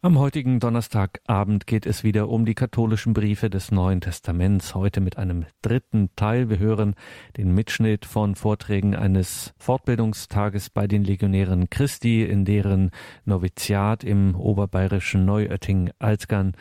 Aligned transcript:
Am 0.00 0.16
heutigen 0.16 0.60
Donnerstagabend 0.60 1.66
geht 1.66 1.84
es 1.84 2.04
wieder 2.04 2.28
um 2.28 2.44
die 2.44 2.54
katholischen 2.54 3.14
Briefe 3.14 3.50
des 3.50 3.72
Neuen 3.72 4.00
Testaments. 4.00 4.76
Heute 4.76 5.00
mit 5.00 5.18
einem 5.18 5.44
dritten 5.60 6.10
Teil. 6.14 6.48
Wir 6.48 6.60
hören 6.60 6.94
den 7.36 7.52
Mitschnitt 7.52 8.06
von 8.06 8.36
Vorträgen 8.36 8.94
eines 8.94 9.54
Fortbildungstages 9.58 10.70
bei 10.70 10.86
den 10.86 11.02
Legionären 11.02 11.68
Christi, 11.68 12.22
in 12.22 12.44
deren 12.44 12.92
Noviziat 13.24 14.04
im 14.04 14.36
oberbayerischen 14.36 15.24
Neuötting-Alzgern 15.24 16.52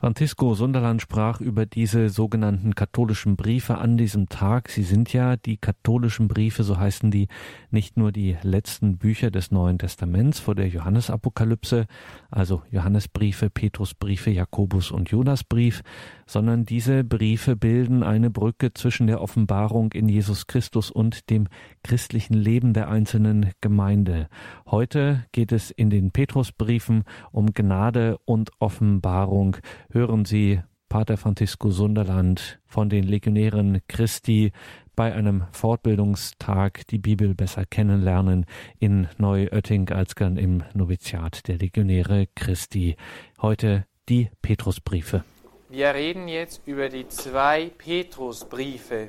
Francisco 0.00 0.54
Sunderland 0.54 1.02
sprach 1.02 1.42
über 1.42 1.66
diese 1.66 2.08
sogenannten 2.08 2.74
katholischen 2.74 3.36
Briefe 3.36 3.76
an 3.76 3.98
diesem 3.98 4.30
Tag. 4.30 4.70
Sie 4.70 4.82
sind 4.82 5.12
ja 5.12 5.36
die 5.36 5.58
katholischen 5.58 6.26
Briefe, 6.26 6.62
so 6.62 6.78
heißen 6.78 7.10
die, 7.10 7.28
nicht 7.70 7.98
nur 7.98 8.10
die 8.10 8.38
letzten 8.42 8.96
Bücher 8.96 9.30
des 9.30 9.50
Neuen 9.50 9.78
Testaments 9.78 10.40
vor 10.40 10.54
der 10.54 10.68
Johannesapokalypse, 10.68 11.84
also 12.30 12.62
Johannesbriefe, 12.70 13.50
Petrusbriefe, 13.50 14.30
Jakobus 14.30 14.90
und 14.90 15.10
Jonasbrief, 15.10 15.82
sondern 16.26 16.64
diese 16.64 17.04
Briefe 17.04 17.54
bilden 17.54 18.02
eine 18.02 18.30
Brücke 18.30 18.72
zwischen 18.72 19.06
der 19.06 19.20
Offenbarung 19.20 19.92
in 19.92 20.08
Jesus 20.08 20.46
Christus 20.46 20.90
und 20.90 21.28
dem 21.28 21.46
christlichen 21.82 22.34
Leben 22.34 22.72
der 22.72 22.88
einzelnen 22.88 23.50
Gemeinde. 23.60 24.28
Heute 24.64 25.26
geht 25.32 25.52
es 25.52 25.70
in 25.70 25.90
den 25.90 26.10
Petrusbriefen 26.10 27.04
um 27.32 27.52
Gnade 27.52 28.16
und 28.24 28.50
Offenbarung. 28.60 29.58
Hören 29.92 30.24
Sie 30.24 30.60
Pater 30.88 31.16
Francisco 31.16 31.72
Sunderland 31.72 32.60
von 32.64 32.88
den 32.88 33.02
Legionären 33.02 33.80
Christi 33.88 34.52
bei 34.94 35.12
einem 35.12 35.42
Fortbildungstag 35.50 36.86
die 36.86 36.98
Bibel 36.98 37.34
besser 37.34 37.66
kennenlernen 37.66 38.46
in 38.78 39.08
Neuötting-Alzgern 39.18 40.36
im 40.36 40.62
Noviziat 40.74 41.48
der 41.48 41.58
Legionäre 41.58 42.28
Christi. 42.36 42.94
Heute 43.42 43.84
die 44.08 44.30
Petrusbriefe. 44.42 45.24
Wir 45.68 45.92
reden 45.92 46.28
jetzt 46.28 46.62
über 46.66 46.88
die 46.88 47.08
zwei 47.08 47.72
Petrusbriefe. 47.76 49.08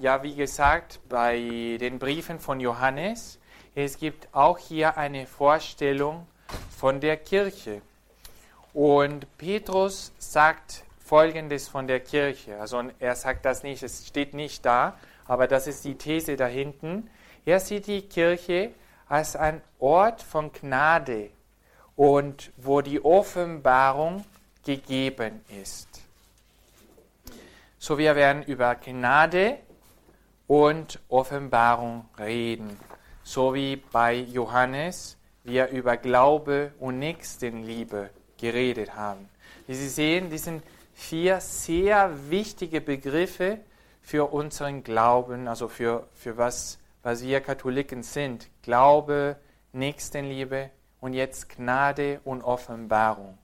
Ja, 0.00 0.22
wie 0.22 0.36
gesagt, 0.36 1.00
bei 1.08 1.78
den 1.80 1.98
Briefen 1.98 2.38
von 2.38 2.60
Johannes, 2.60 3.40
es 3.74 3.98
gibt 3.98 4.28
auch 4.32 4.58
hier 4.58 4.96
eine 4.96 5.26
Vorstellung 5.26 6.28
von 6.70 7.00
der 7.00 7.16
Kirche. 7.16 7.82
Und 8.74 9.38
Petrus 9.38 10.12
sagt 10.18 10.82
Folgendes 10.98 11.68
von 11.68 11.86
der 11.86 12.00
Kirche. 12.00 12.58
Also 12.60 12.82
er 12.98 13.14
sagt 13.14 13.44
das 13.44 13.62
nicht, 13.62 13.84
es 13.84 14.06
steht 14.06 14.34
nicht 14.34 14.66
da, 14.66 14.98
aber 15.26 15.46
das 15.46 15.68
ist 15.68 15.84
die 15.84 15.94
These 15.94 16.36
da 16.36 16.46
hinten. 16.46 17.08
Er 17.46 17.60
sieht 17.60 17.86
die 17.86 18.02
Kirche 18.02 18.72
als 19.08 19.36
ein 19.36 19.62
Ort 19.78 20.22
von 20.22 20.52
Gnade 20.52 21.30
und 21.94 22.50
wo 22.56 22.80
die 22.80 23.04
Offenbarung 23.04 24.24
gegeben 24.64 25.40
ist. 25.62 25.88
So, 27.78 27.96
wir 27.96 28.16
werden 28.16 28.42
über 28.42 28.74
Gnade 28.74 29.58
und 30.48 30.98
Offenbarung 31.08 32.06
reden, 32.18 32.76
so 33.22 33.54
wie 33.54 33.76
bei 33.76 34.14
Johannes 34.14 35.16
wir 35.44 35.68
über 35.68 35.96
Glaube 35.96 36.72
und 36.80 36.98
Nächstenliebe 36.98 38.10
geredet 38.38 38.94
haben. 38.94 39.28
Wie 39.66 39.74
Sie 39.74 39.88
sehen, 39.88 40.30
die 40.30 40.38
sind 40.38 40.62
vier 40.94 41.40
sehr 41.40 42.30
wichtige 42.30 42.80
Begriffe 42.80 43.58
für 44.02 44.32
unseren 44.32 44.82
Glauben, 44.84 45.48
also 45.48 45.68
für, 45.68 46.06
für 46.14 46.36
was, 46.36 46.78
was 47.02 47.22
wir 47.22 47.40
Katholiken 47.40 48.02
sind. 48.02 48.48
Glaube, 48.62 49.36
Nächstenliebe 49.72 50.70
und 51.00 51.14
jetzt 51.14 51.48
Gnade 51.48 52.20
und 52.24 52.42
Offenbarung. 52.42 53.38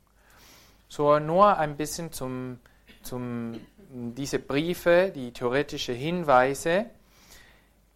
So 0.88 1.18
nur 1.18 1.56
ein 1.56 1.76
bisschen 1.76 2.12
zum, 2.12 2.58
zum 3.02 3.60
diese 3.92 4.38
Briefe, 4.38 5.12
die 5.14 5.32
theoretische 5.32 5.92
Hinweise. 5.92 6.86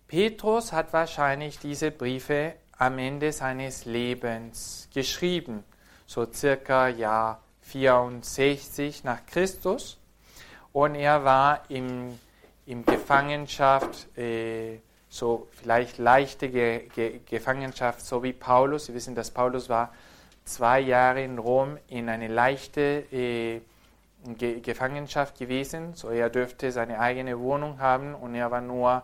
Petrus 0.09 0.73
hat 0.73 0.93
wahrscheinlich 0.93 1.59
diese 1.59 1.91
Briefe 1.91 2.55
am 2.77 2.99
Ende 2.99 3.33
seines 3.33 3.85
Lebens 3.85 4.89
geschrieben, 4.93 5.65
so 6.07 6.27
circa 6.31 6.89
Jahr 6.89 7.41
64 7.63 9.05
nach 9.05 9.25
Christus. 9.27 9.99
Und 10.73 10.95
er 10.97 11.25
war 11.25 11.63
im, 11.69 12.19
in 12.67 12.85
Gefangenschaft, 12.85 14.17
äh, 14.19 14.79
so 15.09 15.49
vielleicht 15.53 15.99
leichte 15.99 16.49
Ge 16.49 16.89
Ge 16.95 17.21
Gefangenschaft, 17.25 18.01
so 18.01 18.23
wie 18.23 18.33
Paulus. 18.33 18.87
Sie 18.87 18.95
wissen, 18.95 19.15
dass 19.15 19.31
Paulus 19.31 19.69
war 19.69 19.93
zwei 20.45 20.81
Jahre 20.81 21.23
in 21.23 21.39
Rom 21.39 21.79
in 21.89 22.09
eine 22.09 22.29
leichte 22.29 23.05
äh, 23.13 23.61
Ge 24.37 24.61
Gefangenschaft 24.61 25.39
gewesen. 25.39 25.95
So 25.95 26.11
er 26.11 26.31
dürfte 26.31 26.73
seine 26.73 26.99
eigene 26.99 27.39
Wohnung 27.39 27.79
haben 27.79 28.15
und 28.15 28.35
er 28.35 28.51
war 28.51 28.61
nur 28.61 29.03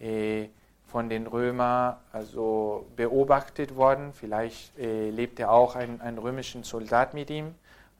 äh, 0.00 0.48
von 0.90 1.08
den 1.08 1.26
Römern 1.26 1.96
also 2.12 2.86
beobachtet 2.96 3.76
worden. 3.76 4.12
Vielleicht 4.12 4.76
äh, 4.78 5.10
lebte 5.10 5.50
auch 5.50 5.76
ein, 5.76 6.00
ein 6.00 6.18
römischen 6.18 6.64
Soldat 6.64 7.14
mit 7.14 7.30
ihm 7.30 7.54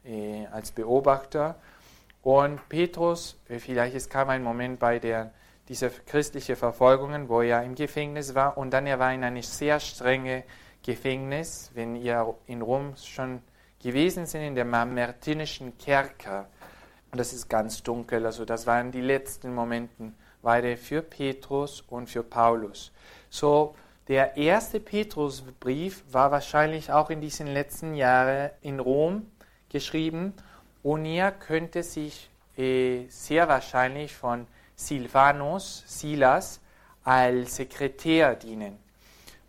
äh, 0.04 0.46
als 0.52 0.72
Beobachter. 0.72 1.56
Und 2.22 2.68
Petrus, 2.68 3.38
äh, 3.48 3.58
vielleicht 3.58 3.94
es 3.94 4.08
kam 4.08 4.28
ein 4.28 4.42
Moment 4.42 4.78
bei 4.78 4.98
der 4.98 5.32
dieser 5.70 5.88
christlichen 5.88 6.56
Verfolgungen, 6.56 7.28
wo 7.28 7.42
er 7.42 7.62
im 7.62 7.76
Gefängnis 7.76 8.34
war 8.34 8.58
und 8.58 8.72
dann 8.72 8.88
er 8.88 8.98
war 8.98 9.14
in 9.14 9.22
eine 9.22 9.40
sehr 9.44 9.78
strenge 9.78 10.42
Gefängnis, 10.82 11.70
wenn 11.74 11.94
ihr 11.94 12.34
in 12.48 12.60
Rom 12.60 12.96
schon 12.96 13.40
gewesen 13.80 14.26
sind, 14.26 14.42
in 14.42 14.56
der 14.56 14.64
Mamertinischen 14.64 15.78
Kerker. 15.78 16.48
Und 17.12 17.18
das 17.18 17.32
ist 17.32 17.48
ganz 17.48 17.84
dunkel, 17.84 18.26
also 18.26 18.44
das 18.44 18.66
waren 18.66 18.90
die 18.90 19.00
letzten 19.00 19.54
Momente 19.54 20.12
beide 20.42 20.76
für 20.76 21.02
Petrus 21.02 21.82
und 21.88 22.08
für 22.08 22.22
Paulus. 22.22 22.92
So, 23.28 23.74
der 24.08 24.36
erste 24.36 24.80
Petrusbrief 24.80 26.02
war 26.10 26.30
wahrscheinlich 26.30 26.90
auch 26.90 27.10
in 27.10 27.20
diesen 27.20 27.46
letzten 27.46 27.94
Jahren 27.94 28.50
in 28.62 28.80
Rom 28.80 29.30
geschrieben 29.68 30.34
und 30.82 31.04
er 31.06 31.30
könnte 31.30 31.82
sich 31.82 32.28
äh, 32.56 33.06
sehr 33.08 33.48
wahrscheinlich 33.48 34.14
von 34.14 34.46
Silvanus, 34.74 35.84
Silas, 35.86 36.60
als 37.04 37.56
Sekretär 37.56 38.34
dienen 38.34 38.78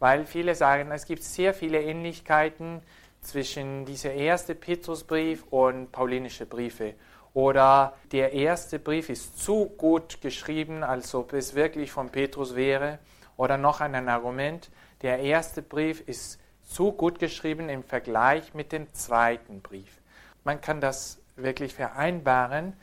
weil 0.02 0.26
viele 0.26 0.56
sagen, 0.56 0.92
es 0.92 1.06
gibt 1.06 1.22
sehr 1.22 1.54
viele 1.54 1.80
Ähnlichkeiten 1.80 2.82
zwischen 3.22 3.86
dieser 3.86 4.12
erste 4.12 4.56
Petrusbrief 4.56 5.44
und 5.52 5.92
paulinische 5.92 6.48
Briefe. 6.48 6.96
Oder 7.34 7.94
der 8.12 8.34
erste 8.34 8.78
Brief 8.78 9.10
ist 9.10 9.40
zu 9.40 9.66
gut 9.66 10.22
geschrieben, 10.22 10.84
als 10.84 11.16
ob 11.16 11.34
es 11.34 11.56
wirklich 11.56 11.92
von 11.92 12.10
Petrus 12.10 12.56
wäre. 12.56 13.00
Oder 13.38 13.58
noch 13.58 13.80
ein 13.80 14.10
Argument, 14.10 14.70
der 15.02 15.20
erste 15.20 15.62
Brief 15.62 16.02
ist 16.08 16.40
zu 16.64 16.92
gut 16.92 17.20
geschrieben 17.20 17.70
im 17.70 17.84
Vergleich 17.84 18.54
mit 18.54 18.72
dem 18.72 18.94
zweiten 18.94 19.62
Brief. 19.62 20.02
Man 20.44 20.62
kann 20.62 20.82
das 20.82 21.22
wirklich 21.36 21.74
vereinbaren, 21.74 22.74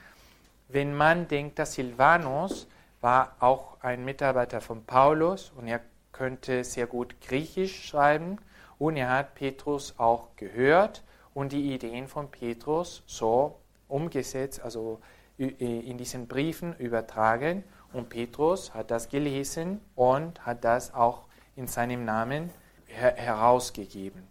wenn 0.68 0.94
man 0.94 1.28
denkt, 1.28 1.58
dass 1.58 1.74
Silvanus 1.74 2.66
war 3.00 3.36
auch 3.40 3.80
ein 3.80 4.04
Mitarbeiter 4.04 4.60
von 4.60 4.84
Paulus 4.84 5.52
und 5.56 5.68
er 5.68 5.80
könnte 6.12 6.64
sehr 6.64 6.86
gut 6.86 7.20
Griechisch 7.20 7.86
schreiben 7.86 8.38
und 8.78 8.96
er 8.96 9.10
hat 9.10 9.34
Petrus 9.34 9.94
auch 9.98 10.28
gehört 10.36 11.02
und 11.34 11.52
die 11.52 11.72
Ideen 11.72 12.08
von 12.08 12.30
Petrus 12.30 13.02
so 13.06 13.60
umgesetzt, 13.88 14.60
also 14.60 15.00
in 15.36 15.98
diesen 15.98 16.28
Briefen 16.28 16.76
übertragen. 16.76 17.64
Und 17.92 18.08
Petrus 18.08 18.74
hat 18.74 18.90
das 18.90 19.08
gelesen 19.08 19.80
und 19.94 20.44
hat 20.44 20.64
das 20.64 20.92
auch 20.94 21.24
in 21.56 21.66
seinem 21.66 22.04
Namen 22.04 22.50
her 22.86 23.14
herausgegeben. 23.16 24.26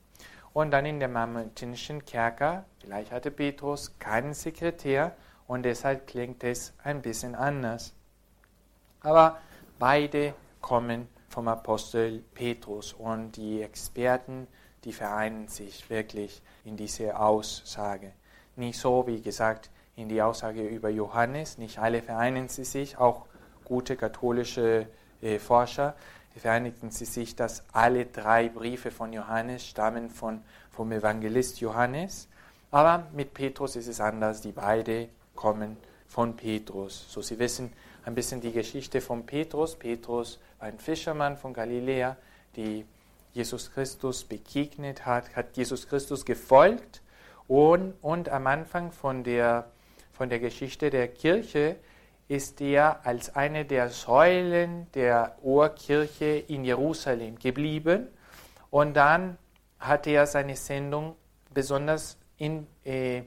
Und 0.54 0.72
dann 0.72 0.86
in 0.86 1.00
der 1.00 1.08
mamertinischen 1.08 2.06
Kerker, 2.06 2.66
vielleicht 2.80 3.12
hatte 3.12 3.32
Petrus 3.32 3.98
keinen 4.00 4.34
Sekretär 4.34 5.16
und 5.48 5.64
deshalb 5.64 6.08
klingt 6.08 6.44
es 6.44 6.74
ein 6.84 7.02
bisschen 7.02 7.36
anders. 7.36 7.94
Aber 9.02 9.38
beide 9.80 10.34
kommen 10.62 11.08
vom 11.30 11.48
Apostel 11.48 12.24
Petrus 12.34 12.94
und 12.94 13.34
die 13.34 13.62
Experten, 13.62 14.48
die 14.84 14.94
vereinen 14.94 15.48
sich 15.48 15.90
wirklich 15.90 16.42
in 16.66 16.76
diese 16.76 17.20
Aussage. 17.20 18.14
Nicht 18.58 18.78
so, 18.80 19.08
wie 19.08 19.22
gesagt, 19.22 19.70
in 19.96 20.10
die 20.10 20.22
Aussage 20.22 20.68
über 20.68 20.90
Johannes, 20.90 21.58
nicht 21.58 21.80
alle 21.80 22.02
vereinen 22.02 22.50
sie 22.50 22.66
sich, 22.66 22.98
auch 22.98 23.26
gute 23.64 23.96
katholische 23.96 24.88
äh, 25.22 25.40
Forscher 25.40 25.96
vereinigten 26.40 26.92
sie 26.92 27.06
sich, 27.06 27.36
dass 27.36 27.64
alle 27.74 28.06
drei 28.06 28.50
Briefe 28.50 28.92
von 28.92 29.14
Johannes 29.14 29.66
stammen 29.66 30.10
von, 30.10 30.42
vom 30.72 30.92
Evangelist 30.92 31.60
Johannes. 31.60 32.28
Aber 32.72 33.08
mit 33.14 33.34
Petrus 33.34 33.76
ist 33.76 33.88
es 33.88 34.02
anders, 34.02 34.42
die 34.42 34.52
beide 34.52 35.10
kommen 35.36 35.78
von 36.08 36.36
Petrus. 36.36 37.06
So 37.10 37.22
Sie 37.22 37.40
wissen 37.40 37.72
ein 38.06 38.16
bisschen 38.16 38.42
die 38.42 38.52
Geschichte 38.52 39.02
von 39.02 39.26
Petrus. 39.26 39.76
Petrus 39.76 40.40
ein 40.60 40.80
Fischermann 40.80 41.38
von 41.38 41.54
Galiläa, 41.54 42.18
die 42.56 42.86
Jesus 43.34 43.72
Christus 43.72 44.24
begegnet 44.24 45.06
hat, 45.06 45.36
hat 45.36 45.56
Jesus 45.56 45.88
Christus 45.88 46.26
gefolgt 46.26 47.02
Und, 47.48 47.94
und 48.02 48.30
am 48.30 48.48
Anfang 48.48 48.92
von 48.92 49.24
der, 49.24 49.72
von 50.12 50.30
der 50.30 50.40
Geschichte 50.40 50.90
der 50.90 51.08
Kirche 51.08 51.78
ist 52.28 52.60
er 52.60 53.06
als 53.06 53.36
eine 53.36 53.64
der 53.64 53.90
Säulen 53.90 54.88
der 54.94 55.38
Urkirche 55.42 56.44
in 56.48 56.66
Jerusalem 56.66 57.40
geblieben. 57.40 58.08
Und 58.70 58.96
dann 58.96 59.38
hat 59.80 60.08
er 60.08 60.28
seine 60.28 60.56
Sendung 60.56 61.16
besonders 61.54 62.18
in, 62.38 62.68
äh, 62.84 63.24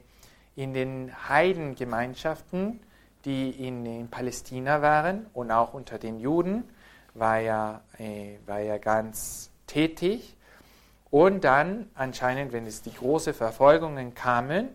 in 0.55 0.73
den 0.73 1.11
Heidengemeinschaften, 1.29 2.79
die 3.25 3.67
in, 3.67 3.85
in, 3.85 4.07
Palästina 4.09 4.81
waren 4.81 5.25
und 5.33 5.51
auch 5.51 5.73
unter 5.73 5.97
den 5.97 6.19
Juden, 6.19 6.63
war 7.13 7.39
er, 7.39 7.81
äh, 7.97 8.37
war 8.45 8.59
er 8.59 8.77
ganz 8.79 9.51
tätig. 9.67 10.35
Und 11.11 11.43
dann 11.43 11.89
anscheinend, 11.93 12.53
wenn 12.53 12.65
es 12.65 12.81
die 12.81 12.93
großen 12.93 13.33
Verfolgungen 13.33 14.15
kamen, 14.15 14.69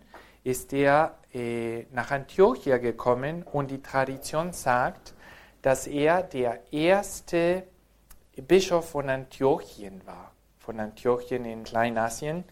ist 0.44 0.72
er 0.72 1.16
äh, 1.32 1.86
nach 1.92 2.10
Antiochia 2.10 2.76
gekommen 2.76 3.42
und 3.42 3.70
die 3.70 3.82
Tradition 3.82 4.52
sagt, 4.52 5.14
dass 5.62 5.86
er 5.86 6.22
der 6.22 6.72
erste 6.72 7.64
Bischof 8.36 8.90
von 8.90 9.08
Antiochien 9.08 10.06
war, 10.06 10.30
von 10.58 10.78
Antiochien 10.78 11.46
in 11.46 11.64
Kleinasien. 11.64 12.44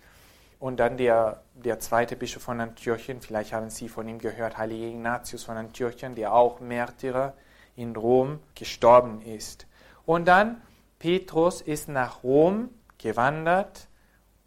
Und 0.59 0.79
dann 0.81 0.97
der, 0.97 1.43
der 1.55 1.79
zweite 1.79 2.17
Bischof 2.17 2.43
von 2.43 2.61
Antiochien, 2.61 3.21
vielleicht 3.21 3.53
haben 3.53 3.69
Sie 3.69 3.91
von 3.91 4.09
ihm 4.09 4.19
gehört, 4.19 4.57
Heiliger 4.57 4.87
Ignatius 4.87 5.45
von 5.45 5.59
Antiochien, 5.59 6.15
der 6.15 6.33
auch 6.33 6.59
Märtyrer 6.59 7.35
in 7.77 7.95
Rom 7.95 8.41
gestorben 8.55 9.21
ist. 9.21 9.67
Und 10.07 10.27
dann 10.27 10.63
Petrus 10.99 11.61
ist 11.61 11.89
nach 11.89 12.23
Rom 12.25 12.71
gewandert, 13.05 13.87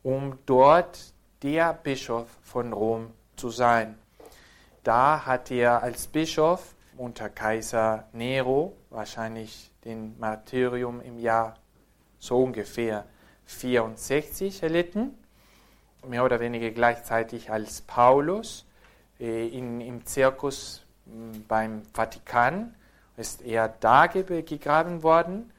um 0.02 0.40
dort 0.48 1.14
der 1.44 1.74
Bischof 1.74 2.28
von 2.42 2.74
Rom 2.74 3.12
zu 3.36 3.52
sein. 3.52 4.00
Da 4.84 5.28
hat 5.28 5.52
er 5.52 5.84
als 5.84 6.08
Bischof 6.08 6.74
unter 6.98 7.30
Kaiser 7.30 8.08
Nero 8.14 8.76
wahrscheinlich 8.90 9.72
den 9.86 10.18
Martyrium 10.20 11.02
im 11.02 11.20
Jahr 11.20 11.58
so 12.18 12.42
ungefähr 12.42 13.06
64 13.46 14.64
erlitten, 14.64 15.16
mehr 16.08 16.26
oder 16.26 16.40
weniger 16.40 16.72
gleichzeitig 16.72 17.52
als 17.52 17.82
Paulus 17.82 18.66
äh, 19.20 19.50
in, 19.50 19.82
im 19.82 20.04
Zirkus 20.08 20.84
beim 21.48 21.84
Vatikan 21.94 22.74
ist 23.18 23.44
er 23.44 23.70
da 23.70 24.08
gegraben 24.08 25.04
worden 25.04 25.52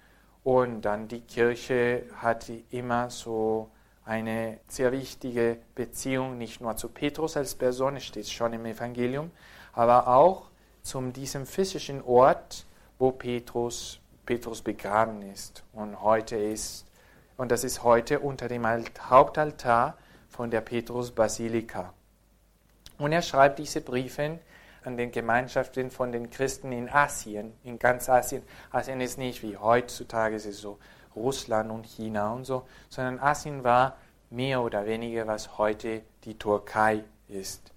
und 0.48 0.80
dann 0.80 1.08
die 1.08 1.20
Kirche 1.20 2.04
hat 2.16 2.50
immer 2.70 3.10
so 3.10 3.68
eine 4.06 4.60
sehr 4.66 4.92
wichtige 4.92 5.58
Beziehung, 5.74 6.38
nicht 6.38 6.62
nur 6.62 6.74
zu 6.74 6.88
Petrus 6.88 7.36
als 7.36 7.54
Person, 7.54 7.96
es 7.96 8.04
steht 8.04 8.30
schon 8.30 8.54
im 8.54 8.64
Evangelium, 8.64 9.30
aber 9.74 10.08
auch 10.08 10.48
zu 10.80 11.02
diesem 11.10 11.44
physischen 11.44 12.00
Ort, 12.00 12.64
wo 12.98 13.10
Petrus, 13.12 14.00
Petrus 14.24 14.62
begraben 14.62 15.20
ist 15.20 15.64
und 15.74 16.00
heute 16.00 16.36
ist. 16.36 16.86
Und 17.36 17.52
das 17.52 17.62
ist 17.62 17.82
heute 17.82 18.18
unter 18.20 18.48
dem 18.48 18.66
Hauptaltar 18.66 19.98
von 20.30 20.50
der 20.50 20.62
Petrus-Basilika. 20.62 21.92
Und 22.96 23.12
er 23.12 23.20
schreibt 23.20 23.58
diese 23.58 23.82
Briefe 23.82 24.38
an 24.84 24.96
den 24.96 25.10
Gemeinschaften 25.10 25.90
von 25.90 26.12
den 26.12 26.30
Christen 26.30 26.72
in 26.72 26.88
Asien, 26.88 27.52
in 27.64 27.78
ganz 27.78 28.08
Asien. 28.08 28.42
Asien 28.70 29.00
ist 29.00 29.18
nicht 29.18 29.42
wie 29.42 29.56
heutzutage, 29.56 30.36
es 30.36 30.46
ist 30.46 30.60
so 30.60 30.78
Russland 31.14 31.70
und 31.70 31.86
China 31.86 32.32
und 32.32 32.44
so, 32.44 32.64
sondern 32.88 33.18
Asien 33.18 33.64
war 33.64 33.96
mehr 34.30 34.62
oder 34.62 34.86
weniger, 34.86 35.26
was 35.26 35.58
heute 35.58 36.02
die 36.24 36.38
Türkei 36.38 37.04
ist. 37.28 37.72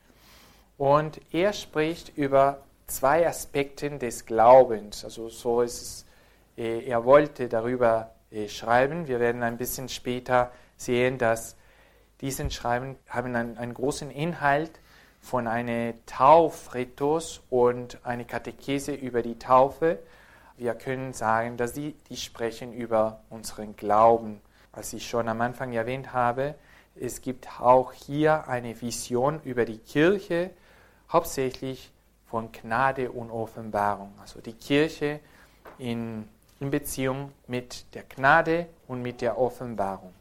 Und 0.77 1.21
er 1.31 1.53
spricht 1.53 2.17
über 2.17 2.63
zwei 2.87 3.27
Aspekte 3.27 3.89
des 3.97 4.25
Glaubens. 4.25 5.03
Also 5.03 5.29
so 5.29 5.61
ist 5.61 5.81
es, 5.81 6.05
äh, 6.57 6.85
er 6.85 7.05
wollte 7.05 7.47
darüber 7.47 8.11
äh, 8.31 8.47
schreiben. 8.47 9.07
Wir 9.07 9.19
werden 9.19 9.43
ein 9.43 9.57
bisschen 9.57 9.89
später 9.89 10.51
sehen, 10.77 11.17
dass 11.17 11.55
diese 12.19 12.49
Schreiben 12.51 12.97
haben 13.07 13.35
einen, 13.35 13.57
einen 13.57 13.73
großen 13.73 14.11
Inhalt 14.11 14.79
von 15.21 15.47
einem 15.47 15.93
Taufritus 16.05 17.41
und 17.49 17.99
eine 18.03 18.25
Katechese 18.25 18.93
über 18.93 19.21
die 19.21 19.37
Taufe. 19.39 19.99
Wir 20.57 20.73
können 20.73 21.13
sagen, 21.13 21.57
dass 21.57 21.73
die, 21.73 21.93
die 22.09 22.17
sprechen 22.17 22.73
über 22.73 23.21
unseren 23.29 23.75
Glauben. 23.75 24.41
Was 24.73 24.93
ich 24.93 25.07
schon 25.07 25.27
am 25.29 25.41
Anfang 25.41 25.73
erwähnt 25.73 26.11
habe, 26.11 26.55
es 26.95 27.21
gibt 27.21 27.61
auch 27.61 27.93
hier 27.93 28.47
eine 28.47 28.81
Vision 28.81 29.39
über 29.43 29.65
die 29.65 29.77
Kirche, 29.77 30.51
hauptsächlich 31.11 31.91
von 32.25 32.51
Gnade 32.51 33.11
und 33.11 33.31
Offenbarung. 33.31 34.13
Also 34.19 34.41
die 34.41 34.53
Kirche 34.53 35.19
in, 35.77 36.27
in 36.59 36.71
Beziehung 36.71 37.31
mit 37.47 37.85
der 37.93 38.03
Gnade 38.03 38.67
und 38.87 39.01
mit 39.01 39.21
der 39.21 39.37
Offenbarung. 39.37 40.13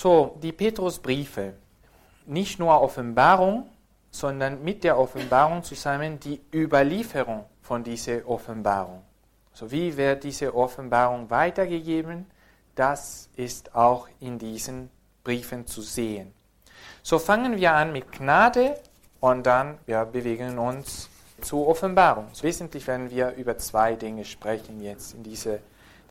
So, 0.00 0.38
die 0.40 0.52
Petrusbriefe, 0.52 1.54
nicht 2.26 2.60
nur 2.60 2.80
Offenbarung, 2.80 3.68
sondern 4.12 4.62
mit 4.62 4.84
der 4.84 4.96
Offenbarung 4.96 5.64
zusammen 5.64 6.20
die 6.20 6.40
Überlieferung 6.54 7.46
von 7.62 7.82
dieser 7.82 8.24
Offenbarung. 8.28 9.02
So 9.52 9.68
wie 9.72 9.96
wird 9.96 10.22
diese 10.22 10.54
Offenbarung 10.54 11.28
weitergegeben? 11.30 12.26
Das 12.76 13.28
ist 13.34 13.74
auch 13.74 14.06
in 14.20 14.38
diesen 14.38 14.88
Briefen 15.24 15.66
zu 15.66 15.82
sehen. 15.82 16.37
So 17.08 17.18
fangen 17.18 17.56
wir 17.56 17.72
an 17.72 17.90
mit 17.90 18.12
Gnade 18.12 18.78
und 19.20 19.46
dann 19.46 19.78
wir 19.86 20.04
bewegen 20.04 20.58
uns 20.58 21.08
zur 21.40 21.66
Offenbarung. 21.66 22.26
Wesentlich 22.42 22.86
werden 22.86 23.10
wir 23.10 23.32
über 23.36 23.56
zwei 23.56 23.94
Dinge 23.94 24.26
sprechen 24.26 24.82
jetzt 24.82 25.14
in 25.14 25.22
diese 25.22 25.60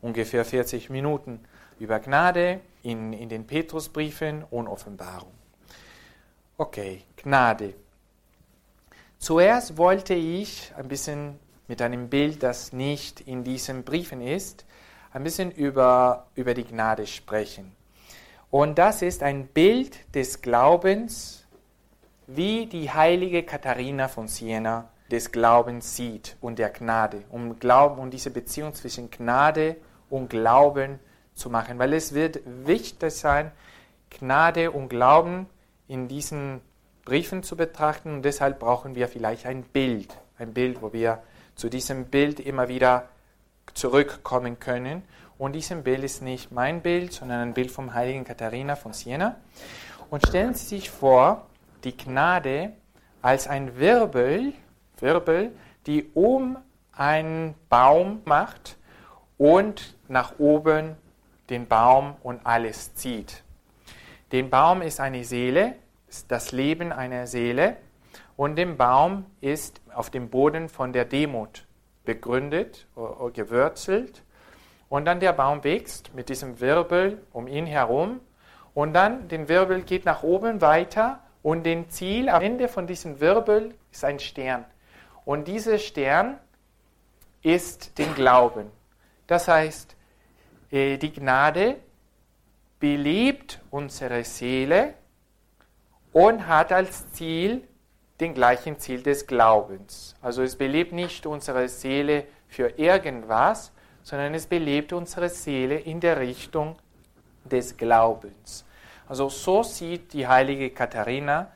ungefähr 0.02 0.44
40 0.44 0.90
Minuten. 0.90 1.40
Über 1.78 2.00
Gnade 2.00 2.62
in, 2.82 3.14
in 3.14 3.30
den 3.30 3.46
Petrusbriefen 3.46 4.44
und 4.50 4.68
Offenbarung. 4.68 5.30
Okay, 6.58 7.04
Gnade. 7.18 7.76
Zuerst 9.20 9.78
wollte 9.78 10.16
ich 10.16 10.74
ein 10.76 10.88
bisschen 10.88 11.38
mit 11.68 11.80
einem 11.84 12.10
Bild, 12.10 12.42
das 12.42 12.74
nicht 12.74 13.22
in 13.22 13.44
diesen 13.44 13.84
Briefen 13.84 14.20
ist, 14.20 14.66
ein 15.14 15.24
bisschen 15.24 15.52
über, 15.52 16.26
über 16.34 16.56
die 16.56 16.66
Gnade 16.66 17.06
sprechen. 17.06 17.77
Und 18.58 18.80
das 18.80 19.04
ist 19.04 19.22
ein 19.22 19.46
Bild 19.46 20.16
des 20.16 20.42
Glaubens, 20.42 21.46
wie 22.26 22.66
die 22.66 22.90
heilige 22.90 23.44
Katharina 23.44 24.08
von 24.08 24.28
Siena 24.28 24.90
des 25.12 25.32
Glaubens 25.32 25.96
sieht 25.96 26.38
und 26.42 26.58
der 26.58 26.72
Gnade, 26.72 27.22
um 27.30 27.60
Glauben 27.60 28.02
und 28.02 28.16
diese 28.16 28.32
Beziehung 28.32 28.74
zwischen 28.74 29.12
Gnade 29.12 29.76
und 30.10 30.32
Glauben 30.32 30.98
zu 31.36 31.52
machen, 31.52 31.78
weil 31.78 31.94
es 31.94 32.16
wird 32.16 32.40
wichtig 32.46 33.14
sein, 33.14 33.52
Gnade 34.10 34.72
und 34.72 34.90
Glauben 34.90 35.46
in 35.88 36.08
diesen 36.08 36.62
Briefen 37.06 37.44
zu 37.44 37.58
betrachten 37.58 38.12
und 38.12 38.24
deshalb 38.24 38.58
brauchen 38.58 38.96
wir 38.96 39.08
vielleicht 39.08 39.46
ein 39.46 39.62
Bild, 39.62 40.18
ein 40.40 40.56
Bild, 40.56 40.82
wo 40.82 40.94
wir 40.94 41.22
zu 41.54 41.70
diesem 41.70 42.06
Bild 42.06 42.40
immer 42.40 42.70
wieder 42.70 43.08
zurückkommen 43.76 44.60
können. 44.60 45.04
Und 45.38 45.54
diesem 45.54 45.84
Bild 45.84 46.04
ist 46.04 46.22
nicht 46.22 46.52
mein 46.52 46.82
Bild, 46.82 47.14
sondern 47.14 47.42
ein 47.42 47.54
Bild 47.54 47.70
vom 47.70 47.94
heiligen 47.94 48.24
Katharina 48.24 48.76
von 48.76 48.94
Siena. 48.94 49.36
Und 50.10 50.26
stellen 50.26 50.56
Sie 50.56 50.66
sich 50.66 50.90
vor, 50.90 51.46
die 51.84 51.96
Gnade 51.96 52.74
als 53.22 53.48
ein 53.48 53.78
Wirbel, 53.78 54.54
Wirbel, 55.00 55.52
die 55.86 56.10
um 56.14 56.58
einen 56.92 57.54
Baum 57.70 58.22
macht 58.26 58.78
und 59.38 59.96
nach 60.08 60.40
oben 60.40 60.96
den 61.50 61.68
Baum 61.68 62.16
und 62.24 62.46
alles 62.46 62.96
zieht. 62.96 63.44
Den 64.32 64.50
Baum 64.50 64.82
ist 64.82 65.00
eine 65.00 65.24
Seele, 65.24 65.76
ist 66.08 66.32
das 66.32 66.52
Leben 66.52 66.92
einer 66.92 67.28
Seele 67.28 67.78
und 68.36 68.56
der 68.56 68.66
Baum 68.66 69.26
ist 69.40 69.82
auf 69.94 70.10
dem 70.10 70.30
Boden 70.30 70.68
von 70.68 70.94
der 70.94 71.06
Demut 71.06 71.66
begründet, 72.04 72.88
gewurzelt 73.34 74.24
und 74.90 75.06
dann 75.06 75.20
der 75.20 75.34
Baum 75.34 75.64
wächst 75.64 76.14
mit 76.14 76.30
diesem 76.30 76.60
Wirbel 76.60 77.22
um 77.34 77.48
ihn 77.48 77.66
herum 77.66 78.20
und 78.74 78.94
dann 78.94 79.28
den 79.28 79.50
Wirbel 79.50 79.82
geht 79.82 80.06
nach 80.06 80.24
oben 80.24 80.62
weiter 80.62 81.20
und 81.44 81.64
den 81.64 81.90
Ziel 81.90 82.30
am 82.30 82.42
Ende 82.42 82.68
von 82.68 82.88
diesem 82.88 83.20
Wirbel 83.20 83.74
ist 83.92 84.04
ein 84.04 84.20
Stern. 84.20 84.66
Und 85.26 85.48
dieser 85.48 85.78
Stern 85.78 86.38
ist 87.42 87.98
den 87.98 88.14
Glauben. 88.16 88.72
Das 89.28 89.48
heißt, 89.48 89.96
äh, 90.72 90.98
die 90.98 91.12
Gnade 91.12 91.78
belebt 92.80 93.62
unsere 93.72 94.24
Seele 94.24 94.94
und 96.14 96.48
hat 96.48 96.72
als 96.72 97.12
Ziel 97.12 97.68
den 98.20 98.34
gleichen 98.34 98.80
Ziel 98.80 99.04
des 99.04 99.28
Glaubens. 99.28 100.16
Also 100.22 100.44
es 100.44 100.56
belebt 100.56 100.92
nicht 100.92 101.26
unsere 101.26 101.68
Seele 101.70 102.26
für 102.48 102.70
irgendwas, 102.78 103.72
sondern 104.08 104.34
es 104.36 104.48
belebt 104.48 104.94
unsere 104.94 105.28
Seele 105.28 105.80
in 105.80 106.00
der 106.00 106.18
Richtung 106.18 106.78
des 107.44 107.76
Glaubens. 107.76 108.64
Also 109.06 109.28
so 109.28 109.64
sieht 109.64 110.14
die 110.14 110.26
heilige 110.26 110.70
Katharina 110.70 111.52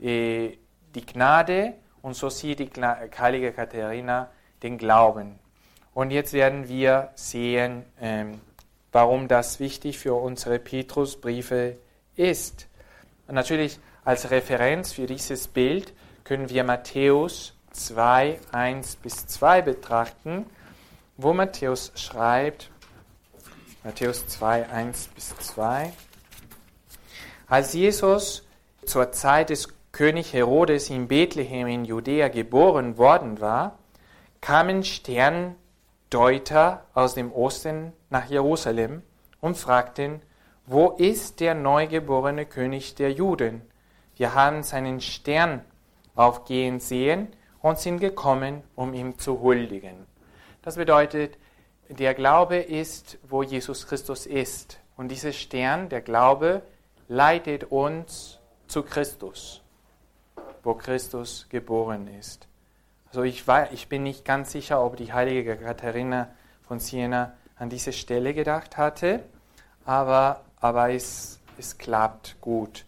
äh, 0.00 0.56
die 0.94 1.04
Gnade 1.04 1.74
und 2.02 2.14
so 2.14 2.28
sieht 2.30 2.60
die 2.60 2.80
heilige 2.80 3.50
Katharina 3.50 4.30
den 4.62 4.78
Glauben. 4.78 5.40
Und 5.94 6.12
jetzt 6.12 6.32
werden 6.32 6.68
wir 6.68 7.10
sehen, 7.16 7.84
ähm, 8.00 8.40
warum 8.92 9.26
das 9.26 9.58
wichtig 9.58 9.98
für 9.98 10.14
unsere 10.14 10.60
Petrusbriefe 10.60 11.76
ist. 12.14 12.68
Und 13.26 13.34
natürlich 13.34 13.80
als 14.04 14.30
Referenz 14.30 14.92
für 14.92 15.06
dieses 15.06 15.48
Bild 15.48 15.92
können 16.22 16.50
wir 16.50 16.62
Matthäus 16.62 17.56
2, 17.72 18.38
1 18.52 18.94
bis 18.96 19.26
2 19.26 19.62
betrachten, 19.62 20.46
wo 21.16 21.32
Matthäus 21.32 21.92
schreibt, 21.94 22.70
Matthäus 23.84 24.26
2, 24.26 24.68
1 24.68 25.08
bis 25.08 25.36
2, 25.36 25.92
als 27.46 27.72
Jesus 27.72 28.46
zur 28.84 29.12
Zeit 29.12 29.50
des 29.50 29.68
König 29.92 30.32
Herodes 30.32 30.90
in 30.90 31.08
Bethlehem 31.08 31.68
in 31.68 31.84
Judäa 31.84 32.28
geboren 32.28 32.98
worden 32.98 33.40
war, 33.40 33.78
kamen 34.40 34.84
Sterndeuter 34.84 36.84
aus 36.92 37.14
dem 37.14 37.32
Osten 37.32 37.92
nach 38.10 38.26
Jerusalem 38.26 39.02
und 39.40 39.56
fragten, 39.56 40.20
wo 40.66 40.90
ist 40.90 41.40
der 41.40 41.54
neugeborene 41.54 42.44
König 42.44 42.96
der 42.96 43.12
Juden? 43.12 43.62
Wir 44.16 44.34
haben 44.34 44.64
seinen 44.64 45.00
Stern 45.00 45.64
aufgehen 46.14 46.80
sehen 46.80 47.28
und 47.62 47.78
sind 47.78 48.00
gekommen, 48.00 48.62
um 48.74 48.92
ihm 48.92 49.18
zu 49.18 49.40
huldigen. 49.40 50.15
Das 50.66 50.76
bedeutet, 50.76 51.38
der 51.88 52.12
Glaube 52.12 52.56
ist, 52.56 53.16
wo 53.22 53.42
Jesus 53.42 53.86
Christus 53.86 54.26
ist. 54.26 54.78
Und 54.98 55.08
dieser 55.08 55.32
Stern, 55.32 55.88
der 55.88 56.02
Glaube, 56.02 56.60
leitet 57.08 57.64
uns 57.64 58.40
zu 58.66 58.82
Christus 58.82 59.62
wo 60.66 60.74
Christus 60.74 61.46
geboren 61.48 62.08
ist. 62.08 62.48
Also 63.08 63.22
ich, 63.22 63.46
war, 63.46 63.72
ich 63.72 63.88
bin 63.88 64.02
nicht 64.02 64.24
ganz 64.24 64.50
sicher, 64.50 64.84
ob 64.84 64.96
die 64.96 65.12
heilige 65.12 65.56
Katharina 65.56 66.28
von 66.66 66.80
Siena 66.80 67.34
an 67.56 67.70
diese 67.70 67.92
Stelle 67.92 68.34
gedacht 68.34 68.76
hatte, 68.76 69.22
aber, 69.84 70.42
aber 70.60 70.90
es, 70.90 71.38
es 71.56 71.78
klappt 71.78 72.40
gut. 72.40 72.84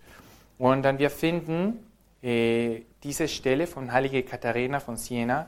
Und 0.59 0.83
dann 0.83 0.99
wir 0.99 1.09
finden 1.09 1.87
äh, 2.21 2.83
diese 3.05 3.29
Stelle 3.29 3.69
von 3.69 3.93
heilige 3.93 4.25
Katharina 4.25 4.81
von 4.81 4.97
Siena 4.97 5.47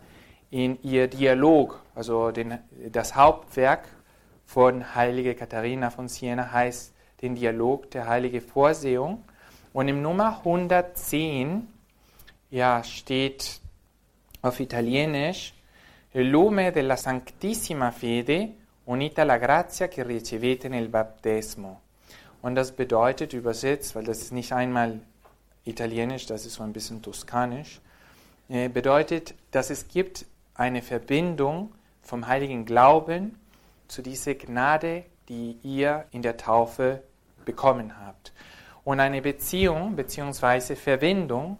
in 0.51 0.83
ihr 0.83 1.09
Dialog, 1.09 1.81
also 1.95 2.31
den, 2.31 2.59
das 2.91 3.15
Hauptwerk 3.15 3.89
von 4.45 4.95
heilige 4.95 5.35
Katharina 5.35 5.91
von 5.91 6.09
Siena 6.09 6.51
heißt 6.51 6.93
den 7.23 7.35
Dialog 7.35 7.91
der 7.91 8.09
heilige 8.09 8.41
Vorsehung. 8.41 9.25
Und 9.73 9.89
im 9.89 10.03
Nummer 10.03 10.39
110 10.39 11.69
ja, 12.51 12.83
steht 12.83 13.61
auf 14.43 14.59
Italienisch 14.59 15.55
Il 16.13 16.29
lume 16.29 16.73
della 16.73 16.97
sanctissima 16.97 17.93
fede 17.93 18.57
unita 18.85 19.23
alla 19.23 19.39
grazia 19.39 19.87
che 19.87 20.03
ricevete 20.03 20.69
nel 20.69 20.89
battesimo. 20.89 21.83
Und 22.41 22.57
das 22.57 22.73
bedeutet 22.73 23.33
übersetzt, 23.33 23.95
weil 23.95 24.03
das 24.03 24.21
ist 24.21 24.33
nicht 24.33 24.53
einmal 24.53 24.99
Italienisch, 25.63 26.27
das 26.27 26.47
ist 26.47 26.55
so 26.55 26.65
ein 26.65 26.73
bisschen 26.73 27.01
Toskanisch, 27.01 27.81
äh, 28.49 28.69
bedeutet, 28.69 29.35
dass 29.53 29.71
es 29.71 29.87
gibt 29.87 30.27
eine 30.61 30.83
Verbindung 30.83 31.73
vom 32.03 32.27
heiligen 32.27 32.67
Glauben 32.67 33.39
zu 33.89 34.03
dieser 34.03 34.35
Gnade, 34.35 35.05
die 35.31 35.57
ihr 35.63 36.05
in 36.11 36.21
der 36.21 36.37
Taufe 36.37 37.03
bekommen 37.47 37.99
habt. 37.99 38.35
Und 38.85 39.01
eine 39.01 39.23
Beziehung 39.23 39.97
bzw. 39.97 40.77
Verbindung 40.77 41.57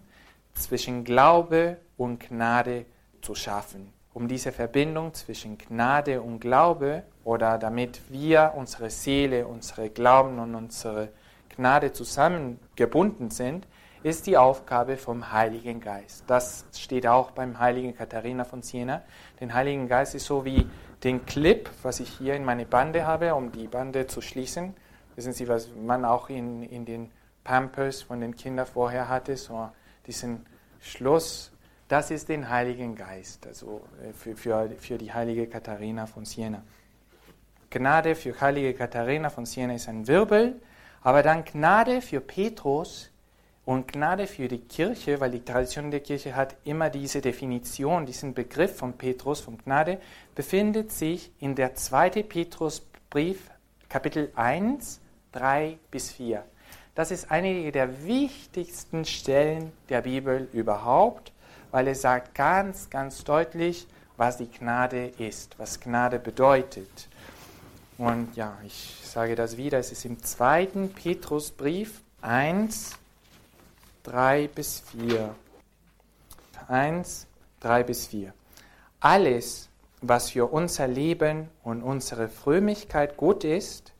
zwischen 0.53 1.03
Glaube 1.05 1.79
und 1.97 2.21
Gnade 2.21 2.85
zu 3.23 3.35
schaffen. 3.35 3.91
Um 4.13 4.29
diese 4.29 4.53
Verbindung 4.53 5.15
zwischen 5.15 5.57
Gnade 5.57 6.21
und 6.21 6.41
Glaube 6.41 7.05
oder 7.25 7.57
damit 7.57 8.03
wir, 8.11 8.53
unsere 8.55 8.91
Seele, 8.91 9.47
unsere 9.47 9.89
Glauben 9.89 10.39
und 10.39 10.55
unsere 10.55 11.09
Gnade 11.49 11.95
zusammengebunden 11.95 13.31
sind, 13.31 13.67
ist 14.03 14.27
die 14.27 14.37
Aufgabe 14.37 14.97
vom 14.97 15.31
Heiligen 15.33 15.81
Geist. 15.81 16.25
Das 16.27 16.65
steht 16.75 17.07
auch 17.07 17.33
beim 17.33 17.59
heiligen 17.59 17.95
Katharina 17.95 18.45
von 18.45 18.63
Siena. 18.63 19.03
Den 19.41 19.53
Heiligen 19.53 19.89
Geist 19.89 20.15
ist 20.15 20.25
so 20.25 20.45
wie 20.45 20.67
den 21.05 21.27
Clip, 21.27 21.69
was 21.83 22.01
ich 22.01 22.09
hier 22.11 22.35
in 22.35 22.45
meine 22.45 22.65
Bande 22.65 23.07
habe, 23.07 23.35
um 23.35 23.53
die 23.53 23.67
Bande 23.67 24.07
zu 24.07 24.21
schließen. 24.21 24.75
Wissen 25.17 25.33
Sie, 25.33 25.49
was 25.49 25.69
man 25.75 26.05
auch 26.05 26.31
in, 26.31 26.63
in 26.63 26.85
den 26.85 27.11
Pampers 27.45 28.03
von 28.03 28.21
den 28.21 28.37
Kindern 28.37 28.67
vorher 28.67 29.09
hatte, 29.09 29.37
so 29.37 29.71
diesen 30.07 30.47
Schluss, 30.81 31.53
das 31.89 32.11
ist 32.11 32.29
den 32.29 32.49
Heiligen 32.49 32.95
Geist, 32.95 33.47
also 33.47 33.83
äh, 34.03 34.13
für, 34.13 34.37
für, 34.37 34.71
für 34.79 34.97
die 34.97 35.13
heilige 35.13 35.47
Katharina 35.47 36.07
von 36.07 36.25
Siena. 36.25 36.63
Gnade 37.69 38.15
für 38.15 38.41
heilige 38.41 38.75
Katharina 38.75 39.31
von 39.31 39.47
Siena 39.47 39.75
ist 39.75 39.89
ein 39.89 40.07
Wirbel, 40.07 40.61
aber 41.03 41.23
dann 41.23 41.45
Gnade 41.45 42.01
für 42.01 42.21
Petrus 42.21 43.11
und 43.65 43.93
Gnade 43.93 44.27
für 44.27 44.49
die 44.49 44.61
Kirche, 44.61 45.21
weil 45.21 45.31
die 45.31 45.45
Tradition 45.45 45.91
der 45.91 46.01
Kirche 46.01 46.35
hat 46.35 46.57
immer 46.65 46.91
diese 46.91 47.21
Definition, 47.21 48.07
diesen 48.07 48.35
Begriff 48.35 48.77
von 48.77 48.95
Petrus, 48.95 49.41
von 49.41 49.59
Gnade, 49.59 50.01
befindet 50.35 50.91
sich 50.93 51.31
in 51.39 51.55
der 51.55 51.75
zweiten 51.75 52.29
Petrusbrief, 52.29 53.51
Kapitel 53.89 54.33
1, 54.35 55.01
3 55.33 55.79
bis 55.91 56.11
4. 56.13 56.45
Das 56.95 57.11
ist 57.11 57.31
eine 57.31 57.71
der 57.71 58.05
wichtigsten 58.05 59.05
Stellen 59.05 59.73
der 59.89 60.03
Bibel 60.03 60.49
überhaupt, 60.53 61.33
weil 61.71 61.89
es 61.89 62.03
sagt 62.03 62.35
ganz, 62.35 62.91
ganz 62.91 63.23
deutlich, 63.25 63.87
was 64.17 64.39
die 64.39 64.51
Gnade 64.51 65.13
ist, 65.19 65.59
was 65.59 65.81
Gnade 65.81 66.19
bedeutet. 66.19 67.09
Und 67.97 68.35
ja, 68.35 68.59
ich 68.67 69.01
sage 69.05 69.35
das 69.35 69.57
wieder, 69.57 69.79
es 69.79 69.93
ist 69.93 70.05
im 70.05 70.23
zweiten 70.23 70.93
Petrusbrief 70.93 72.03
1, 72.23 72.99
3 74.05 74.49
bis 74.49 74.81
4. 74.81 75.35
1, 76.69 77.27
3 77.61 77.83
bis 77.83 78.07
4. 78.07 78.33
Alles, 79.01 79.69
was 80.01 80.31
für 80.31 80.47
unser 80.47 80.89
Leben 80.89 81.51
und 81.63 81.83
unsere 81.83 82.29
Frömmigkeit 82.29 83.19
gut 83.19 83.45
ist, 83.45 83.93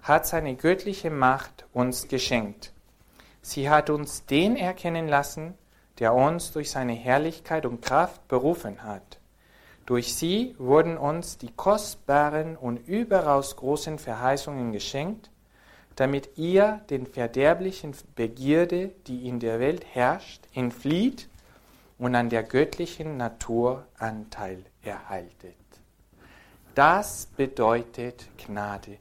hat 0.00 0.26
seine 0.26 0.54
göttliche 0.54 1.10
Macht 1.10 1.66
uns 1.72 2.06
geschenkt. 2.06 2.72
Sie 3.42 3.68
hat 3.68 3.90
uns 3.90 4.26
den 4.26 4.56
erkennen 4.56 5.08
lassen, 5.08 5.54
der 5.98 6.14
uns 6.14 6.52
durch 6.52 6.70
seine 6.70 6.92
Herrlichkeit 6.92 7.66
und 7.66 7.82
Kraft 7.82 8.28
berufen 8.28 8.84
hat. 8.84 9.18
Durch 9.86 10.14
sie 10.14 10.54
wurden 10.58 10.96
uns 10.96 11.38
die 11.38 11.50
kostbaren 11.50 12.56
und 12.56 12.76
überaus 12.86 13.56
großen 13.56 13.98
Verheißungen 13.98 14.70
geschenkt, 14.70 15.30
damit 15.98 16.38
ihr 16.38 16.80
den 16.90 17.08
verderblichen 17.08 17.92
Begierde, 18.14 18.92
die 19.08 19.26
in 19.26 19.40
der 19.40 19.58
Welt 19.58 19.84
herrscht, 19.84 20.44
entflieht 20.54 21.28
und 21.98 22.14
an 22.14 22.28
der 22.28 22.44
göttlichen 22.44 23.16
Natur 23.16 23.84
Anteil 23.98 24.64
erhaltet. 24.80 25.56
Das 26.76 27.26
bedeutet 27.36 28.28
Gnade. 28.36 28.98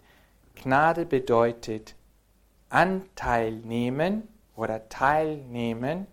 Gnade 0.55 1.05
bedeutet 1.05 1.93
Anteil 2.69 3.51
nehmen 3.51 4.27
oder 4.55 4.89
teilnehmen 4.89 6.07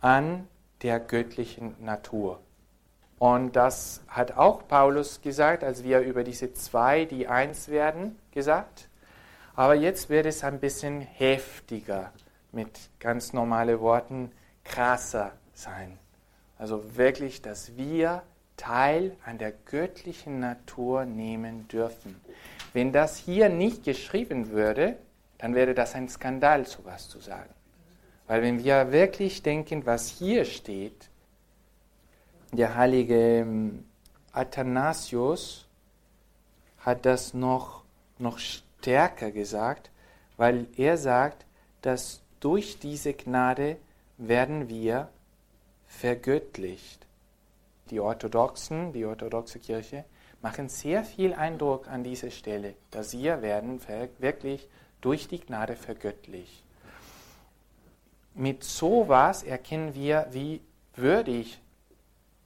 an 0.00 0.48
der 0.82 0.98
göttlichen 0.98 1.76
Natur. 1.78 2.40
Und 3.20 3.54
das 3.54 4.02
hat 4.08 4.36
auch 4.36 4.66
Paulus 4.66 5.22
gesagt, 5.22 5.62
als 5.62 5.84
wir 5.84 6.00
über 6.00 6.24
diese 6.24 6.52
zwei, 6.52 7.04
die 7.04 7.28
eins 7.28 7.68
werden, 7.68 8.18
gesagt. 8.32 8.89
Aber 9.60 9.74
jetzt 9.74 10.08
wird 10.08 10.24
es 10.24 10.42
ein 10.42 10.58
bisschen 10.58 11.02
heftiger, 11.02 12.14
mit 12.50 12.70
ganz 12.98 13.34
normalen 13.34 13.78
Worten, 13.80 14.32
krasser 14.64 15.32
sein. 15.52 15.98
Also 16.56 16.96
wirklich, 16.96 17.42
dass 17.42 17.76
wir 17.76 18.22
Teil 18.56 19.18
an 19.22 19.36
der 19.36 19.52
göttlichen 19.52 20.40
Natur 20.40 21.04
nehmen 21.04 21.68
dürfen. 21.68 22.18
Wenn 22.72 22.90
das 22.90 23.18
hier 23.18 23.50
nicht 23.50 23.84
geschrieben 23.84 24.48
würde, 24.48 24.96
dann 25.36 25.54
wäre 25.54 25.74
das 25.74 25.94
ein 25.94 26.08
Skandal, 26.08 26.64
sowas 26.64 27.10
zu 27.10 27.20
sagen. 27.20 27.52
Weil 28.28 28.40
wenn 28.40 28.64
wir 28.64 28.92
wirklich 28.92 29.42
denken, 29.42 29.84
was 29.84 30.08
hier 30.08 30.46
steht, 30.46 31.10
der 32.50 32.76
heilige 32.76 33.40
ähm, 33.40 33.84
Athanasius 34.32 35.68
hat 36.78 37.04
das 37.04 37.34
noch, 37.34 37.84
noch 38.18 38.38
stärker 38.80 39.30
gesagt, 39.30 39.90
weil 40.36 40.66
er 40.76 40.96
sagt, 40.96 41.44
dass 41.82 42.22
durch 42.40 42.78
diese 42.78 43.12
Gnade 43.12 43.76
werden 44.16 44.68
wir 44.68 45.08
vergöttlicht. 45.86 47.06
Die 47.90 48.00
Orthodoxen, 48.00 48.92
die 48.92 49.04
orthodoxe 49.04 49.58
Kirche, 49.58 50.04
machen 50.40 50.68
sehr 50.70 51.04
viel 51.04 51.34
Eindruck 51.34 51.88
an 51.88 52.04
dieser 52.04 52.30
Stelle, 52.30 52.74
dass 52.90 53.12
wir 53.12 53.42
werden 53.42 53.80
wirklich 54.18 54.66
durch 55.02 55.28
die 55.28 55.40
Gnade 55.40 55.76
vergöttlicht. 55.76 56.62
Mit 58.34 58.64
sowas 58.64 59.42
erkennen 59.42 59.94
wir, 59.94 60.26
wie 60.30 60.62
würdig 60.94 61.60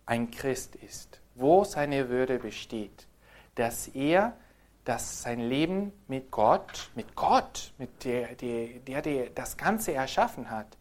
ein 0.07 0.31
Christ 0.33 0.75
ist, 0.77 1.21
wo 1.37 1.63
seine 1.63 2.09
Würde 2.09 2.39
besteht, 2.39 3.07
dass 3.55 3.89
er 3.89 4.37
dass 4.85 5.23
sein 5.23 5.41
Leben 5.41 5.93
mit 6.09 6.31
Gott, 6.31 6.91
mit 6.95 7.15
Gott, 7.15 7.73
mit 7.79 8.05
der, 8.05 8.35
der, 8.35 8.69
der, 8.81 9.03
der 9.03 9.31
das 9.31 9.57
Ganze 9.57 9.95
erschaffen 9.95 10.51
hat, 10.51 10.77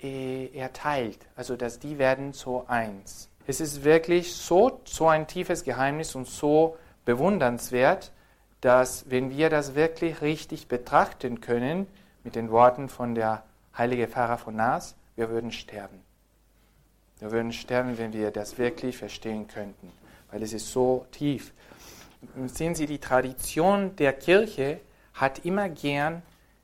äh, 0.00 0.46
er 0.54 0.72
teilt. 0.72 1.18
Also, 1.34 1.56
dass 1.56 1.78
die 1.78 1.98
werden 1.98 2.32
so 2.32 2.64
eins. 2.68 3.28
Es 3.46 3.60
ist 3.60 3.84
wirklich 3.84 4.34
so, 4.34 4.80
so 4.84 5.08
ein 5.08 5.26
tiefes 5.26 5.64
Geheimnis 5.64 6.14
und 6.14 6.26
so 6.26 6.76
bewundernswert, 7.04 8.12
dass 8.60 9.08
wenn 9.10 9.30
wir 9.30 9.50
das 9.50 9.74
wirklich 9.74 10.20
richtig 10.22 10.68
betrachten 10.68 11.40
können, 11.40 11.86
mit 12.24 12.34
den 12.34 12.50
Worten 12.50 12.88
von 12.88 13.14
der 13.14 13.44
heilige 13.76 14.08
Pfarrer 14.08 14.38
von 14.38 14.56
Nas, 14.56 14.96
wir 15.14 15.30
würden 15.30 15.52
sterben. 15.52 16.02
Wir 17.20 17.30
würden 17.30 17.52
sterben, 17.52 17.96
wenn 17.98 18.12
wir 18.12 18.30
das 18.30 18.58
wirklich 18.58 18.98
verstehen 18.98 19.46
könnten, 19.46 19.92
weil 20.30 20.42
es 20.42 20.52
ist 20.52 20.72
so 20.72 21.06
tief. 21.12 21.54
Sehen 22.46 22.74
Sie, 22.74 22.86
die 22.86 22.98
Tradition 22.98 23.96
der 23.96 24.12
Kirche 24.12 24.80
hat 25.14 25.44
immer 25.44 25.68
gern 25.68 26.22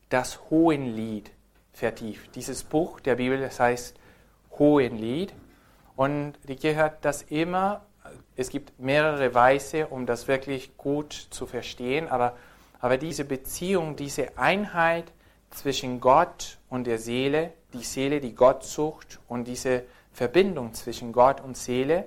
das 0.08 0.40
Hohenlied 0.50 1.30
vertieft. 1.72 2.34
Dieses 2.36 2.64
Buch 2.64 3.00
der 3.00 3.16
Bibel, 3.16 3.40
das 3.40 3.58
heißt 3.60 3.96
Hohenlied. 4.58 5.32
Und 5.96 6.34
die 6.48 6.56
Kirche 6.56 6.82
hat 6.82 7.04
das 7.04 7.22
immer, 7.22 7.86
es 8.36 8.50
gibt 8.50 8.78
mehrere 8.78 9.34
Weise, 9.34 9.86
um 9.86 10.06
das 10.06 10.28
wirklich 10.28 10.76
gut 10.76 11.12
zu 11.30 11.46
verstehen, 11.46 12.08
aber, 12.08 12.36
aber 12.80 12.98
diese 12.98 13.24
Beziehung, 13.24 13.96
diese 13.96 14.36
Einheit 14.38 15.12
zwischen 15.50 16.00
Gott 16.00 16.58
und 16.68 16.86
der 16.86 16.98
Seele, 16.98 17.52
die 17.72 17.84
Seele, 17.84 18.20
die 18.20 18.34
Gott 18.34 18.64
sucht 18.64 19.20
und 19.28 19.44
diese 19.44 19.84
Verbindung 20.12 20.74
zwischen 20.74 21.12
Gott 21.12 21.40
und 21.40 21.56
Seele, 21.56 22.06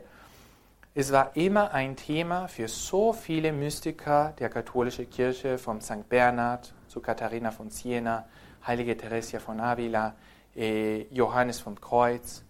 es 0.97 1.11
war 1.11 1.35
immer 1.35 1.73
ein 1.73 1.97
Thema 1.97 2.47
für 2.47 2.69
so 2.69 3.11
viele 3.11 3.51
Mystiker 3.51 4.33
der 4.39 4.47
katholischen 4.47 5.09
Kirche, 5.09 5.57
vom 5.57 5.81
St. 5.81 6.07
Bernhard 6.07 6.73
zu 6.87 7.01
Katharina 7.01 7.51
von 7.51 7.69
Siena, 7.69 8.25
Heilige 8.65 8.95
Theresia 8.95 9.41
von 9.41 9.59
Avila, 9.59 10.15
äh, 10.55 11.01
Johannes 11.13 11.59
vom 11.59 11.79
Kreuz 11.81 12.45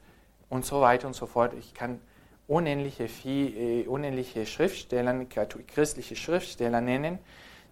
und 0.48 0.64
so 0.64 0.80
weiter 0.80 1.08
und 1.08 1.16
so 1.16 1.26
fort. 1.26 1.56
Ich 1.56 1.74
kann 1.74 2.00
unendliche, 2.48 3.08
viel, 3.08 3.58
äh, 3.58 3.88
unendliche 3.88 4.46
Schriftsteller, 4.46 5.26
christliche 5.26 6.16
Schriftsteller 6.16 6.82
nennen, 6.82 7.18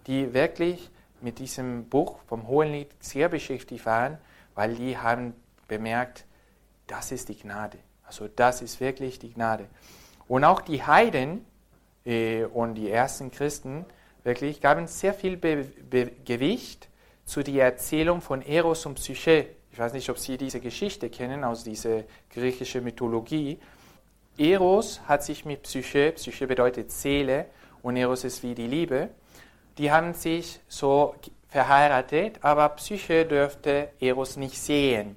die 0.07 0.33
wirklich 0.33 0.89
mit 1.21 1.37
diesem 1.37 1.87
Buch 1.87 2.17
vom 2.25 2.47
Hohenlied 2.47 2.89
sehr 2.99 3.29
beschäftigt 3.29 3.85
waren, 3.85 4.17
weil 4.55 4.73
die 4.73 4.97
haben 4.97 5.35
bemerkt, 5.67 6.25
das 6.87 7.11
ist 7.11 7.29
die 7.29 7.37
Gnade. 7.37 7.77
Also 8.07 8.27
das 8.27 8.63
ist 8.63 8.79
wirklich 8.79 9.19
die 9.19 9.31
Gnade. 9.31 9.69
Und 10.27 10.43
auch 10.43 10.61
die 10.61 10.83
Heiden 10.83 11.45
äh, 12.05 12.45
und 12.45 12.75
die 12.75 12.89
ersten 12.89 13.31
Christen 13.31 13.85
wirklich 14.23 14.61
gaben 14.61 14.87
sehr 14.87 15.13
viel 15.13 15.37
Be 15.37 15.65
Be 15.89 16.11
Gewicht 16.25 16.89
zu 17.25 17.43
der 17.43 17.65
Erzählung 17.65 18.21
von 18.21 18.41
Eros 18.41 18.85
und 18.85 18.95
Psyche. 18.95 19.47
Ich 19.71 19.79
weiß 19.79 19.93
nicht, 19.93 20.09
ob 20.09 20.17
Sie 20.17 20.37
diese 20.37 20.59
Geschichte 20.59 21.09
kennen 21.09 21.43
aus 21.43 21.63
dieser 21.63 22.03
griechischen 22.29 22.83
Mythologie. 22.83 23.59
Eros 24.37 25.01
hat 25.07 25.23
sich 25.23 25.45
mit 25.45 25.63
Psyche, 25.63 26.11
Psyche 26.13 26.47
bedeutet 26.47 26.91
Seele 26.91 27.47
und 27.81 27.97
Eros 27.97 28.23
ist 28.23 28.43
wie 28.43 28.55
die 28.55 28.67
Liebe, 28.67 29.09
die 29.77 29.91
haben 29.91 30.13
sich 30.13 30.59
so 30.67 31.15
verheiratet, 31.47 32.39
aber 32.41 32.69
Psyche 32.69 33.25
dürfte 33.25 33.89
Eros 33.99 34.37
nicht 34.37 34.59
sehen. 34.59 35.15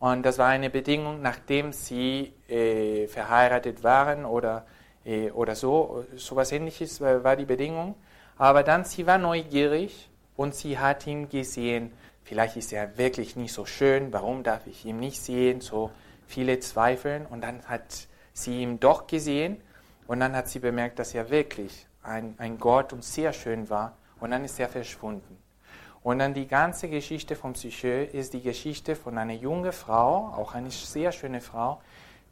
Und 0.00 0.22
das 0.24 0.38
war 0.38 0.48
eine 0.48 0.70
Bedingung, 0.70 1.20
nachdem 1.20 1.72
sie 1.72 2.32
äh, 2.48 3.06
verheiratet 3.06 3.84
waren 3.84 4.24
oder, 4.24 4.64
äh, 5.04 5.30
oder 5.30 5.54
so. 5.54 6.06
So 6.16 6.34
etwas 6.34 6.52
ähnliches 6.52 7.00
war 7.02 7.36
die 7.36 7.44
Bedingung. 7.44 7.94
Aber 8.38 8.62
dann, 8.62 8.84
sie 8.84 9.06
war 9.06 9.18
neugierig 9.18 10.08
und 10.36 10.54
sie 10.54 10.78
hat 10.78 11.06
ihn 11.06 11.28
gesehen. 11.28 11.92
Vielleicht 12.24 12.56
ist 12.56 12.72
er 12.72 12.96
wirklich 12.96 13.36
nicht 13.36 13.52
so 13.52 13.66
schön, 13.66 14.10
warum 14.10 14.42
darf 14.42 14.66
ich 14.66 14.86
ihn 14.86 14.98
nicht 14.98 15.20
sehen? 15.20 15.60
So 15.60 15.90
viele 16.26 16.58
Zweifeln. 16.60 17.26
Und 17.26 17.42
dann 17.42 17.62
hat 17.66 18.08
sie 18.32 18.62
ihn 18.62 18.80
doch 18.80 19.06
gesehen 19.06 19.60
und 20.06 20.20
dann 20.20 20.34
hat 20.34 20.48
sie 20.48 20.60
bemerkt, 20.60 20.98
dass 20.98 21.14
er 21.14 21.28
wirklich 21.28 21.86
ein, 22.02 22.34
ein 22.38 22.58
Gott 22.58 22.94
und 22.94 23.04
sehr 23.04 23.34
schön 23.34 23.68
war. 23.68 23.98
Und 24.18 24.30
dann 24.30 24.44
ist 24.46 24.58
er 24.58 24.70
verschwunden. 24.70 25.36
Und 26.02 26.18
dann 26.20 26.32
die 26.32 26.46
ganze 26.46 26.88
Geschichte 26.88 27.36
von 27.36 27.52
Psyche 27.52 28.04
ist 28.04 28.32
die 28.32 28.40
Geschichte 28.40 28.96
von 28.96 29.18
einer 29.18 29.34
jungen 29.34 29.72
Frau, 29.72 30.32
auch 30.34 30.54
eine 30.54 30.70
sehr 30.70 31.12
schöne 31.12 31.40
Frau, 31.40 31.80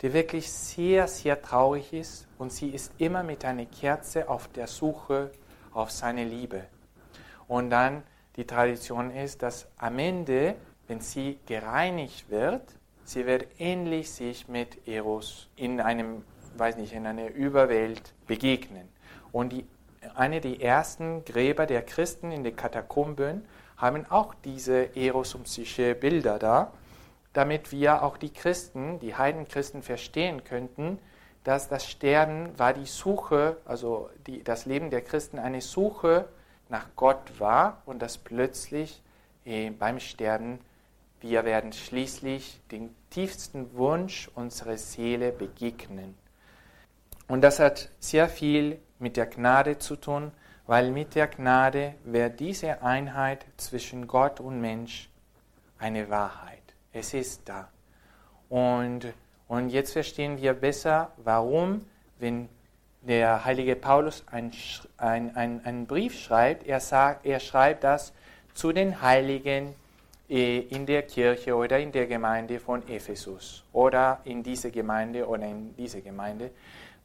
die 0.01 0.13
wirklich 0.13 0.51
sehr, 0.51 1.07
sehr 1.09 1.43
traurig 1.43 1.93
ist 1.93 2.27
und 2.39 2.53
sie 2.53 2.71
ist 2.71 2.93
immer 2.99 3.23
mit 3.23 3.45
einer 3.45 3.67
Kerze 3.67 4.29
auf 4.29 4.49
der 4.49 4.67
Suche 4.69 5.33
auf 5.73 5.91
seine 5.91 6.25
Liebe. 6.25 6.65
Und 7.47 7.71
dann 7.71 8.03
die 8.37 8.47
Tradition 8.47 9.11
ist, 9.11 9.43
dass 9.43 9.67
am 9.77 9.99
Ende, 9.99 10.55
wenn 10.87 11.01
sie 11.01 11.39
gereinigt 11.47 12.31
wird, 12.31 12.63
sie 13.05 13.27
wird 13.27 13.47
ähnlich 13.59 14.11
sich 14.11 14.49
mit 14.49 14.87
Eros 14.87 15.49
in 15.57 15.81
einem, 15.81 16.25
weiß 16.57 16.77
nicht, 16.77 16.93
in 16.93 17.07
einer 17.07 17.31
Überwelt 17.31 18.15
begegnen. 18.27 18.89
Und 19.33 19.53
die, 19.53 19.67
eine 20.15 20.41
der 20.41 20.61
ersten 20.61 21.25
Gräber 21.25 21.67
der 21.67 21.83
Christen 21.83 22.31
in 22.31 22.45
den 22.45 22.55
Katakomben 22.55 23.45
haben 23.79 24.05
auch 24.11 24.35
diese 24.45 24.95
Eros 24.95 25.35
und 25.35 25.45
Psyche 25.45 25.95
Bilder 25.95 26.39
da, 26.39 26.73
damit 27.33 27.73
wir 27.73 28.03
auch 28.03 28.19
die 28.19 28.33
Christen, 28.33 28.99
die 28.99 29.15
Heidenchristen 29.15 29.83
verstehen 29.83 30.45
könnten, 30.45 30.99
dass 31.45 31.69
das 31.69 31.89
Sterben 31.89 32.59
war 32.59 32.75
die 32.75 32.87
Suche, 32.87 33.57
also 33.65 34.11
die, 34.27 34.45
das 34.45 34.67
Leben 34.67 34.91
der 34.91 35.01
Christen 35.01 35.39
eine 35.39 35.63
Suche 35.63 36.29
nach 36.69 36.87
Gott 36.97 37.39
war 37.39 37.83
und 37.87 38.03
dass 38.03 38.19
plötzlich 38.19 39.03
äh, 39.47 39.71
beim 39.71 40.01
Sterben 40.01 40.61
wir 41.21 41.45
werden 41.45 41.73
schließlich 41.73 42.61
den 42.71 42.95
tiefsten 43.11 43.75
Wunsch 43.75 44.31
unserer 44.35 44.77
Seele 44.77 45.33
begegnen. 45.33 46.15
Und 47.27 47.41
das 47.41 47.59
hat 47.59 47.91
sehr 47.99 48.29
viel 48.29 48.79
mit 48.99 49.17
der 49.17 49.27
Gnade 49.27 49.79
zu 49.79 49.97
tun, 49.97 50.31
weil 50.69 50.91
mit 50.91 51.15
der 51.15 51.29
Gnade 51.29 51.95
wird 52.05 52.39
diese 52.41 52.83
Einheit 52.83 53.47
zwischen 53.57 54.07
Gott 54.07 54.39
und 54.39 54.61
Mensch 54.61 55.09
eine 55.79 56.11
Wahrheit. 56.11 56.63
Es 56.93 57.15
ist 57.15 57.49
da. 57.49 57.71
Und, 58.51 59.07
und 59.49 59.71
jetzt 59.71 59.95
verstehen 59.95 60.37
wir 60.37 60.53
besser, 60.53 61.11
warum, 61.17 61.87
wenn 62.19 62.51
der 63.01 63.47
heilige 63.47 63.77
Paulus 63.77 64.23
einen 64.31 64.53
ein, 64.99 65.65
ein 65.65 65.87
Brief 65.87 66.19
schreibt, 66.19 66.67
er, 66.67 66.81
sagt, 66.81 67.25
er 67.25 67.41
schreibt 67.41 67.85
das 67.85 68.13
zu 68.53 68.71
den 68.71 69.01
Heiligen 69.01 69.75
äh, 70.29 70.59
in 70.59 70.85
der 70.85 71.03
Kirche 71.03 71.57
oder 71.57 71.79
in 71.79 71.93
der 71.93 72.07
Gemeinde 72.07 72.61
von 72.61 72.87
Ephesus 72.87 73.65
oder 73.73 74.21
in 74.25 74.43
diese 74.43 74.71
Gemeinde 74.71 75.27
oder 75.27 75.47
in 75.47 75.75
diese 75.77 76.03
Gemeinde, 76.03 76.51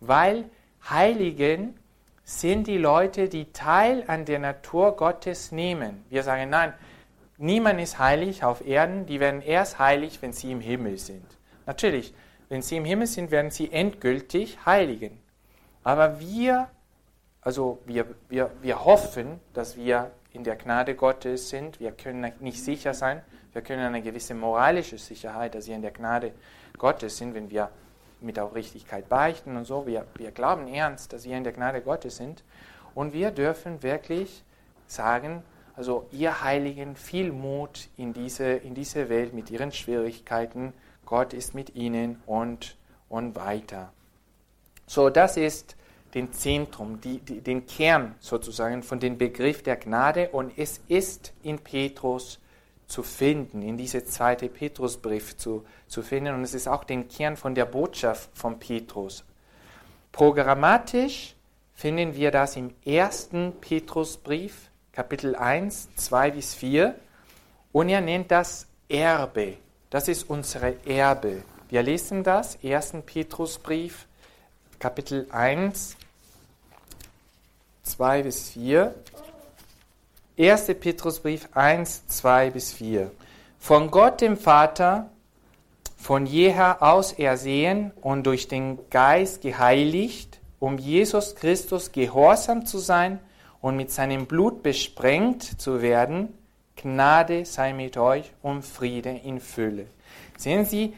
weil 0.02 0.50
Heiligen 0.90 1.76
sind 2.24 2.68
die 2.68 2.78
Leute, 2.78 3.28
die 3.28 3.52
Teil 3.52 4.04
an 4.08 4.26
der 4.26 4.40
Natur 4.40 4.96
Gottes 4.96 5.52
nehmen. 5.52 6.06
Wir 6.10 6.24
sagen, 6.24 6.50
nein, 6.50 6.74
niemand 7.38 7.80
ist 7.82 8.00
heilig 8.00 8.44
auf 8.44 8.66
Erden, 8.66 9.06
die 9.06 9.20
werden 9.20 9.42
erst 9.42 9.80
heilig, 9.80 10.22
wenn 10.22 10.34
sie 10.34 10.52
im 10.52 10.62
Himmel 10.62 10.98
sind. 10.98 11.26
Natürlich, 11.66 12.14
wenn 12.50 12.62
sie 12.62 12.78
im 12.78 12.86
Himmel 12.86 13.08
sind, 13.08 13.32
werden 13.32 13.52
sie 13.52 13.72
endgültig 13.72 14.66
heiligen. 14.66 15.20
Aber 15.84 16.20
wir, 16.20 16.70
also 17.42 17.80
wir, 17.86 18.06
wir, 18.30 18.52
wir 18.62 18.86
hoffen, 18.86 19.40
dass 19.54 19.76
wir 19.76 20.12
in 20.32 20.44
der 20.44 20.56
Gnade 20.56 20.96
Gottes 20.96 21.50
sind. 21.50 21.80
Wir 21.80 21.92
können 21.92 22.32
nicht 22.40 22.64
sicher 22.64 22.94
sein. 22.94 23.22
Wir 23.52 23.62
können 23.62 23.82
eine 23.82 24.02
gewisse 24.02 24.34
moralische 24.34 24.98
Sicherheit, 24.98 25.56
dass 25.56 25.68
wir 25.68 25.76
in 25.76 25.82
der 25.82 25.92
Gnade 25.92 26.34
Gottes 26.78 27.18
sind, 27.18 27.36
wenn 27.36 27.52
wir 27.52 27.70
mit 28.24 28.40
Aufrichtigkeit 28.40 29.10
beichten 29.10 29.56
und 29.58 29.66
so. 29.66 29.86
Wir, 29.86 30.06
wir 30.16 30.32
glauben 30.32 30.68
ernst, 30.68 31.14
dass 31.14 31.26
wir 31.26 31.38
in 31.38 31.44
der 31.44 31.54
Gnade 31.54 31.82
Gottes 31.82 32.18
sind. 32.18 32.44
Und 32.96 33.14
wir 33.14 33.32
dürfen 33.32 33.84
wirklich 33.84 34.44
sagen, 34.88 35.44
also 35.76 36.08
ihr 36.12 36.44
Heiligen, 36.44 36.96
viel 36.96 37.32
Mut 37.32 37.90
in 37.98 38.14
diese, 38.14 38.46
in 38.46 38.76
diese 38.76 39.10
Welt 39.10 39.34
mit 39.34 39.50
ihren 39.50 39.72
Schwierigkeiten. 39.72 40.74
Gott 41.06 41.34
ist 41.34 41.56
mit 41.56 41.76
ihnen 41.76 42.22
und, 42.26 42.78
und 43.10 43.36
weiter. 43.36 43.92
So, 44.86 45.10
das 45.10 45.38
ist 45.38 45.76
den 46.14 46.32
Zentrum, 46.32 47.02
die, 47.02 47.20
die, 47.20 47.42
den 47.42 47.66
Kern 47.66 48.16
sozusagen 48.20 48.84
von 48.84 49.00
dem 49.00 49.18
Begriff 49.18 49.64
der 49.64 49.78
Gnade 49.78 50.30
und 50.30 50.58
es 50.58 50.82
ist 50.88 51.34
in 51.42 51.58
Petrus 51.58 52.40
zu 52.86 53.02
finden, 53.02 53.64
in 53.64 53.78
diesem 53.78 54.06
zweiten 54.06 54.50
Petrusbrief 54.50 55.38
zu, 55.38 55.66
zu 55.94 56.02
finden 56.02 56.34
und 56.34 56.44
es 56.44 56.54
ist 56.54 56.68
auch 56.68 56.84
den 56.84 57.08
Kern 57.08 57.38
von 57.38 57.56
der 57.56 57.66
Botschaft 57.66 58.30
von 58.34 58.60
Petrus. 58.60 59.24
Programmatisch 60.12 61.36
finden 61.76 62.16
wir 62.16 62.32
das 62.32 62.56
im 62.56 62.74
ersten 62.84 63.54
Petrusbrief, 63.62 64.70
Kapitel 64.92 65.36
1, 65.36 65.96
2 65.96 66.32
bis 66.32 66.56
4 66.56 66.96
und 67.72 67.90
er 67.90 68.02
nennt 68.02 68.32
das 68.32 68.68
Erbe. 68.90 69.58
Das 69.90 70.08
ist 70.08 70.30
unsere 70.30 70.76
Erbe. 70.86 71.44
Wir 71.70 71.84
lesen 71.84 72.24
das, 72.24 72.58
1. 72.64 72.96
Petrusbrief, 73.06 74.08
Kapitel 74.80 75.28
1, 75.32 75.96
2 77.84 78.24
bis 78.24 78.50
4. 78.50 78.96
1. 80.38 80.66
Petrusbrief 80.80 81.50
1, 81.54 82.08
2 82.08 82.50
bis 82.50 82.74
4. 82.74 83.12
Von 83.60 83.92
Gott 83.92 84.22
dem 84.22 84.38
Vater, 84.38 85.10
von 86.04 86.26
jeher 86.26 86.84
aus 86.84 87.14
ersehen 87.14 87.94
und 88.02 88.28
durch 88.28 88.50
den 88.50 88.90
Geist 88.90 89.42
geheiligt, 89.42 90.42
um 90.60 90.78
Jesus 90.78 91.34
Christus 91.34 91.94
gehorsam 91.94 92.66
zu 92.66 92.80
sein 92.80 93.20
und 93.62 93.78
mit 93.78 93.90
seinem 93.90 94.26
Blut 94.26 94.64
besprengt 94.64 95.62
zu 95.62 95.82
werden, 95.82 96.38
Gnade 96.76 97.46
sei 97.46 97.72
mit 97.72 97.96
euch 97.96 98.34
und 98.42 98.64
Friede 98.64 99.12
in 99.24 99.40
Fülle. 99.40 99.86
Sehen 100.36 100.66
Sie, 100.66 100.94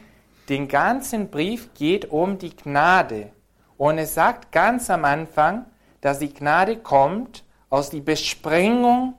den 0.48 0.66
ganzen 0.66 1.30
Brief 1.30 1.72
geht 1.74 2.10
um 2.10 2.38
die 2.38 2.56
Gnade. 2.56 3.30
Und 3.78 3.98
es 3.98 4.14
sagt 4.14 4.50
ganz 4.50 4.90
am 4.90 5.04
Anfang, 5.04 5.66
dass 6.00 6.18
die 6.18 6.34
Gnade 6.34 6.78
kommt 6.78 7.44
aus 7.70 7.90
der 7.90 8.00
Besprengung 8.00 9.14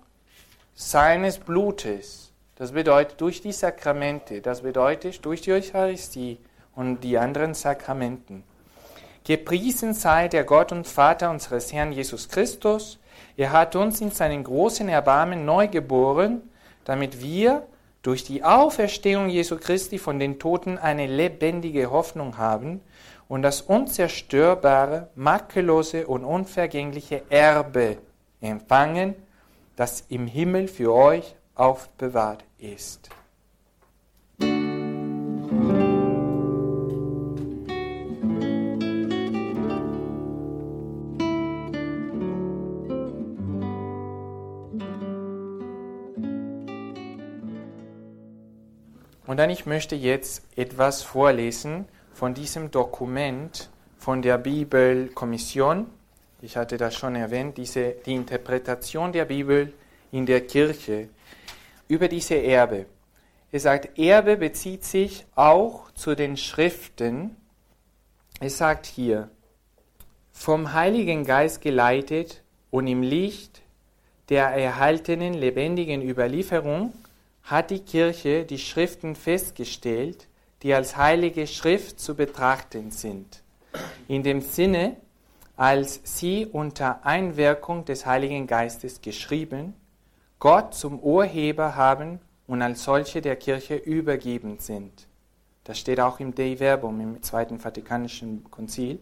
seines 0.76 1.38
Blutes. 1.38 2.27
Das 2.58 2.72
bedeutet 2.72 3.22
durch 3.22 3.42
die 3.42 3.52
Sakramente, 3.52 4.42
das 4.42 4.62
bedeutet 4.62 5.24
durch 5.24 5.42
die 5.42 5.52
Eucharistie 5.52 6.40
und 6.76 7.02
die 7.02 7.18
anderen 7.18 7.54
Sakramenten. 7.54 8.44
Gepriesen 9.24 9.94
sei 9.94 10.28
der 10.28 10.44
Gott 10.44 10.72
und 10.72 10.88
Vater 10.88 11.30
unseres 11.30 11.72
Herrn 11.72 11.92
Jesus 11.92 12.30
Christus. 12.30 12.98
Er 13.36 13.52
hat 13.52 13.76
uns 13.76 14.02
in 14.02 14.10
seinen 14.10 14.44
großen 14.44 14.90
Erbarmen 14.90 15.46
neu 15.46 15.68
geboren, 15.68 16.42
damit 16.86 17.22
wir 17.22 17.68
durch 18.02 18.24
die 18.24 18.44
Auferstehung 18.44 19.30
Jesu 19.30 19.58
Christi 19.58 20.00
von 20.00 20.18
den 20.18 20.40
Toten 20.40 20.80
eine 20.80 21.06
lebendige 21.06 21.92
Hoffnung 21.92 22.38
haben 22.38 22.82
und 23.28 23.44
das 23.44 23.62
unzerstörbare, 23.62 25.10
makellose 25.14 26.08
und 26.08 26.24
unvergängliche 26.24 27.22
Erbe 27.30 27.98
empfangen, 28.42 29.14
das 29.76 30.06
im 30.10 30.26
Himmel 30.26 30.68
für 30.68 30.94
euch 30.94 31.36
aufbewahrt 31.58 32.44
ist. 32.60 33.10
Und 49.26 49.36
dann 49.36 49.50
ich 49.50 49.66
möchte 49.66 49.96
jetzt 49.96 50.44
etwas 50.56 51.04
vorlesen 51.04 51.86
von 52.14 52.34
diesem 52.34 52.72
Dokument 52.72 53.70
von 54.00 54.22
der 54.22 54.38
Bibelkommission. 54.38 55.88
Ich 56.42 56.56
hatte 56.56 56.78
das 56.78 56.96
schon 56.96 57.16
erwähnt, 57.16 57.58
diese, 57.58 57.92
die 58.06 58.16
Interpretation 58.16 59.12
der 59.12 59.26
Bibel 59.26 59.74
in 60.12 60.26
der 60.26 60.42
Kirche 60.42 61.10
über 61.88 62.08
diese 62.08 62.36
Erbe. 62.36 62.86
Es 63.52 63.64
sagt, 63.64 63.98
Erbe 63.98 64.38
bezieht 64.38 64.84
sich 64.84 65.26
auch 65.36 65.92
zu 65.92 66.16
den 66.16 66.38
Schriften. 66.38 67.36
Es 68.40 68.58
sagt 68.58 68.86
hier, 68.86 69.30
vom 70.32 70.74
Heiligen 70.74 71.26
Geist 71.26 71.62
geleitet 71.62 72.44
und 72.70 72.88
im 72.88 73.02
Licht 73.02 73.62
der 74.30 74.48
erhaltenen 74.48 75.34
lebendigen 75.34 76.02
Überlieferung 76.02 76.94
hat 77.44 77.72
die 77.72 77.80
Kirche 77.80 78.44
die 78.44 78.60
Schriften 78.60 79.16
festgestellt, 79.16 80.28
die 80.64 80.74
als 80.74 80.98
heilige 80.98 81.48
Schrift 81.48 82.00
zu 82.00 82.16
betrachten 82.16 82.92
sind, 82.92 83.42
in 84.08 84.24
dem 84.24 84.42
Sinne, 84.42 84.98
als 85.56 86.02
sie 86.04 86.46
unter 86.46 87.06
Einwirkung 87.06 87.86
des 87.86 88.06
Heiligen 88.06 88.48
Geistes 88.48 89.02
geschrieben, 89.02 89.74
Gott 90.40 90.76
zum 90.76 91.00
Urheber 91.00 91.76
haben 91.76 92.20
und 92.46 92.62
als 92.62 92.84
solche 92.84 93.22
der 93.22 93.36
Kirche 93.38 93.76
übergeben 93.76 94.60
sind. 94.60 95.08
Das 95.64 95.80
steht 95.80 96.00
auch 96.00 96.20
im 96.20 96.36
Dei 96.36 96.58
Verbum 96.58 97.02
im 97.02 97.24
Zweiten 97.24 97.58
Vatikanischen 97.58 98.50
Konzil. 98.52 99.00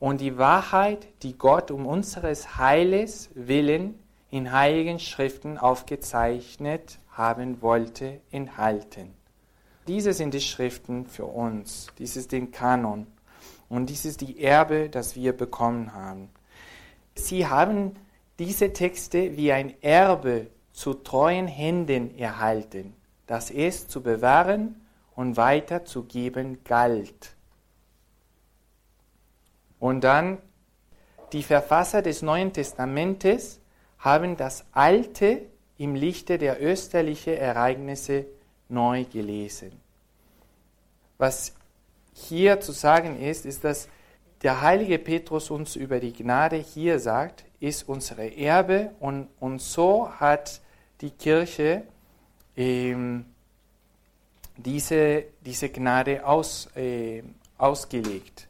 Und 0.00 0.20
die 0.20 0.38
Wahrheit, 0.38 1.06
die 1.22 1.38
Gott 1.38 1.70
um 1.70 1.86
unseres 1.86 2.58
Heiles 2.58 3.30
willen 3.34 3.94
in 4.28 4.50
heiligen 4.50 4.98
Schriften 4.98 5.56
aufgezeichnet 5.56 6.98
haben 7.12 7.62
wollte, 7.62 8.20
enthalten. 8.32 9.14
Diese 9.86 10.12
sind 10.12 10.34
die 10.34 10.40
Schriften 10.40 11.06
für 11.06 11.26
uns. 11.26 11.86
Dies 11.98 12.16
ist 12.16 12.32
den 12.32 12.50
Kanon. 12.50 13.06
Und 13.68 13.88
dies 13.88 14.04
ist 14.04 14.20
die 14.20 14.42
Erbe, 14.42 14.88
das 14.90 15.14
wir 15.14 15.32
bekommen 15.32 15.94
haben. 15.94 16.28
Sie 17.14 17.46
haben 17.46 17.92
diese 18.40 18.72
Texte 18.72 19.36
wie 19.36 19.52
ein 19.52 19.80
Erbe 19.80 20.48
zu 20.76 20.92
treuen 20.92 21.48
Händen 21.48 22.16
erhalten, 22.18 22.94
das 23.26 23.50
es 23.50 23.88
zu 23.88 24.02
bewahren 24.02 24.86
und 25.14 25.38
weiterzugeben 25.38 26.62
galt. 26.64 27.34
Und 29.80 30.04
dann 30.04 30.36
die 31.32 31.42
Verfasser 31.42 32.02
des 32.02 32.20
Neuen 32.20 32.52
Testamentes 32.52 33.58
haben 33.98 34.36
das 34.36 34.66
Alte 34.72 35.46
im 35.78 35.94
Lichte 35.94 36.36
der 36.36 36.62
österlichen 36.62 37.34
Ereignisse 37.34 38.26
neu 38.68 39.04
gelesen. 39.04 39.72
Was 41.16 41.54
hier 42.12 42.60
zu 42.60 42.72
sagen 42.72 43.18
ist, 43.18 43.46
ist, 43.46 43.64
dass 43.64 43.88
der 44.42 44.60
heilige 44.60 44.98
Petrus 44.98 45.50
uns 45.50 45.74
über 45.74 46.00
die 46.00 46.12
Gnade 46.12 46.56
hier 46.56 47.00
sagt, 47.00 47.46
ist 47.60 47.88
unsere 47.88 48.36
Erbe 48.36 48.90
und, 49.00 49.28
und 49.40 49.62
so 49.62 50.10
hat 50.10 50.60
die 51.00 51.10
Kirche 51.10 51.82
ähm, 52.56 53.26
diese, 54.56 55.24
diese 55.44 55.68
Gnade 55.68 56.26
aus, 56.26 56.68
äh, 56.76 57.22
ausgelegt. 57.58 58.48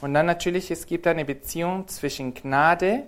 Und 0.00 0.14
dann 0.14 0.26
natürlich, 0.26 0.70
es 0.70 0.86
gibt 0.86 1.06
eine 1.06 1.24
Beziehung 1.24 1.86
zwischen 1.88 2.34
Gnade 2.34 3.04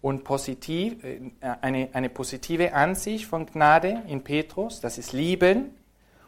und 0.00 0.24
positiv, 0.24 1.02
äh, 1.04 1.20
eine, 1.60 1.90
eine 1.92 2.08
positive 2.08 2.72
Ansicht 2.72 3.26
von 3.26 3.46
Gnade 3.46 4.02
in 4.08 4.22
Petrus, 4.24 4.80
das 4.80 4.98
ist 4.98 5.12
Lieben, 5.12 5.74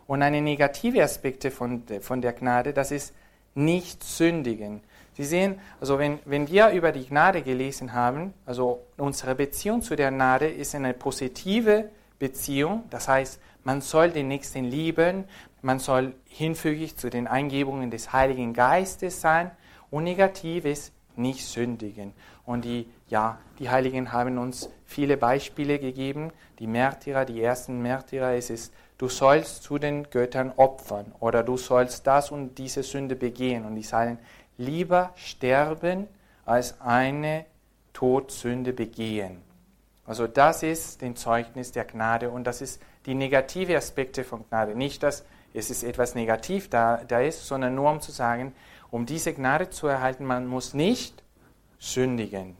und 0.07 0.23
eine 0.23 0.41
negative 0.41 1.03
Aspekte 1.03 1.51
von, 1.51 1.83
von 2.01 2.23
der 2.23 2.33
Gnade, 2.33 2.73
das 2.73 2.91
ist 2.91 3.15
nicht 3.55 4.03
sündigen. 4.03 4.81
Sie 5.19 5.25
sehen, 5.25 5.59
also 5.81 5.99
wenn, 5.99 6.21
wenn 6.27 6.47
wir 6.47 6.69
über 6.69 6.93
die 6.93 7.05
Gnade 7.05 7.43
gelesen 7.43 7.93
haben, 7.93 8.35
also 8.47 8.85
unsere 8.97 9.35
Beziehung 9.35 9.83
zu 9.83 9.97
der 9.97 10.13
Gnade 10.13 10.47
ist 10.47 10.77
eine 10.77 10.95
positive 10.95 11.91
Beziehung, 12.21 12.85
das 12.91 13.09
heißt, 13.09 13.41
man 13.65 13.81
soll 13.81 14.13
den 14.13 14.29
Nächsten 14.29 14.65
lieben, 14.65 15.25
man 15.61 15.81
soll 15.81 16.15
hinfügig 16.29 16.97
zu 16.97 17.11
den 17.11 17.27
Eingebungen 17.27 17.91
des 17.91 18.13
Heiligen 18.13 18.55
Geistes 18.55 19.21
sein 19.21 19.51
und 19.91 20.05
negativ 20.05 20.65
ist 20.65 20.93
nicht 21.17 21.45
sündigen. 21.45 22.13
Und 22.47 22.65
die, 22.65 22.89
ja, 23.09 23.39
die 23.59 23.71
Heiligen 23.71 24.13
haben 24.13 24.39
uns 24.39 24.71
viele 24.87 25.17
Beispiele 25.17 25.81
gegeben. 25.81 26.31
Die 26.61 26.69
Märtyrer, 26.69 27.25
die 27.25 27.43
ersten 27.43 27.83
Märtyrer, 27.83 28.35
es 28.35 28.51
ist, 28.51 28.73
du 28.99 29.09
sollst 29.09 29.65
zu 29.65 29.79
den 29.79 30.09
Göttern 30.11 30.53
opfern 30.57 31.13
oder 31.19 31.43
du 31.43 31.57
sollst 31.57 32.07
das 32.07 32.31
und 32.31 32.57
diese 32.57 32.85
Sünde 32.85 33.17
begehen. 33.17 33.65
Und 33.65 33.75
die 33.75 33.83
sagen, 33.83 34.19
lieber 34.59 35.13
sterben, 35.17 36.07
als 36.45 36.81
eine 36.81 37.47
Todsünde 37.95 38.73
begehen. 38.73 39.43
Also 40.05 40.27
das 40.27 40.63
ist 40.63 41.03
den 41.03 41.17
Zeugnis 41.17 41.73
der 41.73 41.85
Gnade 41.85 42.31
und 42.31 42.45
das 42.45 42.61
ist 42.61 42.83
die 43.07 43.15
negative 43.15 43.77
Aspekte 43.77 44.25
von 44.25 44.47
Gnade. 44.49 44.75
Nicht, 44.75 45.03
dass 45.03 45.25
es 45.55 45.71
ist 45.71 45.83
etwas 45.83 46.15
negativ 46.15 46.69
da, 46.69 47.03
da 47.09 47.21
ist, 47.21 47.47
sondern 47.47 47.75
nur 47.75 47.91
um 47.91 48.01
zu 48.01 48.13
sagen, 48.13 48.55
um 48.91 49.07
diese 49.07 49.33
Gnade 49.33 49.71
zu 49.71 49.87
erhalten, 49.87 50.25
man 50.25 50.47
muss 50.47 50.75
nicht 50.75 51.23
sündigen. 51.79 52.57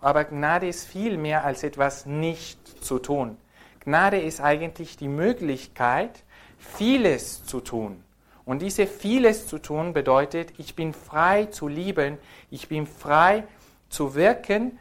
Aber 0.00 0.24
Gnade 0.24 0.68
ist 0.68 0.86
viel 0.86 1.18
mehr 1.18 1.44
als 1.44 1.62
etwas 1.62 2.06
nicht 2.06 2.84
zu 2.84 2.98
tun. 2.98 3.36
Gnade 3.80 4.20
ist 4.20 4.40
eigentlich 4.40 4.96
die 4.96 5.08
Möglichkeit, 5.08 6.22
vieles 6.58 7.44
zu 7.44 7.60
tun. 7.60 8.02
Und 8.46 8.62
diese 8.62 8.86
vieles 8.86 9.48
zu 9.48 9.58
tun 9.58 9.92
bedeutet, 9.92 10.52
ich 10.56 10.76
bin 10.76 10.94
frei 10.94 11.46
zu 11.46 11.66
lieben, 11.66 12.16
ich 12.48 12.68
bin 12.68 12.86
frei 12.86 13.42
zu 13.88 14.14
wirken 14.14 14.78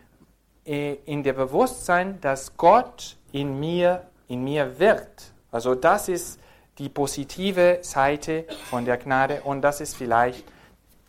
äh, 0.65 0.93
in 1.06 1.23
der 1.23 1.34
Bewusstsein, 1.34 2.21
dass 2.21 2.56
Gott 2.58 3.17
in 3.32 3.60
mir, 3.60 4.04
in 4.28 4.43
mir 4.43 4.80
wirkt. 4.80 5.34
Also 5.51 5.73
das 5.73 6.10
ist 6.10 6.39
die 6.78 6.89
positive 6.89 7.80
Seite 7.82 8.45
von 8.69 8.86
der 8.86 8.97
Gnade 8.97 9.41
und 9.41 9.62
das 9.62 9.82
ist 9.82 9.95
vielleicht 9.95 10.45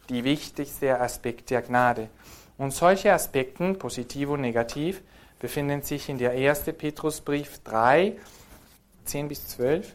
die 0.08 0.24
wichtigste 0.24 0.98
Aspekt 0.98 1.50
der 1.50 1.60
Gnade. 1.60 2.08
Und 2.56 2.72
solche 2.72 3.12
Aspekte, 3.12 3.74
positiv 3.74 4.30
und 4.30 4.40
negativ, 4.40 5.02
befinden 5.38 5.82
sich 5.82 6.08
in 6.08 6.16
der 6.16 6.30
1. 6.30 6.62
Petrusbrief 6.78 7.60
3, 7.64 8.16
10 9.04 9.28
bis 9.28 9.46
12. 9.48 9.94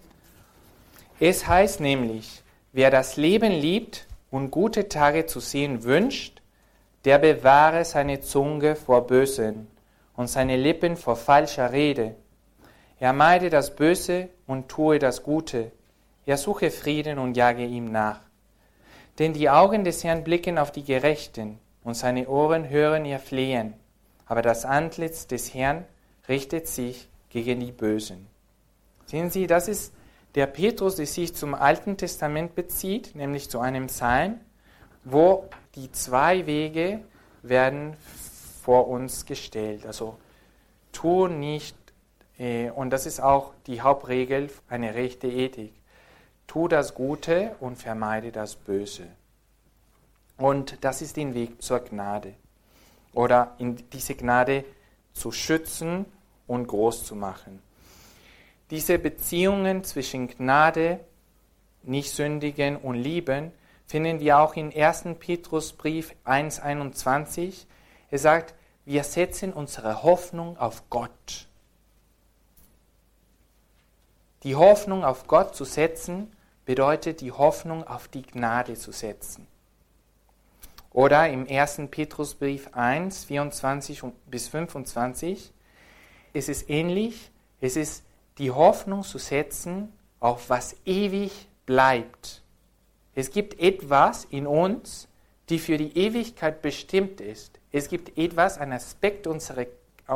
Es 1.19 1.47
heißt 1.47 1.79
nämlich, 1.79 2.43
wer 2.71 2.91
das 2.91 3.17
Leben 3.17 3.51
liebt 3.51 4.07
und 4.29 4.51
gute 4.51 4.87
Tage 4.89 5.25
zu 5.25 5.39
sehen 5.39 5.83
wünscht, 5.83 6.41
der 7.05 7.17
bewahre 7.17 7.83
seine 7.85 8.21
Zunge 8.21 8.75
vor 8.75 9.07
Bösen 9.07 9.67
und 10.15 10.27
seine 10.27 10.57
Lippen 10.57 10.95
vor 10.95 11.15
falscher 11.15 11.71
Rede. 11.71 12.15
Er 12.99 13.13
meide 13.13 13.49
das 13.49 13.75
Böse 13.75 14.29
und 14.45 14.69
tue 14.69 14.99
das 14.99 15.23
Gute. 15.23 15.71
Er 16.25 16.37
suche 16.37 16.69
Frieden 16.69 17.17
und 17.17 17.35
jage 17.35 17.65
ihm 17.65 17.91
nach. 17.91 18.19
Denn 19.17 19.33
die 19.33 19.49
Augen 19.49 19.83
des 19.83 20.03
Herrn 20.03 20.23
blicken 20.23 20.57
auf 20.57 20.71
die 20.71 20.83
Gerechten 20.83 21.59
und 21.83 21.95
seine 21.95 22.27
Ohren 22.27 22.69
hören 22.69 23.05
ihr 23.05 23.19
Flehen. 23.19 23.73
Aber 24.27 24.41
das 24.41 24.65
Antlitz 24.65 25.27
des 25.27 25.53
Herrn 25.53 25.85
richtet 26.29 26.67
sich 26.67 27.09
gegen 27.29 27.59
die 27.59 27.71
Bösen. 27.71 28.27
Sehen 29.07 29.29
Sie, 29.29 29.47
das 29.47 29.67
ist 29.67 29.93
der 30.35 30.47
Petrus, 30.47 30.95
der 30.95 31.05
sich 31.05 31.35
zum 31.35 31.53
Alten 31.53 31.97
Testament 31.97 32.55
bezieht, 32.55 33.15
nämlich 33.15 33.49
zu 33.49 33.59
einem 33.59 33.87
Psalm, 33.87 34.39
wo 35.03 35.49
die 35.75 35.91
zwei 35.91 36.45
Wege 36.45 37.01
werden 37.41 37.95
vor 38.61 38.87
uns 38.87 39.25
gestellt. 39.25 39.85
Also 39.85 40.17
tu 40.91 41.27
nicht, 41.27 41.75
äh, 42.37 42.69
und 42.69 42.91
das 42.91 43.05
ist 43.05 43.19
auch 43.19 43.53
die 43.67 43.81
Hauptregel 43.81 44.49
einer 44.69 44.93
rechte 44.93 45.27
Ethik. 45.27 45.73
Tu 46.47 46.67
das 46.67 46.93
Gute 46.93 47.55
und 47.59 47.77
vermeide 47.77 48.31
das 48.31 48.55
Böse. 48.55 49.07
Und 50.37 50.83
das 50.83 51.01
ist 51.01 51.17
der 51.17 51.33
Weg 51.33 51.61
zur 51.61 51.79
Gnade. 51.79 52.33
Oder 53.13 53.55
in 53.57 53.77
diese 53.91 54.15
Gnade 54.15 54.65
zu 55.13 55.31
schützen 55.31 56.05
und 56.47 56.67
groß 56.67 57.05
zu 57.05 57.15
machen. 57.15 57.61
Diese 58.71 58.97
Beziehungen 58.97 59.83
zwischen 59.83 60.29
Gnade, 60.29 61.01
Nichtsündigen 61.83 62.77
und 62.77 62.95
Lieben 62.95 63.51
finden 63.85 64.21
wir 64.21 64.39
auch 64.39 64.55
in 64.55 64.73
1. 64.73 65.03
Petrusbrief 65.19 66.15
1.21. 66.25 67.65
Er 68.09 68.17
sagt, 68.17 68.55
wir 68.85 69.03
setzen 69.03 69.51
unsere 69.51 70.03
Hoffnung 70.03 70.57
auf 70.57 70.89
Gott. 70.89 71.47
Die 74.43 74.55
Hoffnung 74.55 75.03
auf 75.03 75.27
Gott 75.27 75.53
zu 75.53 75.65
setzen 75.65 76.31
bedeutet 76.63 77.19
die 77.19 77.33
Hoffnung 77.33 77.85
auf 77.85 78.07
die 78.07 78.21
Gnade 78.21 78.75
zu 78.75 78.93
setzen. 78.93 79.47
Oder 80.93 81.29
im 81.29 81.45
1. 81.45 81.81
Petrusbrief 81.91 82.69
1, 82.71 83.25
24 83.25 84.01
bis 84.27 84.47
25 84.47 85.51
ist 86.31 86.47
es 86.47 86.69
ähnlich. 86.69 87.31
Es 87.59 87.75
ist 87.75 88.03
die 88.41 88.49
Hoffnung 88.49 89.03
zu 89.03 89.19
setzen 89.19 89.93
auf 90.19 90.49
was 90.49 90.75
ewig 90.83 91.47
bleibt. 91.67 92.41
Es 93.13 93.29
gibt 93.29 93.59
etwas 93.59 94.25
in 94.25 94.47
uns, 94.47 95.07
die 95.49 95.59
für 95.59 95.77
die 95.77 95.95
Ewigkeit 95.95 96.63
bestimmt 96.63 97.21
ist. 97.21 97.59
Es 97.71 97.87
gibt 97.87 98.17
etwas, 98.17 98.57
ein 98.57 98.73
Aspekt 98.73 99.27
unserer, 99.27 99.67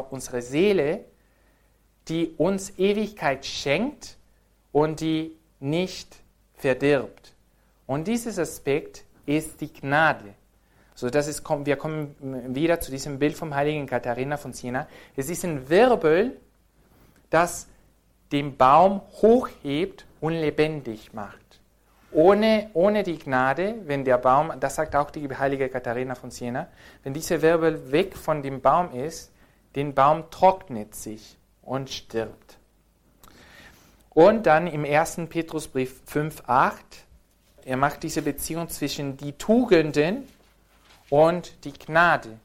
unserer 0.10 0.42
Seele, 0.42 1.06
die 2.08 2.34
uns 2.38 2.80
Ewigkeit 2.80 3.46
schenkt 3.46 4.18
und 4.72 5.02
die 5.02 5.36
nicht 5.60 6.16
verdirbt. 6.56 7.36
Und 7.86 8.08
dieses 8.08 8.40
Aspekt 8.40 9.04
ist 9.28 9.62
die 9.62 9.72
Gnade. 9.72 10.34
So, 10.96 11.12
das 11.12 11.28
ist, 11.28 11.44
wir 11.48 11.76
kommen 11.76 12.16
wieder 12.56 12.80
zu 12.80 12.90
diesem 12.90 13.20
Bild 13.20 13.36
vom 13.36 13.54
heiligen 13.54 13.86
Katharina 13.86 14.38
von 14.38 14.52
Siena. 14.52 14.88
Es 15.16 15.30
ist 15.30 15.44
ein 15.44 15.70
Wirbel, 15.70 16.40
das 17.30 17.68
den 18.32 18.58
Baum 18.58 19.02
hochhebt 19.22 20.06
und 20.20 20.34
lebendig 20.34 21.14
macht. 21.14 21.40
Ohne, 22.12 22.70
ohne 22.74 23.04
die 23.04 23.20
Gnade, 23.20 23.76
wenn 23.86 24.06
der 24.06 24.18
Baum, 24.18 24.54
das 24.60 24.76
sagt 24.76 24.96
auch 24.96 25.12
die 25.12 25.28
heilige 25.28 25.68
Katharina 25.70 26.16
von 26.16 26.32
Siena, 26.32 26.68
wenn 27.04 27.14
dieser 27.14 27.42
Wirbel 27.42 27.92
weg 27.92 28.16
von 28.16 28.42
dem 28.42 28.62
Baum 28.62 28.94
ist, 28.94 29.32
den 29.76 29.94
Baum 29.94 30.30
trocknet 30.32 30.96
sich 30.96 31.38
und 31.62 31.90
stirbt. 31.90 32.58
Und 34.12 34.46
dann 34.46 34.68
im 34.68 34.86
1. 34.86 35.22
Petrusbrief 35.28 36.02
5,8, 36.10 36.78
er 37.66 37.76
macht 37.76 38.04
diese 38.04 38.22
Beziehung 38.22 38.70
zwischen 38.70 39.18
die 39.18 39.34
Tugenden 39.34 40.26
und 41.10 41.66
die 41.66 41.74
Gnade. 41.74 42.40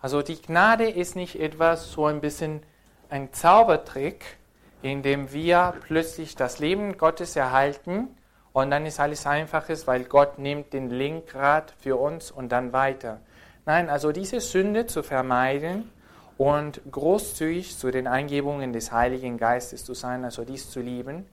Also 0.00 0.20
die 0.20 0.40
Gnade 0.40 0.90
ist 0.90 1.16
nicht 1.16 1.40
etwas 1.40 1.90
so 1.90 2.04
ein 2.04 2.20
bisschen 2.20 2.62
ein 3.08 3.32
Zaubertrick, 3.32 4.35
in 4.82 5.02
dem 5.02 5.32
wir 5.32 5.74
plötzlich 5.86 6.36
das 6.36 6.58
Leben 6.58 6.96
Gottes 6.98 7.36
erhalten 7.36 8.08
und 8.52 8.70
dann 8.70 8.86
ist 8.86 9.00
alles 9.00 9.26
einfaches, 9.26 9.86
weil 9.86 10.04
Gott 10.04 10.38
nimmt 10.38 10.72
den 10.72 10.90
Lenkrad 10.90 11.74
für 11.78 11.96
uns 11.96 12.30
und 12.30 12.50
dann 12.50 12.72
weiter. 12.72 13.20
Nein, 13.66 13.90
also 13.90 14.12
diese 14.12 14.40
Sünde 14.40 14.86
zu 14.86 15.02
vermeiden 15.02 15.90
und 16.38 16.80
großzügig 16.90 17.76
zu 17.76 17.90
den 17.90 18.06
Eingebungen 18.06 18.72
des 18.72 18.92
Heiligen 18.92 19.38
Geistes 19.38 19.84
zu 19.84 19.94
sein, 19.94 20.24
also 20.24 20.44
dies 20.44 20.70
zu 20.70 20.80
lieben, 20.80 21.26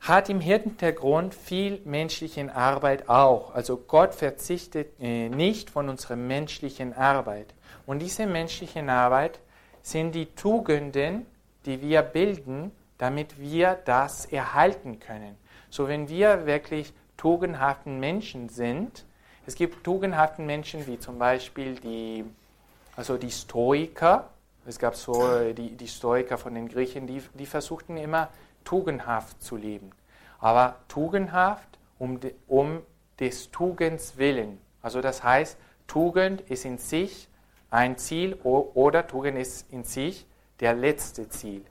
hat 0.00 0.28
im 0.28 0.40
Hintergrund 0.40 1.34
viel 1.34 1.80
menschliche 1.84 2.54
Arbeit 2.54 3.08
auch. 3.08 3.54
Also 3.54 3.76
Gott 3.76 4.14
verzichtet 4.14 4.88
äh, 5.00 5.28
nicht 5.28 5.70
von 5.70 5.88
unserer 5.88 6.16
menschlichen 6.16 6.92
Arbeit. 6.92 7.54
Und 7.86 8.00
diese 8.00 8.26
menschliche 8.26 8.82
Arbeit 8.88 9.40
sind 9.82 10.14
die 10.14 10.26
Tugenden, 10.26 11.26
die 11.68 11.82
wir 11.82 12.00
bilden, 12.00 12.72
damit 12.96 13.38
wir 13.38 13.78
das 13.84 14.24
erhalten 14.24 14.98
können. 15.00 15.36
So 15.68 15.86
wenn 15.86 16.08
wir 16.08 16.46
wirklich 16.46 16.94
tugendhaften 17.18 18.00
Menschen 18.00 18.48
sind, 18.48 19.04
es 19.46 19.54
gibt 19.54 19.84
tugendhaften 19.84 20.46
Menschen 20.46 20.86
wie 20.86 20.98
zum 20.98 21.18
Beispiel 21.18 21.74
die, 21.76 22.24
also 22.96 23.18
die 23.18 23.30
Stoiker, 23.30 24.30
es 24.66 24.78
gab 24.78 24.96
so 24.96 25.52
die, 25.52 25.76
die 25.76 25.88
Stoiker 25.88 26.38
von 26.38 26.54
den 26.54 26.68
Griechen, 26.68 27.06
die, 27.06 27.22
die 27.34 27.46
versuchten 27.46 27.98
immer 27.98 28.28
tugendhaft 28.64 29.42
zu 29.42 29.56
leben. 29.56 29.90
Aber 30.40 30.76
tugendhaft 30.88 31.78
um, 31.98 32.18
um 32.46 32.80
des 33.20 33.50
Tugens 33.50 34.16
willen. 34.16 34.58
Also 34.80 35.02
das 35.02 35.22
heißt, 35.22 35.58
Tugend 35.86 36.40
ist 36.42 36.64
in 36.64 36.78
sich 36.78 37.28
ein 37.70 37.98
Ziel 37.98 38.34
oder 38.42 39.06
Tugend 39.06 39.36
ist 39.36 39.70
in 39.70 39.84
sich 39.84 40.26
der 40.60 40.74
letzte 40.74 41.28
Ziel. 41.28 41.64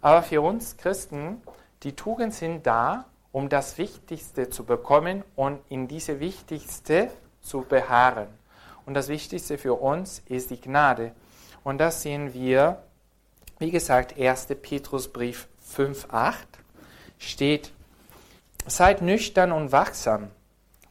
Aber 0.00 0.22
für 0.22 0.40
uns 0.40 0.76
Christen, 0.76 1.42
die 1.82 1.94
Tugend 1.94 2.34
sind 2.34 2.66
da, 2.66 3.06
um 3.32 3.48
das 3.48 3.78
Wichtigste 3.78 4.50
zu 4.50 4.64
bekommen 4.64 5.24
und 5.36 5.60
in 5.68 5.88
diese 5.88 6.20
Wichtigste 6.20 7.10
zu 7.42 7.62
beharren. 7.62 8.28
Und 8.86 8.94
das 8.94 9.08
Wichtigste 9.08 9.58
für 9.58 9.74
uns 9.74 10.22
ist 10.26 10.50
die 10.50 10.60
Gnade. 10.60 11.12
Und 11.62 11.78
das 11.78 12.02
sehen 12.02 12.34
wir, 12.34 12.82
wie 13.58 13.70
gesagt, 13.70 14.18
1. 14.18 14.46
Petrusbrief 14.60 15.48
5.8 15.76 16.34
steht, 17.18 17.72
Seid 18.66 19.00
nüchtern 19.02 19.52
und 19.52 19.72
wachsam. 19.72 20.28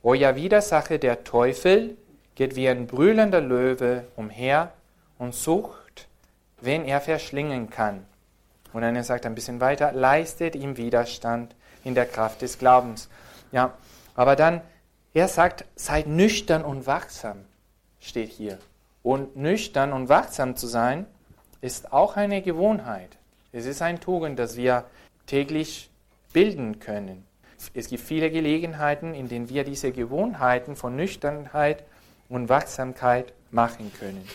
Euer 0.01 0.35
Widersacher, 0.35 0.97
der 0.97 1.23
Teufel, 1.23 1.97
geht 2.35 2.55
wie 2.55 2.67
ein 2.67 2.87
brüllender 2.87 3.41
Löwe 3.41 4.05
umher 4.15 4.71
und 5.17 5.35
sucht, 5.35 5.88
wen 6.61 6.85
er 6.85 7.01
verschlingen 7.01 7.69
kann. 7.69 8.05
Und 8.73 8.81
dann 8.81 8.95
er 8.95 9.03
sagt 9.03 9.25
ein 9.25 9.35
bisschen 9.35 9.61
weiter, 9.61 9.91
leistet 9.91 10.55
ihm 10.55 10.77
Widerstand 10.77 11.55
in 11.83 11.95
der 11.95 12.05
Kraft 12.05 12.41
des 12.41 12.57
Glaubens. 12.59 13.09
Ja, 13.51 13.73
aber 14.15 14.35
dann, 14.35 14.61
er 15.13 15.27
sagt, 15.27 15.65
seid 15.75 16.07
nüchtern 16.07 16.63
und 16.63 16.85
wachsam, 16.85 17.45
steht 17.99 18.29
hier. 18.29 18.59
Und 19.01 19.35
nüchtern 19.35 19.93
und 19.93 20.09
wachsam 20.09 20.55
zu 20.55 20.67
sein, 20.67 21.07
ist 21.61 21.91
auch 21.93 22.15
eine 22.15 22.41
Gewohnheit. 22.41 23.17
Es 23.51 23.65
ist 23.65 23.81
ein 23.81 23.99
Tugend, 23.99 24.37
das 24.37 24.55
wir 24.55 24.85
täglich 25.25 25.89
bilden 26.31 26.79
können. 26.79 27.25
Es 27.73 27.89
gibt 27.89 28.03
viele 28.03 28.29
Gelegenheiten, 28.29 29.13
in 29.13 29.27
denen 29.27 29.49
wir 29.49 29.63
diese 29.63 29.91
Gewohnheiten 29.91 30.75
von 30.75 30.95
Nüchternheit 30.95 31.83
und 32.29 32.47
Wachsamkeit 32.47 33.33
machen 33.51 33.91
können. 33.99 34.25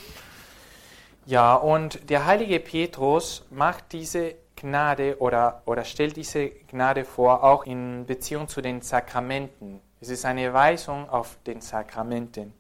Ja, 1.27 1.55
und 1.55 2.11
der 2.11 2.27
heilige 2.27 2.61
Petrus 2.61 3.47
macht 3.51 3.93
diese 3.93 4.35
Gnade 4.57 5.17
oder, 5.21 5.63
oder 5.65 5.85
stellt 5.85 6.17
diese 6.17 6.51
Gnade 6.51 7.07
vor, 7.07 7.43
auch 7.43 7.65
in 7.65 8.05
Beziehung 8.05 8.47
zu 8.47 8.61
den 8.61 8.83
Sakramenten. 8.83 9.81
Es 10.03 10.11
ist 10.11 10.27
eine 10.27 10.53
Weisung 10.53 11.09
auf 11.09 11.39
den 11.47 11.63
Sakramenten. 11.63 12.53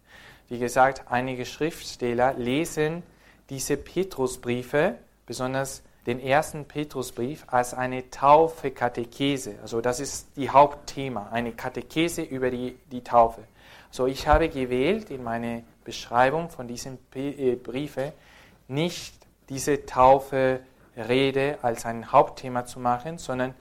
wie 0.48 0.59
gesagt, 0.59 1.03
einige 1.11 1.44
Schriftsteller 1.44 2.33
lesen 2.35 3.03
diese 3.50 3.77
Petrusbriefe, 3.77 4.94
besonders 5.27 5.83
den 6.07 6.18
ersten 6.18 6.64
Petrusbrief, 6.64 7.44
als 7.48 7.74
eine 7.74 8.11
Taufe-Katechese. 8.11 9.57
Also 9.61 9.83
das 9.83 10.00
ist 10.00 10.29
die 10.37 10.48
Hauptthema, 10.48 11.29
eine 11.31 11.53
Katechese 11.53 12.22
über 12.22 12.50
die, 12.50 12.79
die 12.90 13.05
Taufe. 13.05 13.42
So, 13.90 14.07
ich 14.07 14.27
habe 14.27 14.48
gewählt 14.48 15.11
in 15.11 15.22
meine 15.22 15.64
Beschreibung 15.85 16.48
von 16.48 16.66
diesen 16.66 16.98
äh, 17.14 17.57
Briefe 17.57 18.14
nicht 18.68 19.14
diese 19.48 19.85
Taufe-Rede 19.87 21.59
als 21.62 21.87
ein 21.87 22.12
Hauptthema 22.12 22.64
zu 22.64 22.81
machen, 22.81 23.18
sondern 23.18 23.55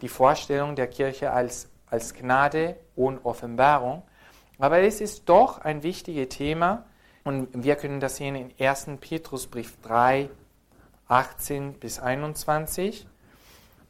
die 0.00 0.08
Vorstellung 0.08 0.76
der 0.76 0.86
Kirche 0.86 1.32
als, 1.32 1.68
als 1.86 2.14
Gnade 2.14 2.76
und 2.96 3.24
Offenbarung. 3.24 4.02
Aber 4.58 4.80
es 4.80 5.00
ist 5.00 5.28
doch 5.28 5.58
ein 5.58 5.82
wichtiges 5.82 6.28
Thema 6.28 6.84
und 7.24 7.48
wir 7.52 7.76
können 7.76 8.00
das 8.00 8.16
sehen 8.16 8.36
in 8.36 8.52
1. 8.58 8.90
Petrusbrief 9.00 9.76
3, 9.82 10.30
18 11.08 11.74
bis 11.74 11.98
21. 11.98 13.06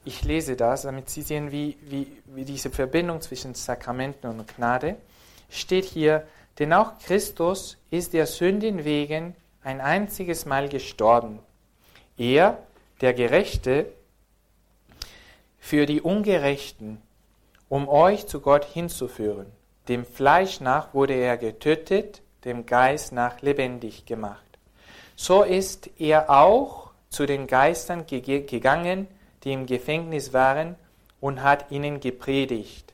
Ich 0.05 0.23
lese 0.23 0.57
das, 0.57 0.83
damit 0.83 1.09
Sie 1.09 1.23
sehen, 1.23 1.51
wie, 1.51 1.79
wie, 1.83 2.23
wie 2.27 2.45
diese 2.45 2.71
Verbindung 2.71 3.21
zwischen 3.21 3.55
Sakramenten 3.55 4.29
und 4.29 4.47
Gnade 4.55 4.97
steht 5.49 5.85
hier, 5.85 6.27
denn 6.59 6.73
auch 6.73 6.99
Christus 6.99 7.79
ist 7.91 8.13
der 8.13 8.27
Sünden 8.27 8.85
wegen 8.85 9.35
ein 9.65 9.81
einziges 9.81 10.45
Mal 10.45 10.69
gestorben. 10.69 11.41
Er, 12.17 12.59
der 13.01 13.15
Gerechte, 13.15 13.87
für 15.59 15.87
die 15.87 16.03
Ungerechten, 16.03 17.01
um 17.71 17.89
euch 17.89 18.27
zu 18.27 18.41
Gott 18.41 18.67
hinzuführen. 18.67 19.47
Dem 19.89 20.05
Fleisch 20.05 20.61
nach 20.61 20.93
wurde 20.93 21.15
er 21.15 21.39
getötet, 21.39 22.23
dem 22.45 22.67
Geist 22.67 23.13
nach 23.13 23.41
lebendig 23.41 24.05
gemacht. 24.05 24.45
So 25.17 25.43
ist 25.43 25.89
er 25.99 26.29
auch 26.29 26.91
zu 27.09 27.25
den 27.25 27.47
Geistern 27.47 28.07
gegangen, 28.07 29.09
die 29.43 29.53
im 29.53 29.67
Gefängnis 29.67 30.33
waren, 30.33 30.77
und 31.21 31.43
hat 31.43 31.71
ihnen 31.71 32.01
gepredigt. 32.01 32.93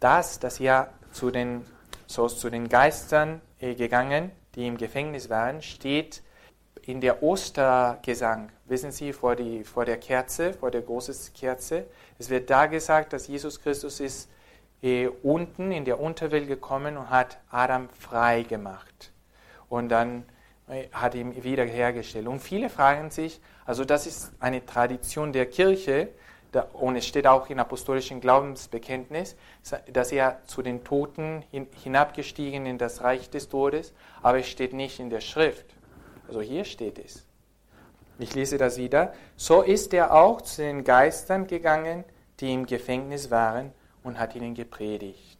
Das, 0.00 0.38
dass 0.38 0.60
er 0.60 0.92
zu 1.12 1.30
den, 1.30 1.64
so 2.06 2.28
zu 2.28 2.50
den 2.50 2.68
Geistern 2.68 3.40
äh, 3.58 3.74
gegangen, 3.74 4.30
die 4.58 4.66
im 4.66 4.76
Gefängnis 4.76 5.30
waren, 5.30 5.62
steht 5.62 6.20
in 6.82 7.00
der 7.00 7.22
Ostergesang. 7.22 8.50
Wissen 8.64 8.90
Sie, 8.90 9.12
vor, 9.12 9.36
die, 9.36 9.62
vor 9.62 9.84
der 9.84 9.98
Kerze, 9.98 10.52
vor 10.52 10.72
der 10.72 10.82
großen 10.82 11.32
Kerze, 11.32 11.86
es 12.18 12.28
wird 12.28 12.50
da 12.50 12.66
gesagt, 12.66 13.12
dass 13.12 13.28
Jesus 13.28 13.60
Christus 13.60 14.00
ist 14.00 14.28
äh, 14.82 15.06
unten 15.22 15.70
in 15.70 15.84
der 15.84 16.00
Unterwelt 16.00 16.48
gekommen 16.48 16.96
und 16.96 17.08
hat 17.08 17.38
Adam 17.50 17.88
frei 17.90 18.42
gemacht. 18.42 19.12
Und 19.68 19.90
dann 19.90 20.24
äh, 20.68 20.88
hat 20.90 21.14
ihn 21.14 21.44
wiederhergestellt. 21.44 22.26
Und 22.26 22.40
viele 22.40 22.68
fragen 22.68 23.10
sich, 23.10 23.40
also 23.64 23.84
das 23.84 24.08
ist 24.08 24.32
eine 24.40 24.66
Tradition 24.66 25.32
der 25.32 25.46
Kirche, 25.46 26.08
und 26.72 26.96
es 26.96 27.06
steht 27.06 27.26
auch 27.26 27.50
im 27.50 27.58
apostolischen 27.58 28.20
Glaubensbekenntnis, 28.20 29.36
dass 29.92 30.12
er 30.12 30.40
zu 30.46 30.62
den 30.62 30.82
Toten 30.84 31.44
hin, 31.50 31.66
hinabgestiegen 31.82 32.66
in 32.66 32.78
das 32.78 33.02
Reich 33.02 33.28
des 33.30 33.48
Todes, 33.48 33.92
aber 34.22 34.38
es 34.38 34.48
steht 34.48 34.72
nicht 34.72 34.98
in 34.98 35.10
der 35.10 35.20
Schrift. 35.20 35.66
Also 36.26 36.40
hier 36.40 36.64
steht 36.64 36.98
es. 36.98 37.24
Ich 38.18 38.34
lese 38.34 38.58
das 38.58 38.78
wieder. 38.78 39.12
So 39.36 39.62
ist 39.62 39.94
er 39.94 40.14
auch 40.14 40.40
zu 40.40 40.62
den 40.62 40.84
Geistern 40.84 41.46
gegangen, 41.46 42.04
die 42.40 42.52
im 42.52 42.66
Gefängnis 42.66 43.30
waren, 43.30 43.72
und 44.02 44.18
hat 44.18 44.34
ihnen 44.34 44.54
gepredigt. 44.54 45.38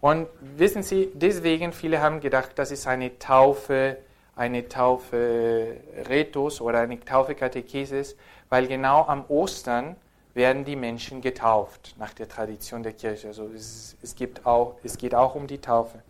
Und 0.00 0.26
wissen 0.40 0.82
Sie, 0.82 1.10
deswegen 1.14 1.72
viele 1.72 2.00
haben 2.00 2.20
gedacht, 2.20 2.52
das 2.56 2.70
ist 2.70 2.86
eine 2.86 3.18
Taufe, 3.18 3.98
eine 4.34 4.68
Taufe 4.68 5.76
Retus 6.08 6.60
oder 6.60 6.80
eine 6.80 6.98
Taufe 6.98 7.34
Katechesis, 7.34 8.16
weil 8.52 8.66
genau 8.66 9.06
am 9.06 9.24
Ostern 9.28 9.96
werden 10.34 10.66
die 10.66 10.76
Menschen 10.76 11.22
getauft, 11.22 11.94
nach 11.98 12.12
der 12.12 12.28
Tradition 12.28 12.82
der 12.82 12.92
Kirche. 12.92 13.28
Also 13.28 13.48
es, 13.48 13.96
es, 14.02 14.14
gibt 14.14 14.44
auch, 14.44 14.74
es 14.84 14.98
geht 14.98 15.14
auch 15.14 15.34
um 15.34 15.46
die 15.46 15.56
Taufe. 15.56 16.02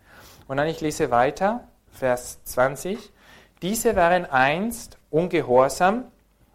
Und 0.49 0.57
dann 0.57 0.67
ich 0.67 0.81
lese 0.81 1.09
weiter, 1.09 1.63
Vers 1.93 2.43
20. 2.43 3.13
Diese 3.61 3.95
waren 3.95 4.25
einst 4.25 4.97
ungehorsam, 5.09 6.03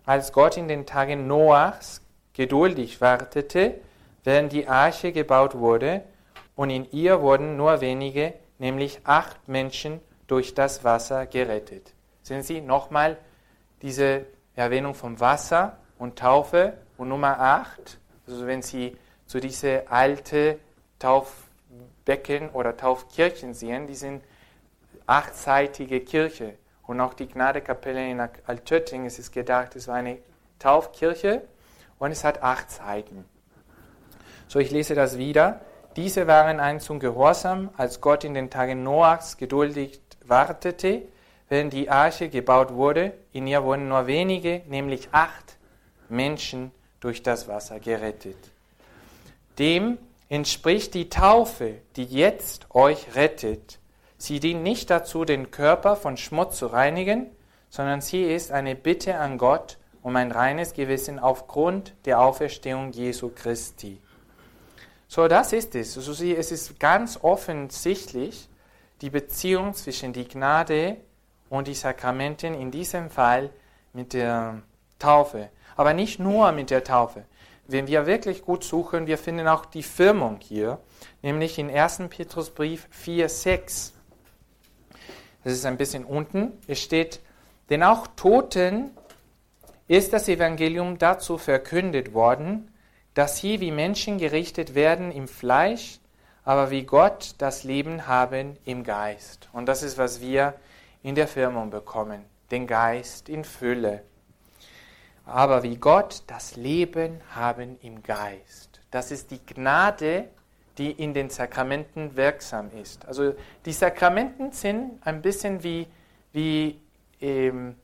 als 0.04 0.34
Gott 0.34 0.58
in 0.58 0.68
den 0.68 0.84
Tagen 0.84 1.26
Noachs 1.26 2.02
geduldig 2.34 3.00
wartete, 3.00 3.76
während 4.24 4.52
die 4.52 4.68
Arche 4.68 5.12
gebaut 5.12 5.54
wurde, 5.54 6.02
und 6.54 6.68
in 6.68 6.86
ihr 6.92 7.22
wurden 7.22 7.56
nur 7.56 7.80
wenige, 7.80 8.34
nämlich 8.58 9.00
acht 9.04 9.48
Menschen, 9.48 10.00
durch 10.26 10.52
das 10.52 10.84
Wasser 10.84 11.24
gerettet. 11.24 11.94
Sehen 12.22 12.42
Sie 12.42 12.60
nochmal 12.60 13.16
diese 13.80 14.26
Erwähnung 14.58 14.94
vom 14.94 15.20
Wasser 15.20 15.78
und 15.98 16.18
Taufe 16.18 16.74
und 16.96 17.08
Nummer 17.08 17.38
8. 17.40 17.98
Also 18.26 18.46
wenn 18.46 18.62
Sie 18.62 18.96
zu 19.26 19.40
diese 19.40 19.90
alte 19.90 20.58
Taufbecken 20.98 22.50
oder 22.50 22.76
Taufkirchen 22.76 23.54
sehen, 23.54 23.86
die 23.86 23.94
sind 23.94 24.22
achtseitige 25.06 26.00
Kirche. 26.00 26.54
Und 26.86 27.00
auch 27.00 27.14
die 27.14 27.28
Gnadekapelle 27.28 28.10
in 28.10 28.20
Altötting, 28.46 29.04
es 29.06 29.18
ist 29.18 29.32
gedacht, 29.32 29.76
es 29.76 29.88
war 29.88 29.96
eine 29.96 30.18
Taufkirche 30.58 31.42
und 31.98 32.10
es 32.10 32.24
hat 32.24 32.42
acht 32.42 32.70
Seiten. 32.70 33.24
So, 34.48 34.58
ich 34.58 34.70
lese 34.70 34.94
das 34.94 35.18
wieder. 35.18 35.60
Diese 35.96 36.26
waren 36.26 36.60
einst 36.60 36.88
ungehorsam, 36.90 37.70
als 37.76 38.00
Gott 38.00 38.24
in 38.24 38.32
den 38.32 38.50
Tagen 38.50 38.82
Noachs 38.82 39.36
geduldig 39.36 40.00
wartete, 40.24 41.02
während 41.48 41.72
die 41.72 41.90
Arche 41.90 42.28
gebaut 42.28 42.72
wurde. 42.72 43.12
In 43.32 43.46
ihr 43.46 43.64
wurden 43.64 43.88
nur 43.88 44.06
wenige, 44.06 44.62
nämlich 44.68 45.08
acht 45.12 45.56
Menschen 46.08 46.70
durch 47.00 47.22
das 47.22 47.48
Wasser 47.48 47.80
gerettet. 47.80 48.36
Dem 49.58 49.98
entspricht 50.28 50.94
die 50.94 51.08
Taufe, 51.08 51.76
die 51.96 52.04
jetzt 52.04 52.66
euch 52.74 53.14
rettet. 53.14 53.78
Sie 54.16 54.40
dient 54.40 54.62
nicht 54.62 54.90
dazu, 54.90 55.24
den 55.24 55.50
Körper 55.50 55.96
von 55.96 56.16
Schmutz 56.16 56.58
zu 56.58 56.66
reinigen, 56.66 57.26
sondern 57.70 58.00
sie 58.00 58.24
ist 58.24 58.50
eine 58.50 58.74
Bitte 58.74 59.18
an 59.18 59.38
Gott 59.38 59.78
um 60.02 60.16
ein 60.16 60.32
reines 60.32 60.72
Gewissen 60.74 61.18
aufgrund 61.18 61.92
der 62.04 62.20
Auferstehung 62.20 62.92
Jesu 62.92 63.30
Christi. 63.34 64.00
So, 65.06 65.28
das 65.28 65.52
ist 65.52 65.74
es. 65.74 65.96
Also 65.96 66.24
es 66.24 66.52
ist 66.52 66.78
ganz 66.78 67.18
offensichtlich, 67.22 68.48
die 69.00 69.10
Beziehung 69.10 69.74
zwischen 69.74 70.12
die 70.12 70.26
Gnade 70.26 70.96
und 71.50 71.68
die 71.68 71.74
Sakramenten, 71.74 72.54
in 72.54 72.70
diesem 72.70 73.10
Fall 73.10 73.50
mit 73.92 74.12
der 74.12 74.62
Taufe. 74.98 75.50
Aber 75.76 75.94
nicht 75.94 76.18
nur 76.18 76.52
mit 76.52 76.70
der 76.70 76.84
Taufe. 76.84 77.24
Wenn 77.66 77.86
wir 77.86 78.06
wirklich 78.06 78.42
gut 78.42 78.64
suchen, 78.64 79.06
wir 79.06 79.18
finden 79.18 79.46
auch 79.46 79.66
die 79.66 79.82
Firmung 79.82 80.38
hier, 80.40 80.78
nämlich 81.22 81.58
in 81.58 81.70
1. 81.70 82.02
Petrusbrief 82.08 82.86
4, 82.90 83.28
6. 83.28 83.92
Das 85.44 85.52
ist 85.52 85.66
ein 85.66 85.76
bisschen 85.76 86.04
unten. 86.04 86.52
Es 86.66 86.80
steht, 86.80 87.20
denn 87.70 87.82
auch 87.82 88.06
Toten 88.16 88.90
ist 89.86 90.12
das 90.12 90.28
Evangelium 90.28 90.98
dazu 90.98 91.38
verkündet 91.38 92.14
worden, 92.14 92.72
dass 93.14 93.38
sie 93.38 93.60
wie 93.60 93.70
Menschen 93.70 94.18
gerichtet 94.18 94.74
werden 94.74 95.10
im 95.12 95.28
Fleisch, 95.28 95.98
aber 96.44 96.70
wie 96.70 96.84
Gott 96.84 97.34
das 97.38 97.64
Leben 97.64 98.06
haben 98.06 98.56
im 98.64 98.84
Geist. 98.84 99.48
Und 99.52 99.66
das 99.66 99.82
ist, 99.82 99.98
was 99.98 100.20
wir 100.20 100.54
in 101.02 101.14
der 101.14 101.28
Firmung 101.28 101.70
bekommen, 101.70 102.24
den 102.50 102.66
Geist 102.66 103.28
in 103.28 103.44
Fülle. 103.44 104.02
Aber 105.24 105.62
wie 105.62 105.76
Gott 105.76 106.22
das 106.26 106.56
Leben 106.56 107.20
haben 107.34 107.78
im 107.82 108.02
Geist. 108.02 108.80
Das 108.90 109.10
ist 109.10 109.30
die 109.30 109.44
Gnade, 109.44 110.28
die 110.78 110.92
in 110.92 111.12
den 111.12 111.28
Sakramenten 111.28 112.16
wirksam 112.16 112.70
ist. 112.80 113.06
Also 113.06 113.34
die 113.64 113.72
Sakramenten 113.72 114.52
sind 114.52 115.00
ein 115.04 115.20
bisschen 115.20 115.62
wie, 115.62 115.86
wie, 116.32 116.80
ähm, 117.20 117.76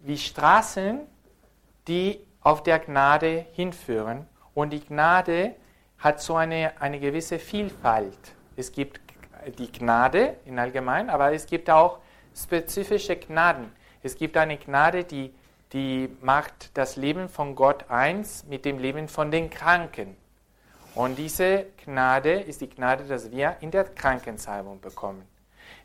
wie 0.00 0.18
Straßen, 0.18 1.00
die 1.86 2.18
auf 2.40 2.62
der 2.62 2.80
Gnade 2.80 3.46
hinführen. 3.52 4.26
Und 4.54 4.70
die 4.70 4.80
Gnade 4.80 5.54
hat 5.98 6.20
so 6.20 6.34
eine, 6.34 6.72
eine 6.80 6.98
gewisse 6.98 7.38
Vielfalt. 7.38 8.34
Es 8.56 8.72
gibt 8.72 9.00
die 9.58 9.70
Gnade 9.70 10.36
in 10.44 10.58
allgemein, 10.58 11.10
aber 11.10 11.32
es 11.32 11.46
gibt 11.46 11.70
auch 11.70 11.98
spezifische 12.34 13.16
Gnaden. 13.16 13.72
Es 14.02 14.16
gibt 14.16 14.36
eine 14.36 14.56
Gnade, 14.56 15.04
die, 15.04 15.32
die 15.72 16.08
macht 16.20 16.76
das 16.76 16.96
Leben 16.96 17.28
von 17.28 17.54
Gott 17.54 17.90
eins 17.90 18.44
mit 18.44 18.64
dem 18.64 18.78
Leben 18.78 19.08
von 19.08 19.30
den 19.30 19.50
Kranken. 19.50 20.16
Und 20.94 21.16
diese 21.16 21.66
Gnade 21.84 22.40
ist 22.40 22.60
die 22.60 22.68
Gnade, 22.68 23.04
dass 23.04 23.30
wir 23.30 23.56
in 23.60 23.70
der 23.70 23.84
Krankensalbung 23.84 24.80
bekommen. 24.80 25.22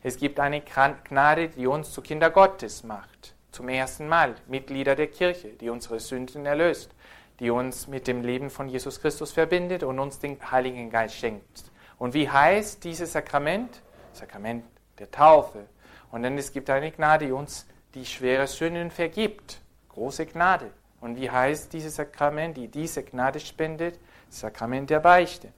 Es 0.02 0.18
gibt 0.18 0.38
eine 0.38 0.60
Gnade, 0.60 1.48
die 1.48 1.66
uns 1.66 1.92
zu 1.92 2.02
Kinder 2.02 2.30
Gottes 2.30 2.84
macht. 2.84 3.34
Zum 3.50 3.68
ersten 3.68 4.06
Mal 4.06 4.34
Mitglieder 4.46 4.94
der 4.94 5.06
Kirche, 5.06 5.48
die 5.48 5.70
unsere 5.70 5.98
Sünden 5.98 6.44
erlöst 6.44 6.94
die 7.40 7.50
uns 7.50 7.86
mit 7.86 8.06
dem 8.06 8.22
Leben 8.22 8.50
von 8.50 8.68
Jesus 8.68 9.00
Christus 9.00 9.32
verbindet 9.32 9.82
und 9.82 9.98
uns 9.98 10.18
den 10.18 10.38
Heiligen 10.50 10.90
Geist 10.90 11.14
schenkt. 11.14 11.70
Und 11.98 12.14
wie 12.14 12.28
heißt 12.28 12.82
dieses 12.84 13.12
Sakrament? 13.12 13.82
Sakrament 14.12 14.64
der 14.98 15.10
Taufe. 15.10 15.66
Und 16.10 16.22
dann 16.22 16.38
es 16.38 16.52
gibt 16.52 16.70
eine 16.70 16.90
Gnade, 16.90 17.26
die 17.26 17.32
uns 17.32 17.66
die 17.94 18.04
schwere 18.04 18.46
Sünden 18.46 18.90
vergibt. 18.90 19.60
Große 19.88 20.26
Gnade. 20.26 20.70
Und 21.00 21.16
wie 21.16 21.30
heißt 21.30 21.72
dieses 21.72 21.96
Sakrament, 21.96 22.56
die 22.56 22.68
diese 22.68 23.02
Gnade 23.02 23.40
spendet? 23.40 23.98
Das 24.28 24.40
Sakrament 24.40 24.90
der 24.90 25.00
Beichte. 25.00 25.52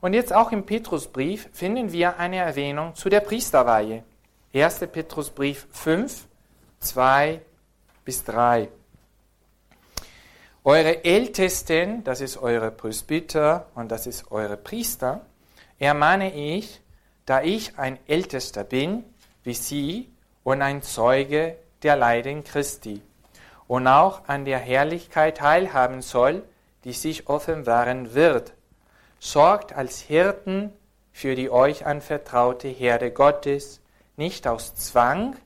Und 0.00 0.12
jetzt 0.12 0.32
auch 0.32 0.52
im 0.52 0.64
Petrusbrief 0.64 1.48
finden 1.52 1.92
wir 1.92 2.18
eine 2.18 2.36
Erwähnung 2.36 2.94
zu 2.94 3.08
der 3.08 3.20
Priesterweihe. 3.20 4.04
1. 4.54 4.78
Petrusbrief 4.92 5.66
5, 5.72 6.26
2 6.80 7.40
bis 8.04 8.24
3. 8.24 8.68
Eure 10.64 11.04
Ältesten, 11.04 12.02
das 12.04 12.20
ist 12.20 12.38
eure 12.38 12.70
Presbyter 12.70 13.66
und 13.74 13.90
das 13.90 14.06
ist 14.06 14.30
eure 14.32 14.56
Priester, 14.56 15.24
ermahne 15.78 16.34
ich, 16.34 16.80
da 17.24 17.42
ich 17.42 17.78
ein 17.78 17.98
Ältester 18.06 18.64
bin, 18.64 19.04
wie 19.46 19.54
sie, 19.54 20.10
und 20.42 20.60
ein 20.60 20.82
Zeuge 20.82 21.56
der 21.84 21.94
Leiden 21.94 22.42
Christi, 22.42 23.00
und 23.68 23.86
auch 23.86 24.26
an 24.26 24.44
der 24.44 24.58
Herrlichkeit 24.58 25.38
teilhaben 25.38 26.02
soll, 26.02 26.42
die 26.82 26.92
sich 26.92 27.28
offenbaren 27.28 28.12
wird. 28.14 28.54
Sorgt 29.20 29.72
als 29.72 30.00
Hirten 30.00 30.72
für 31.12 31.36
die 31.36 31.48
euch 31.48 31.86
anvertraute 31.86 32.66
Herde 32.66 33.12
Gottes, 33.12 33.80
nicht 34.16 34.48
aus 34.48 34.74
Zwang, 34.74 35.36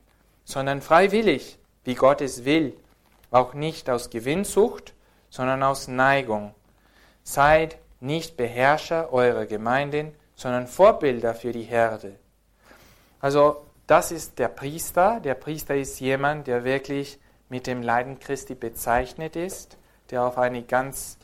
sondern 0.44 0.80
freiwillig, 0.80 1.58
wie 1.84 1.94
Gott 1.94 2.22
es 2.22 2.46
will, 2.46 2.74
auch 3.30 3.52
nicht 3.52 3.90
aus 3.90 4.08
Gewinnsucht, 4.08 4.94
sondern 5.28 5.62
aus 5.62 5.88
Neigung. 5.88 6.54
Seid 7.22 7.76
nicht 8.00 8.38
Beherrscher 8.38 9.12
eurer 9.12 9.44
Gemeinden, 9.44 10.14
sondern 10.36 10.66
Vorbilder 10.66 11.34
für 11.34 11.52
die 11.52 11.64
Herde. 11.64 12.16
Also 13.20 13.66
das 13.90 14.12
ist 14.12 14.38
der 14.38 14.46
Priester. 14.46 15.18
Der 15.18 15.34
Priester 15.34 15.74
ist 15.74 15.98
jemand, 15.98 16.46
der 16.46 16.62
wirklich 16.62 17.18
mit 17.48 17.66
dem 17.66 17.82
Leiden 17.82 18.20
Christi 18.20 18.54
bezeichnet 18.54 19.34
ist, 19.34 19.78
der 20.10 20.22
auf 20.22 20.38
eine 20.38 20.62
ganz 20.62 21.18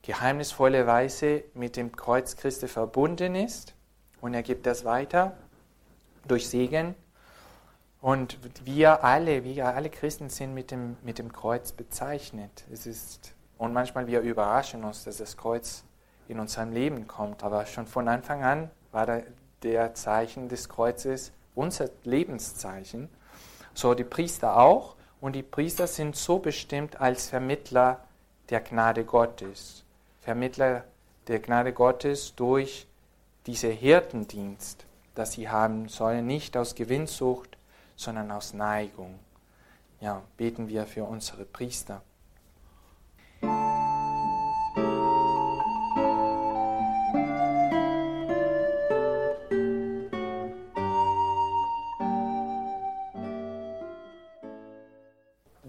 geheimnisvolle 0.00 0.86
Weise 0.86 1.44
mit 1.52 1.76
dem 1.76 1.94
Kreuz 1.94 2.36
Christi 2.36 2.68
verbunden 2.68 3.34
ist. 3.34 3.74
Und 4.22 4.32
er 4.32 4.42
gibt 4.42 4.64
das 4.64 4.86
weiter 4.86 5.36
durch 6.26 6.48
Segen. 6.48 6.94
Und 8.00 8.38
wir 8.64 9.04
alle, 9.04 9.44
wir 9.44 9.66
alle 9.66 9.90
Christen 9.90 10.30
sind 10.30 10.54
mit 10.54 10.70
dem, 10.70 10.96
mit 11.02 11.18
dem 11.18 11.34
Kreuz 11.34 11.72
bezeichnet. 11.72 12.64
Es 12.72 12.86
ist, 12.86 13.34
und 13.58 13.74
manchmal 13.74 14.06
wir 14.06 14.22
überraschen 14.22 14.84
uns, 14.84 15.04
dass 15.04 15.18
das 15.18 15.36
Kreuz 15.36 15.84
in 16.28 16.40
unserem 16.40 16.72
Leben 16.72 17.06
kommt. 17.06 17.44
Aber 17.44 17.66
schon 17.66 17.86
von 17.86 18.08
Anfang 18.08 18.42
an 18.42 18.70
war 18.90 19.04
der, 19.04 19.24
der 19.62 19.92
Zeichen 19.92 20.48
des 20.48 20.70
Kreuzes 20.70 21.30
unser 21.54 21.90
Lebenszeichen. 22.04 23.08
So 23.74 23.94
die 23.94 24.04
Priester 24.04 24.56
auch. 24.56 24.96
Und 25.20 25.36
die 25.36 25.42
Priester 25.42 25.86
sind 25.86 26.16
so 26.16 26.38
bestimmt 26.38 27.00
als 27.00 27.28
Vermittler 27.28 28.04
der 28.50 28.60
Gnade 28.60 29.04
Gottes. 29.04 29.84
Vermittler 30.20 30.84
der 31.28 31.40
Gnade 31.40 31.72
Gottes 31.72 32.34
durch 32.34 32.86
diese 33.46 33.68
Hirtendienst, 33.68 34.84
das 35.14 35.32
sie 35.32 35.48
haben 35.48 35.88
sollen, 35.88 36.26
nicht 36.26 36.56
aus 36.56 36.74
Gewinnsucht, 36.74 37.56
sondern 37.96 38.30
aus 38.30 38.52
Neigung. 38.52 39.18
Ja, 40.00 40.22
beten 40.36 40.68
wir 40.68 40.86
für 40.86 41.04
unsere 41.04 41.44
Priester. 41.44 42.02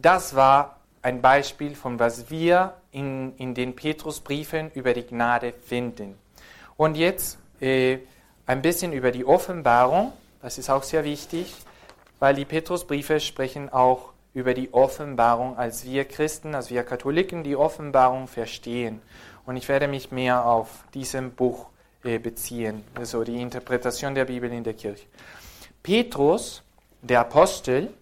Das 0.03 0.35
war 0.35 0.81
ein 1.01 1.21
Beispiel 1.21 1.75
von 1.75 1.97
was 1.97 2.29
wir 2.29 2.73
in, 2.91 3.37
in 3.37 3.53
den 3.53 3.73
Petrusbriefen 3.73 4.69
über 4.73 4.93
die 4.93 5.07
Gnade 5.07 5.53
finden. 5.65 6.17
Und 6.75 6.95
jetzt 6.95 7.39
äh, 7.61 7.99
ein 8.45 8.61
bisschen 8.61 8.91
über 8.91 9.11
die 9.11 9.23
Offenbarung. 9.23 10.11
Das 10.41 10.57
ist 10.57 10.69
auch 10.69 10.83
sehr 10.83 11.05
wichtig, 11.05 11.55
weil 12.19 12.35
die 12.35 12.43
Petrusbriefe 12.43 13.21
sprechen 13.21 13.71
auch 13.71 14.11
über 14.33 14.53
die 14.53 14.73
Offenbarung, 14.73 15.57
als 15.57 15.85
wir 15.85 16.03
Christen, 16.03 16.53
als 16.53 16.69
wir 16.69 16.83
Katholiken 16.83 17.45
die 17.45 17.55
Offenbarung 17.55 18.27
verstehen. 18.27 19.01
Und 19.45 19.55
ich 19.55 19.69
werde 19.69 19.87
mich 19.87 20.11
mehr 20.11 20.45
auf 20.45 20.83
diesem 20.93 21.31
Buch 21.31 21.67
äh, 22.03 22.19
beziehen, 22.19 22.83
also 22.95 23.23
die 23.23 23.41
Interpretation 23.41 24.15
der 24.15 24.25
Bibel 24.25 24.51
in 24.51 24.65
der 24.65 24.73
Kirche. 24.73 25.05
Petrus, 25.81 26.61
der 27.01 27.21
Apostel, 27.21 27.93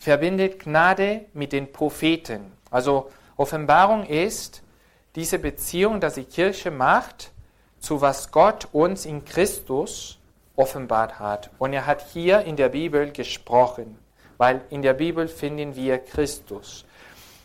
verbindet 0.00 0.58
Gnade 0.60 1.26
mit 1.34 1.52
den 1.52 1.70
Propheten. 1.70 2.52
Also 2.70 3.10
Offenbarung 3.36 4.06
ist 4.06 4.62
diese 5.14 5.38
Beziehung, 5.38 6.00
dass 6.00 6.14
die 6.14 6.24
Kirche 6.24 6.70
macht 6.70 7.32
zu 7.78 8.00
was 8.00 8.30
Gott 8.30 8.68
uns 8.72 9.04
in 9.04 9.24
Christus 9.24 10.18
offenbart 10.56 11.18
hat. 11.18 11.50
Und 11.58 11.72
er 11.74 11.86
hat 11.86 12.06
hier 12.12 12.40
in 12.40 12.56
der 12.56 12.70
Bibel 12.70 13.12
gesprochen, 13.12 13.98
weil 14.38 14.62
in 14.70 14.82
der 14.82 14.94
Bibel 14.94 15.28
finden 15.28 15.76
wir 15.76 15.98
Christus. 15.98 16.84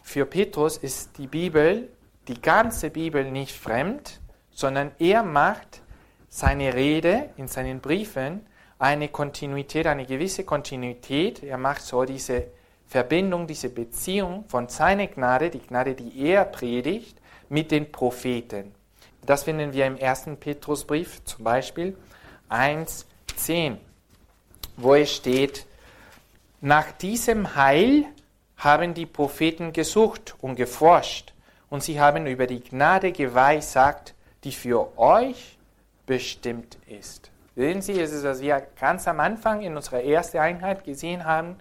Für 0.01 0.25
Petrus 0.25 0.77
ist 0.77 1.17
die 1.17 1.27
Bibel, 1.27 1.89
die 2.27 2.41
ganze 2.41 2.89
Bibel 2.89 3.31
nicht 3.31 3.55
fremd, 3.55 4.21
sondern 4.51 4.91
er 4.99 5.23
macht 5.23 5.81
seine 6.29 6.73
Rede 6.73 7.29
in 7.37 7.47
seinen 7.47 7.81
Briefen 7.81 8.45
eine 8.79 9.09
Kontinuität, 9.09 9.87
eine 9.87 10.05
gewisse 10.05 10.43
Kontinuität. 10.43 11.43
Er 11.43 11.57
macht 11.57 11.81
so 11.81 12.03
diese 12.03 12.47
Verbindung, 12.87 13.47
diese 13.47 13.69
Beziehung 13.69 14.45
von 14.47 14.69
seiner 14.69 15.07
Gnade, 15.07 15.49
die 15.49 15.59
Gnade, 15.59 15.95
die 15.95 16.27
er 16.27 16.45
predigt, 16.45 17.17
mit 17.49 17.71
den 17.71 17.91
Propheten. 17.91 18.73
Das 19.25 19.43
finden 19.43 19.73
wir 19.73 19.85
im 19.85 19.97
ersten 19.97 20.37
Petrusbrief 20.37 21.23
zum 21.23 21.43
Beispiel 21.43 21.97
1,10, 22.49 23.77
wo 24.77 24.93
es 24.93 25.15
steht, 25.15 25.65
nach 26.61 26.91
diesem 26.91 27.55
Heil 27.55 28.05
haben 28.57 28.93
die 28.93 29.05
Propheten 29.05 29.73
gesucht 29.73 30.35
und 30.41 30.55
geforscht 30.55 31.33
und 31.69 31.83
sie 31.83 31.99
haben 31.99 32.27
über 32.27 32.47
die 32.47 32.61
Gnade 32.61 33.11
geweissagt, 33.11 34.13
die 34.43 34.51
für 34.51 34.97
euch 34.97 35.57
bestimmt 36.05 36.77
ist. 36.87 37.31
Sehen 37.55 37.81
Sie, 37.81 37.99
es 37.99 38.11
ist, 38.11 38.23
was 38.23 38.41
wir 38.41 38.65
ganz 38.79 39.07
am 39.07 39.19
Anfang 39.19 39.61
in 39.61 39.75
unserer 39.75 40.03
ersten 40.03 40.39
Einheit 40.39 40.83
gesehen 40.83 41.25
haben. 41.25 41.57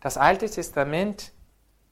Das 0.00 0.16
Alte 0.16 0.48
Testament 0.48 1.32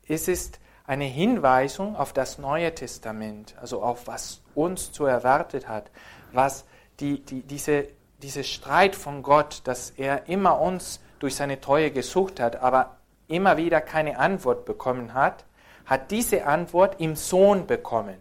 es 0.09 0.29
ist 0.29 0.59
eine 0.85 1.05
Hinweisung 1.05 1.97
auf 1.97 2.13
das 2.13 2.39
Neue 2.39 2.75
Testament, 2.75 3.55
also 3.61 3.83
auf 3.83 4.07
was 4.07 4.43
uns 4.55 4.93
zu 4.93 5.07
erwartet 5.07 5.69
hat, 5.69 5.91
was 6.33 6.65
die, 7.01 7.25
die, 7.25 7.43
diese, 7.43 7.87
diese 8.21 8.45
Streit 8.45 8.97
von 8.97 9.23
Gott, 9.23 9.63
dass 9.65 9.91
er 9.91 10.29
immer 10.29 10.61
uns 10.61 11.01
durch 11.21 11.37
seine 11.37 11.61
Treue 11.61 11.93
gesucht 11.93 12.41
hat, 12.41 12.57
aber 12.57 12.97
immer 13.29 13.57
wieder 13.57 13.81
keine 13.81 14.19
Antwort 14.19 14.65
bekommen 14.65 15.15
hat, 15.15 15.45
hat 15.87 16.11
diese 16.11 16.47
Antwort 16.47 17.01
im 17.01 17.17
Sohn 17.17 17.67
bekommen. 17.67 18.17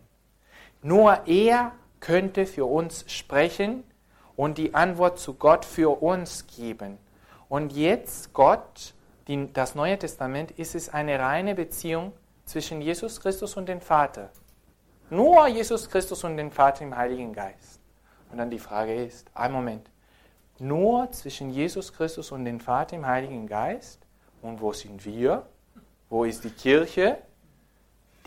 Nur 0.83 1.27
er 1.27 1.73
könnte 1.99 2.45
für 2.45 2.65
uns 2.65 3.05
sprechen 3.07 3.83
und 4.35 4.57
die 4.57 4.73
Antwort 4.73 5.19
zu 5.19 5.33
Gott 5.33 5.65
für 5.65 6.01
uns 6.01 6.47
geben. 6.47 6.97
Und 7.49 7.73
jetzt 7.73 8.33
Gott, 8.33 8.93
die, 9.27 9.51
das 9.51 9.75
Neue 9.75 9.97
Testament, 9.99 10.51
ist 10.51 10.75
es 10.75 10.89
eine 10.89 11.19
reine 11.19 11.55
Beziehung 11.55 12.13
zwischen 12.45 12.81
Jesus 12.81 13.19
Christus 13.19 13.55
und 13.57 13.67
dem 13.67 13.81
Vater. 13.81 14.29
Nur 15.09 15.47
Jesus 15.47 15.89
Christus 15.89 16.23
und 16.23 16.37
den 16.37 16.51
Vater 16.51 16.83
im 16.83 16.95
Heiligen 16.95 17.33
Geist. 17.33 17.81
Und 18.31 18.37
dann 18.37 18.49
die 18.49 18.59
Frage 18.59 19.03
ist, 19.03 19.27
ein 19.33 19.51
Moment, 19.51 19.89
nur 20.61 21.11
zwischen 21.11 21.49
Jesus 21.49 21.91
Christus 21.91 22.31
und 22.31 22.45
dem 22.45 22.59
Vater 22.59 22.95
im 22.95 23.05
Heiligen 23.05 23.47
Geist? 23.47 23.99
Und 24.41 24.61
wo 24.61 24.71
sind 24.73 25.03
wir? 25.05 25.45
Wo 26.09 26.23
ist 26.23 26.43
die 26.43 26.51
Kirche? 26.51 27.17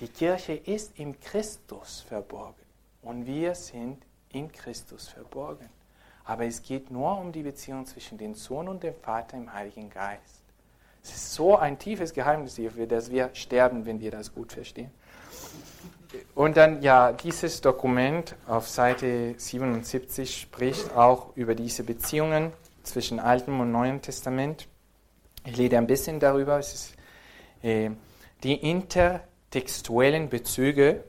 Die 0.01 0.09
Kirche 0.09 0.55
ist 0.55 0.99
im 0.99 1.19
Christus 1.21 2.01
verborgen. 2.01 2.65
Und 3.03 3.27
wir 3.27 3.55
sind 3.55 4.03
in 4.31 4.51
Christus 4.51 5.09
verborgen. 5.09 5.69
Aber 6.25 6.47
es 6.47 6.63
geht 6.63 6.91
nur 6.91 7.19
um 7.19 7.33
die 7.33 7.43
Beziehung 7.43 7.87
zwischen 7.87 8.19
dem 8.19 8.35
Sohn 8.35 8.69
und 8.69 8.83
dem 8.83 8.95
Vater 8.95 9.37
im 9.37 9.53
Heiligen 9.53 9.91
Geist. 9.91 10.43
Es 11.03 11.15
ist 11.15 11.35
so 11.35 11.57
ein 11.57 11.79
tiefes 11.79 12.15
Geheimnis 12.15 12.59
dass 12.89 13.11
wir 13.11 13.31
sterben, 13.35 13.85
wenn 13.85 14.01
wir 14.01 14.11
das 14.11 14.35
gut 14.35 14.53
verstehen. 14.53 14.91
Und 16.35 16.57
dann, 16.57 16.81
ja, 16.81 17.13
dieses 17.13 17.61
Dokument 17.61 18.37
auf 18.47 18.69
Seite 18.69 19.35
77 19.37 20.41
spricht 20.41 20.97
auch 20.97 21.37
über 21.37 21.55
diese 21.55 21.85
Beziehungen 21.85 22.53
zwischen 22.85 23.21
Altem 23.21 23.61
und 23.61 23.73
Neuem 23.73 24.01
Testament. 24.01 24.67
Ich 25.45 25.57
lese 25.57 25.77
ein 25.77 25.87
bisschen 25.87 26.21
darüber. 26.21 26.59
Es 26.59 26.73
ist, 26.75 26.95
äh, 27.63 27.91
die 28.43 28.55
intertextuellen 28.55 30.29
Bezüge 30.31 31.05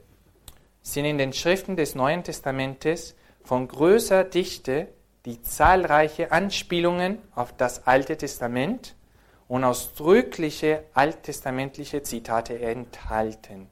sind 0.81 1.05
in 1.05 1.17
den 1.17 1.33
Schriften 1.33 1.75
des 1.75 1.95
Neuen 1.95 2.23
Testamentes 2.23 3.15
von 3.43 3.67
größer 3.67 4.23
Dichte 4.23 4.87
die 5.25 5.41
zahlreiche 5.41 6.31
Anspielungen 6.31 7.17
auf 7.33 7.53
das 7.57 7.87
Alte 7.87 8.15
Testament 8.15 8.95
und 9.47 9.63
ausdrückliche 9.63 10.83
alttestamentliche 10.93 12.03
Zitate 12.03 12.59
enthalten. 12.59 13.69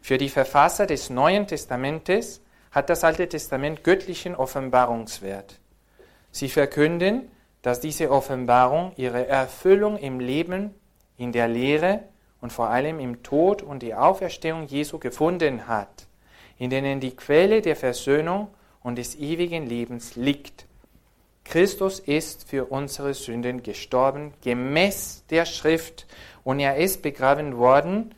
Für 0.00 0.18
die 0.18 0.28
Verfasser 0.28 0.86
des 0.86 1.10
Neuen 1.10 1.46
Testamentes 1.46 2.40
hat 2.70 2.90
das 2.90 3.04
Alte 3.04 3.28
Testament 3.28 3.82
göttlichen 3.82 4.34
Offenbarungswert. 4.34 5.58
Sie 6.30 6.48
verkünden, 6.48 7.30
dass 7.62 7.80
diese 7.80 8.10
Offenbarung 8.10 8.92
ihre 8.96 9.26
Erfüllung 9.26 9.96
im 9.96 10.20
Leben, 10.20 10.74
in 11.16 11.32
der 11.32 11.48
Lehre 11.48 12.04
und 12.40 12.52
vor 12.52 12.68
allem 12.68 13.00
im 13.00 13.24
Tod 13.24 13.62
und 13.62 13.82
die 13.82 13.94
Auferstehung 13.94 14.66
Jesu 14.66 14.98
gefunden 14.98 15.66
hat, 15.66 16.06
in 16.56 16.70
denen 16.70 17.00
die 17.00 17.16
Quelle 17.16 17.62
der 17.62 17.74
Versöhnung 17.74 18.48
und 18.80 18.96
des 18.96 19.16
ewigen 19.16 19.66
Lebens 19.66 20.14
liegt. 20.14 20.67
Christus 21.48 21.98
ist 21.98 22.46
für 22.46 22.66
unsere 22.66 23.14
Sünden 23.14 23.62
gestorben, 23.62 24.34
gemäß 24.42 25.24
der 25.30 25.46
Schrift, 25.46 26.06
und 26.44 26.60
er 26.60 26.76
ist 26.76 27.00
begraben 27.00 27.56
worden. 27.56 28.14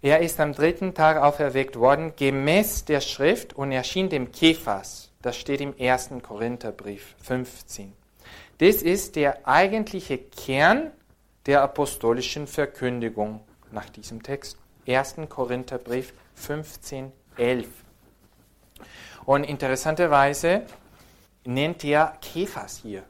Er 0.00 0.20
ist 0.20 0.40
am 0.40 0.54
dritten 0.54 0.94
Tag 0.94 1.18
auferweckt 1.18 1.76
worden, 1.76 2.14
gemäß 2.16 2.86
der 2.86 3.02
Schrift, 3.02 3.52
und 3.52 3.72
erschien 3.72 4.08
dem 4.08 4.32
Kephas. 4.32 5.10
Das 5.20 5.36
steht 5.36 5.60
im 5.60 5.74
1. 5.78 6.12
Korintherbrief 6.22 7.14
15. 7.22 7.92
Das 8.56 8.76
ist 8.76 9.16
der 9.16 9.46
eigentliche 9.46 10.16
Kern 10.16 10.92
der 11.44 11.62
apostolischen 11.62 12.46
Verkündigung 12.46 13.40
nach 13.70 13.90
diesem 13.90 14.22
Text. 14.22 14.56
1. 14.86 15.16
Korintherbrief 15.28 16.14
15, 16.36 17.12
11. 17.36 17.68
Und 19.26 19.44
interessanterweise 19.44 20.62
nennt 21.44 21.84
er 21.84 22.16
Kephas 22.20 22.78
hier 22.78 23.04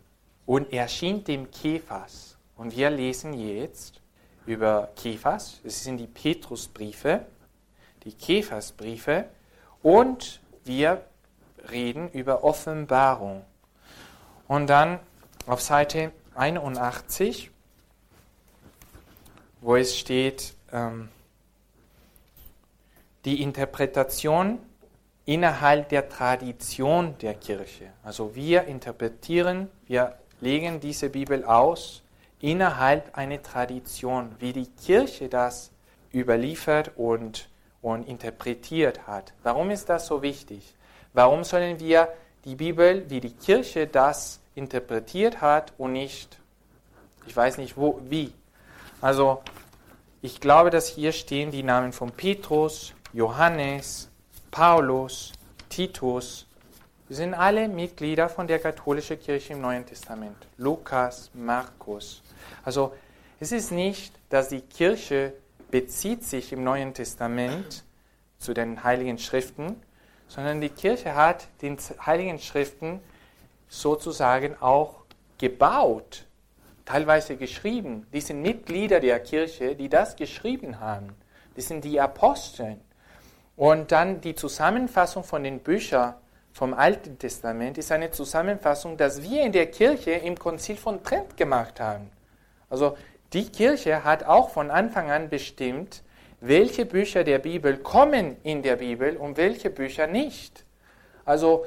und 0.46 0.72
erschien 0.72 1.24
dem 1.24 1.50
Kephas. 1.50 2.36
Und 2.56 2.76
wir 2.76 2.90
lesen 2.90 3.34
jetzt 3.34 4.00
über 4.46 4.90
Kephas, 4.96 5.60
es 5.64 5.84
sind 5.84 5.98
die 5.98 6.06
Petrusbriefe, 6.06 7.26
die 8.04 8.12
Kephasbriefe 8.12 9.26
und 9.82 10.40
wir 10.64 11.04
reden 11.70 12.10
über 12.10 12.44
Offenbarung. 12.44 13.44
Und 14.48 14.66
dann 14.68 14.98
auf 15.46 15.60
Seite 15.60 16.12
81, 16.34 17.50
wo 19.60 19.76
es 19.76 19.96
steht, 19.96 20.54
ähm, 20.72 21.08
die 23.24 23.42
Interpretation 23.42 24.58
innerhalb 25.30 25.88
der 25.90 26.08
Tradition 26.08 27.16
der 27.18 27.34
Kirche. 27.34 27.92
Also 28.02 28.34
wir 28.34 28.64
interpretieren, 28.64 29.68
wir 29.86 30.16
legen 30.40 30.80
diese 30.80 31.08
Bibel 31.08 31.44
aus 31.44 32.02
innerhalb 32.40 33.16
einer 33.16 33.40
Tradition, 33.40 34.34
wie 34.40 34.52
die 34.52 34.66
Kirche 34.66 35.28
das 35.28 35.70
überliefert 36.12 36.90
und, 36.96 37.48
und 37.80 38.08
interpretiert 38.08 39.06
hat. 39.06 39.32
Warum 39.44 39.70
ist 39.70 39.88
das 39.88 40.08
so 40.08 40.20
wichtig? 40.20 40.74
Warum 41.12 41.44
sollen 41.44 41.78
wir 41.78 42.08
die 42.44 42.56
Bibel, 42.56 43.08
wie 43.08 43.20
die 43.20 43.34
Kirche 43.34 43.86
das 43.86 44.40
interpretiert 44.56 45.40
hat 45.40 45.72
und 45.78 45.92
nicht, 45.92 46.40
ich 47.28 47.36
weiß 47.36 47.58
nicht 47.58 47.76
wo, 47.76 48.00
wie. 48.02 48.32
Also 49.00 49.44
ich 50.22 50.40
glaube, 50.40 50.70
dass 50.70 50.88
hier 50.88 51.12
stehen 51.12 51.52
die 51.52 51.62
Namen 51.62 51.92
von 51.92 52.10
Petrus, 52.10 52.94
Johannes, 53.12 54.09
Paulus, 54.50 55.32
Titus, 55.68 56.46
sind 57.08 57.34
alle 57.34 57.68
Mitglieder 57.68 58.28
von 58.28 58.48
der 58.48 58.58
katholischen 58.58 59.18
Kirche 59.18 59.52
im 59.52 59.60
Neuen 59.60 59.86
Testament. 59.86 60.36
Lukas, 60.56 61.30
Markus. 61.34 62.22
Also 62.64 62.92
es 63.38 63.52
ist 63.52 63.70
nicht, 63.70 64.12
dass 64.28 64.48
die 64.48 64.60
Kirche 64.60 65.34
bezieht 65.70 66.24
sich 66.24 66.52
im 66.52 66.64
Neuen 66.64 66.94
Testament 66.94 67.84
zu 68.38 68.52
den 68.52 68.82
heiligen 68.82 69.18
Schriften, 69.18 69.76
sondern 70.26 70.60
die 70.60 70.68
Kirche 70.68 71.14
hat 71.14 71.46
den 71.62 71.78
heiligen 72.04 72.38
Schriften 72.38 73.00
sozusagen 73.68 74.56
auch 74.60 75.04
gebaut, 75.38 76.26
teilweise 76.84 77.36
geschrieben. 77.36 78.06
Die 78.12 78.20
sind 78.20 78.42
Mitglieder 78.42 78.98
der 78.98 79.20
Kirche, 79.20 79.76
die 79.76 79.88
das 79.88 80.16
geschrieben 80.16 80.80
haben. 80.80 81.14
Das 81.54 81.68
sind 81.68 81.84
die 81.84 82.00
Aposteln. 82.00 82.80
Und 83.60 83.92
dann 83.92 84.22
die 84.22 84.34
Zusammenfassung 84.34 85.22
von 85.22 85.44
den 85.44 85.58
Büchern 85.58 86.14
vom 86.50 86.72
Alten 86.72 87.18
Testament 87.18 87.76
ist 87.76 87.92
eine 87.92 88.10
Zusammenfassung, 88.10 88.96
dass 88.96 89.22
wir 89.22 89.42
in 89.42 89.52
der 89.52 89.70
Kirche 89.70 90.12
im 90.12 90.38
Konzil 90.38 90.78
von 90.78 91.04
Trent 91.04 91.36
gemacht 91.36 91.78
haben. 91.78 92.10
Also 92.70 92.96
die 93.34 93.50
Kirche 93.50 94.02
hat 94.02 94.24
auch 94.24 94.48
von 94.48 94.70
Anfang 94.70 95.10
an 95.10 95.28
bestimmt, 95.28 96.02
welche 96.40 96.86
Bücher 96.86 97.22
der 97.22 97.38
Bibel 97.38 97.76
kommen 97.76 98.38
in 98.44 98.62
der 98.62 98.76
Bibel 98.76 99.14
und 99.18 99.36
welche 99.36 99.68
Bücher 99.68 100.06
nicht. 100.06 100.64
Also 101.26 101.66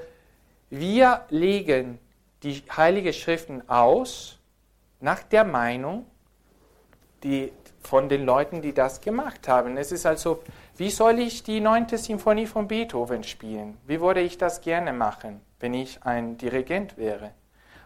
wir 0.71 1.25
legen 1.29 1.99
die 2.41 2.63
Heiligen 2.75 3.13
Schriften 3.13 3.69
aus 3.69 4.39
nach 4.99 5.21
der 5.21 5.43
Meinung 5.43 6.07
die, 7.21 7.51
von 7.83 8.09
den 8.09 8.25
Leuten, 8.25 8.61
die 8.61 8.73
das 8.73 9.01
gemacht 9.01 9.47
haben. 9.47 9.77
Es 9.77 9.91
ist 9.91 10.05
also 10.05 10.41
wie 10.77 10.89
soll 10.89 11.19
ich 11.19 11.43
die 11.43 11.59
neunte 11.59 11.97
Symphonie 11.97 12.47
von 12.47 12.67
Beethoven 12.67 13.23
spielen? 13.23 13.77
Wie 13.85 14.01
würde 14.01 14.21
ich 14.21 14.37
das 14.37 14.61
gerne 14.61 14.93
machen, 14.93 15.41
wenn 15.59 15.73
ich 15.73 16.03
ein 16.03 16.37
Dirigent 16.37 16.97
wäre? 16.97 17.31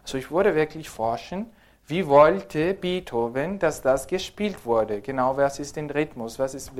Also 0.02 0.16
ich 0.16 0.30
würde 0.30 0.54
wirklich 0.54 0.88
forschen, 0.88 1.46
wie 1.86 2.06
wollte 2.06 2.74
Beethoven, 2.74 3.58
dass 3.58 3.82
das 3.82 4.06
gespielt 4.06 4.64
wurde? 4.64 5.00
Genau, 5.00 5.36
was 5.36 5.58
ist 5.58 5.76
der 5.76 5.94
Rhythmus? 5.94 6.38
Was 6.38 6.54
ist 6.54 6.72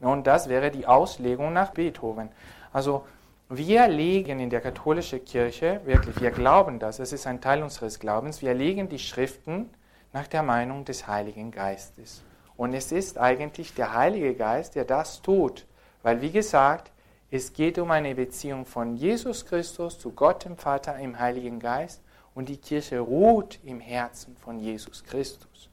und 0.00 0.26
das 0.26 0.48
wäre 0.48 0.70
die 0.70 0.86
Auslegung 0.86 1.52
nach 1.52 1.70
Beethoven. 1.70 2.30
Also 2.72 3.04
wir 3.48 3.88
legen 3.88 4.40
in 4.40 4.48
der 4.48 4.60
katholischen 4.60 5.24
Kirche, 5.24 5.80
wirklich, 5.84 6.20
wir 6.20 6.30
glauben 6.30 6.78
das, 6.78 7.00
es 7.00 7.12
ist 7.12 7.26
ein 7.26 7.40
Teil 7.40 7.62
unseres 7.62 7.98
Glaubens, 7.98 8.42
wir 8.42 8.54
legen 8.54 8.88
die 8.88 8.98
Schriften 8.98 9.70
nach 10.12 10.26
der 10.26 10.42
Meinung 10.42 10.84
des 10.84 11.06
Heiligen 11.06 11.50
Geistes. 11.50 12.22
Und 12.60 12.74
es 12.74 12.92
ist 12.92 13.16
eigentlich 13.16 13.72
der 13.72 13.94
Heilige 13.94 14.34
Geist, 14.34 14.74
der 14.74 14.84
das 14.84 15.22
tut. 15.22 15.64
Weil, 16.02 16.20
wie 16.20 16.30
gesagt, 16.30 16.92
es 17.30 17.54
geht 17.54 17.78
um 17.78 17.90
eine 17.90 18.14
Beziehung 18.14 18.66
von 18.66 18.96
Jesus 18.96 19.46
Christus 19.46 19.98
zu 19.98 20.10
Gott 20.10 20.44
dem 20.44 20.58
Vater 20.58 20.98
im 20.98 21.18
Heiligen 21.18 21.58
Geist 21.58 22.02
und 22.34 22.50
die 22.50 22.58
Kirche 22.58 23.00
ruht 23.00 23.58
im 23.64 23.80
Herzen 23.80 24.36
von 24.36 24.60
Jesus 24.60 25.02
Christus. 25.04 25.70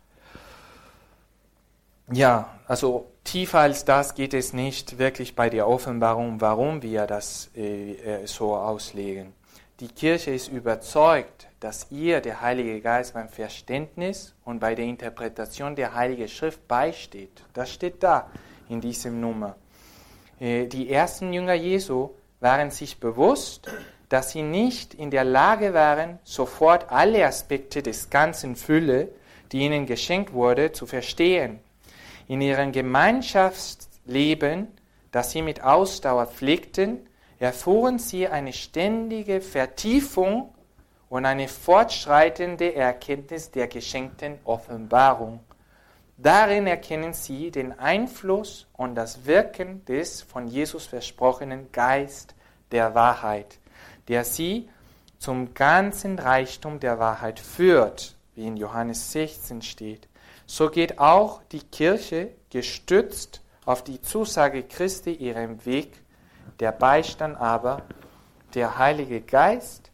Ja, 2.09 2.57
also 2.69 3.11
tiefer 3.25 3.59
als 3.59 3.83
das 3.83 4.15
geht 4.15 4.33
es 4.33 4.53
nicht 4.53 4.97
wirklich 4.97 5.35
bei 5.35 5.49
der 5.49 5.67
Offenbarung, 5.67 6.39
warum 6.39 6.83
wir 6.83 7.05
das 7.05 7.51
äh, 7.53 7.95
äh 7.95 8.27
so 8.27 8.55
auslegen. 8.55 9.33
Die 9.81 9.89
Kirche 9.89 10.31
ist 10.31 10.47
überzeugt, 10.47 11.46
dass 11.59 11.87
ihr 11.89 12.21
der 12.21 12.41
Heilige 12.41 12.81
Geist 12.81 13.13
beim 13.13 13.29
Verständnis 13.29 14.35
und 14.45 14.59
bei 14.59 14.75
der 14.75 14.85
Interpretation 14.85 15.75
der 15.75 15.95
Heiligen 15.95 16.27
Schrift 16.27 16.67
beisteht. 16.67 17.43
Das 17.53 17.71
steht 17.71 18.03
da 18.03 18.29
in 18.69 18.79
diesem 18.81 19.19
Nummer. 19.19 19.55
Äh, 20.39 20.67
die 20.67 20.91
ersten 20.91 21.33
Jünger 21.33 21.55
Jesu 21.55 22.09
waren 22.39 22.69
sich 22.69 22.99
bewusst, 22.99 23.69
dass 24.09 24.31
sie 24.31 24.43
nicht 24.43 24.93
in 24.93 25.09
der 25.09 25.23
Lage 25.23 25.73
waren, 25.73 26.19
sofort 26.23 26.91
alle 26.91 27.25
Aspekte 27.25 27.81
des 27.81 28.09
ganzen 28.09 28.55
Fülle, 28.55 29.09
die 29.51 29.59
ihnen 29.59 29.85
geschenkt 29.85 30.33
wurde, 30.33 30.71
zu 30.71 30.85
verstehen. 30.85 31.59
In 32.27 32.41
ihrem 32.41 32.71
Gemeinschaftsleben, 32.71 34.67
das 35.11 35.31
sie 35.31 35.41
mit 35.41 35.63
Ausdauer 35.63 36.27
pflegten, 36.27 36.99
erfuhren 37.39 37.99
sie 37.99 38.27
eine 38.27 38.53
ständige 38.53 39.41
Vertiefung 39.41 40.53
und 41.09 41.25
eine 41.25 41.47
fortschreitende 41.47 42.75
Erkenntnis 42.75 43.51
der 43.51 43.67
geschenkten 43.67 44.39
Offenbarung. 44.43 45.39
Darin 46.17 46.67
erkennen 46.67 47.13
sie 47.13 47.51
den 47.51 47.77
Einfluss 47.77 48.67
und 48.73 48.95
das 48.95 49.25
Wirken 49.25 49.85
des 49.85 50.21
von 50.21 50.47
Jesus 50.47 50.85
versprochenen 50.85 51.71
Geist 51.71 52.33
der 52.71 52.95
Wahrheit, 52.95 53.59
der 54.07 54.23
sie 54.23 54.67
zum 55.19 55.53
ganzen 55.53 56.19
Reichtum 56.19 56.79
der 56.79 56.99
Wahrheit 56.99 57.39
führt, 57.39 58.15
wie 58.35 58.47
in 58.47 58.57
Johannes 58.57 59.11
16 59.11 59.61
steht. 59.61 60.07
So 60.45 60.69
geht 60.69 60.99
auch 60.99 61.41
die 61.51 61.61
Kirche 61.61 62.29
gestützt 62.49 63.41
auf 63.65 63.83
die 63.83 64.01
Zusage 64.01 64.63
Christi 64.63 65.11
ihren 65.11 65.65
Weg 65.65 66.01
der 66.59 66.71
Beistand 66.71 67.37
aber, 67.39 67.83
der 68.53 68.77
Heilige 68.77 69.21
Geist, 69.21 69.86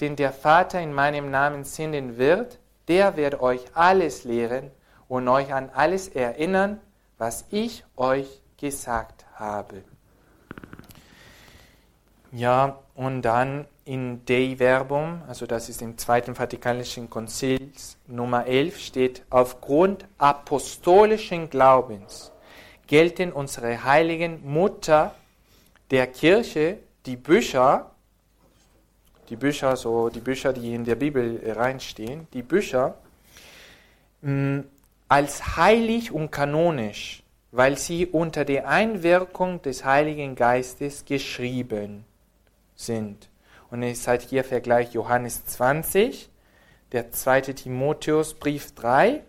den 0.00 0.16
der 0.16 0.32
Vater 0.32 0.80
in 0.80 0.92
meinem 0.92 1.30
Namen 1.30 1.64
senden 1.64 2.18
wird, 2.18 2.58
der 2.88 3.16
wird 3.16 3.40
euch 3.40 3.60
alles 3.74 4.24
lehren 4.24 4.70
und 5.08 5.28
euch 5.28 5.52
an 5.52 5.70
alles 5.74 6.08
erinnern, 6.08 6.80
was 7.18 7.44
ich 7.50 7.84
euch 7.96 8.40
gesagt 8.56 9.26
habe. 9.34 9.82
Ja, 12.32 12.78
und 12.94 13.22
dann 13.22 13.66
in 13.84 14.24
Dei 14.24 14.56
Verbum, 14.58 15.22
also 15.26 15.46
das 15.46 15.68
ist 15.68 15.82
im 15.82 15.98
Zweiten 15.98 16.34
Vatikanischen 16.34 17.10
Konzil 17.10 17.72
Nummer 18.06 18.46
11, 18.46 18.78
steht, 18.78 19.22
aufgrund 19.30 20.06
apostolischen 20.18 21.50
Glaubens 21.50 22.30
gelten 22.86 23.32
unsere 23.32 23.84
heiligen 23.84 24.48
Mutter 24.48 25.14
der 25.90 26.06
Kirche, 26.06 26.78
die 27.06 27.16
Bücher, 27.16 27.90
die 29.30 29.36
Bücher, 29.36 29.76
so 29.76 30.08
die 30.08 30.20
Bücher, 30.20 30.52
die 30.52 30.74
in 30.74 30.84
der 30.84 30.96
Bibel 30.96 31.40
reinstehen, 31.46 32.26
die 32.32 32.42
Bücher, 32.42 32.96
mh, 34.22 34.64
als 35.08 35.56
heilig 35.56 36.12
und 36.12 36.30
kanonisch, 36.30 37.22
weil 37.52 37.78
sie 37.78 38.06
unter 38.06 38.44
der 38.44 38.68
Einwirkung 38.68 39.62
des 39.62 39.84
Heiligen 39.84 40.34
Geistes 40.34 41.04
geschrieben 41.04 42.04
sind. 42.74 43.28
Und 43.70 43.82
ihr 43.82 43.94
seid 43.94 44.22
hier 44.22 44.44
Vergleich 44.44 44.92
Johannes 44.92 45.44
20, 45.46 46.28
der 46.92 47.12
zweite 47.12 47.54
Timotheusbrief 47.54 48.74
3 48.74 49.22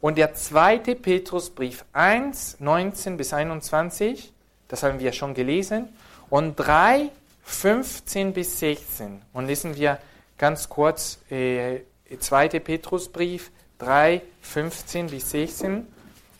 und 0.00 0.16
der 0.16 0.34
zweite 0.34 0.94
Petrusbrief 0.94 1.84
1, 1.92 2.60
19 2.60 3.16
bis 3.16 3.32
21, 3.32 4.32
das 4.68 4.82
haben 4.82 5.00
wir 5.00 5.12
schon 5.12 5.34
gelesen, 5.34 5.88
und 6.28 6.54
3, 6.54 7.10
15 7.50 8.32
bis 8.32 8.58
16. 8.60 9.22
Und 9.32 9.46
lesen 9.46 9.76
wir 9.76 9.98
ganz 10.38 10.68
kurz 10.68 11.18
äh, 11.30 11.80
zweite 12.18 12.60
Petrusbrief 12.60 13.50
3, 13.78 14.22
15 14.40 15.08
bis 15.08 15.30
16. 15.30 15.86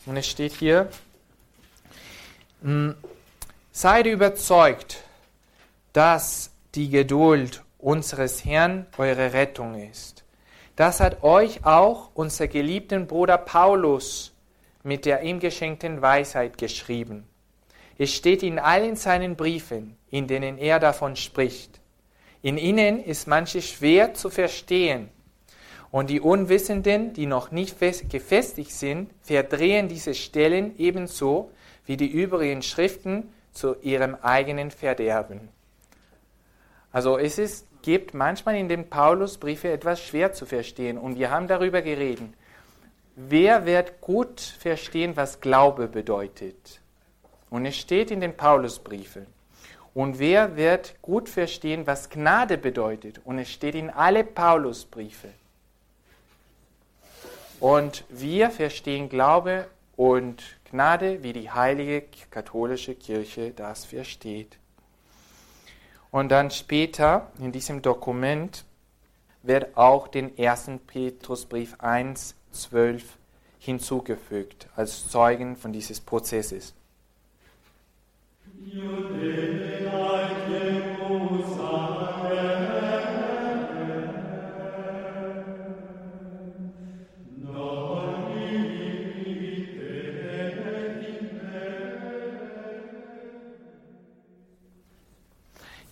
Und 0.05 0.17
es 0.17 0.27
steht 0.27 0.53
hier, 0.53 0.89
hm, 2.61 2.95
seid 3.71 4.07
überzeugt, 4.07 5.03
dass 5.93 6.51
die 6.73 6.89
Geduld 6.89 7.63
unseres 7.77 8.45
Herrn 8.45 8.87
eure 8.97 9.33
Rettung 9.33 9.75
ist. 9.75 10.23
Das 10.75 10.99
hat 10.99 11.23
euch 11.23 11.65
auch 11.65 12.09
unser 12.13 12.47
geliebten 12.47 13.05
Bruder 13.05 13.37
Paulus 13.37 14.33
mit 14.83 15.05
der 15.05 15.21
ihm 15.21 15.39
geschenkten 15.39 16.01
Weisheit 16.01 16.57
geschrieben. 16.57 17.27
Es 17.97 18.13
steht 18.13 18.41
in 18.41 18.57
allen 18.57 18.95
seinen 18.95 19.35
Briefen, 19.35 19.95
in 20.11 20.27
denen 20.27 20.57
er 20.57 20.79
davon 20.79 21.15
spricht. 21.15 21.79
In 22.43 22.57
ihnen 22.57 23.03
ist 23.03 23.27
manches 23.27 23.67
schwer 23.67 24.13
zu 24.13 24.29
verstehen, 24.29 25.09
und 25.91 26.09
die 26.09 26.21
Unwissenden, 26.21 27.11
die 27.13 27.25
noch 27.25 27.51
nicht 27.51 27.77
gefestigt 27.79 28.71
sind, 28.71 29.11
verdrehen 29.21 29.89
diese 29.89 30.13
Stellen 30.13 30.77
ebenso 30.77 31.51
wie 31.85 31.97
die 31.97 32.09
übrigen 32.09 32.61
Schriften 32.61 33.33
zu 33.51 33.75
ihrem 33.81 34.15
eigenen 34.15 34.71
Verderben. 34.71 35.49
Also 36.93 37.17
es 37.17 37.37
ist, 37.37 37.67
gibt 37.81 38.13
manchmal 38.13 38.55
in 38.55 38.69
den 38.69 38.89
Paulusbriefe 38.89 39.69
etwas 39.69 40.01
schwer 40.01 40.31
zu 40.31 40.45
verstehen 40.45 40.97
und 40.97 41.19
wir 41.19 41.29
haben 41.29 41.47
darüber 41.47 41.81
geredet. 41.81 42.29
Wer 43.17 43.65
wird 43.65 43.99
gut 43.99 44.39
verstehen, 44.39 45.17
was 45.17 45.41
Glaube 45.41 45.87
bedeutet? 45.87 46.79
Und 47.49 47.65
es 47.65 47.75
steht 47.75 48.11
in 48.11 48.21
den 48.21 48.37
Paulusbriefen. 48.37 49.27
Und 49.93 50.19
wer 50.19 50.55
wird 50.55 50.95
gut 51.01 51.27
verstehen, 51.27 51.85
was 51.85 52.09
Gnade 52.09 52.57
bedeutet? 52.57 53.19
Und 53.25 53.39
es 53.39 53.51
steht 53.51 53.75
in 53.75 53.89
alle 53.89 54.23
Paulusbriefe. 54.23 55.29
Und 57.59 58.05
wir 58.09 58.49
verstehen 58.49 59.09
Glaube 59.09 59.67
und 59.95 60.41
Gnade, 60.71 61.21
wie 61.23 61.33
die 61.33 61.51
heilige 61.51 62.03
katholische 62.29 62.95
Kirche 62.95 63.51
das 63.51 63.85
versteht. 63.85 64.57
Und 66.09 66.29
dann 66.29 66.51
später 66.51 67.31
in 67.39 67.51
diesem 67.51 67.81
Dokument 67.81 68.65
wird 69.43 69.77
auch 69.77 70.07
den 70.07 70.37
1. 70.37 70.71
Petrusbrief 70.87 71.75
1, 71.79 72.35
12 72.51 73.03
hinzugefügt 73.59 74.67
als 74.75 75.07
Zeugen 75.09 75.55
von 75.55 75.71
dieses 75.71 75.99
Prozesses. 75.99 76.73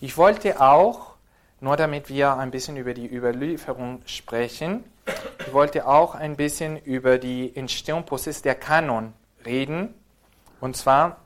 Ich 0.02 0.16
wollte 0.16 0.62
auch, 0.62 1.14
nur 1.60 1.76
damit 1.76 2.08
wir 2.08 2.38
ein 2.38 2.50
bisschen 2.50 2.78
über 2.78 2.94
die 2.94 3.06
Überlieferung 3.06 4.00
sprechen, 4.06 4.82
ich 5.46 5.52
wollte 5.52 5.86
auch 5.86 6.14
ein 6.14 6.36
bisschen 6.36 6.78
über 6.78 7.18
die 7.18 7.54
Entstehungsprozess 7.54 8.40
der 8.40 8.54
Kanon 8.54 9.12
reden. 9.44 9.92
Und 10.58 10.74
zwar, 10.76 11.18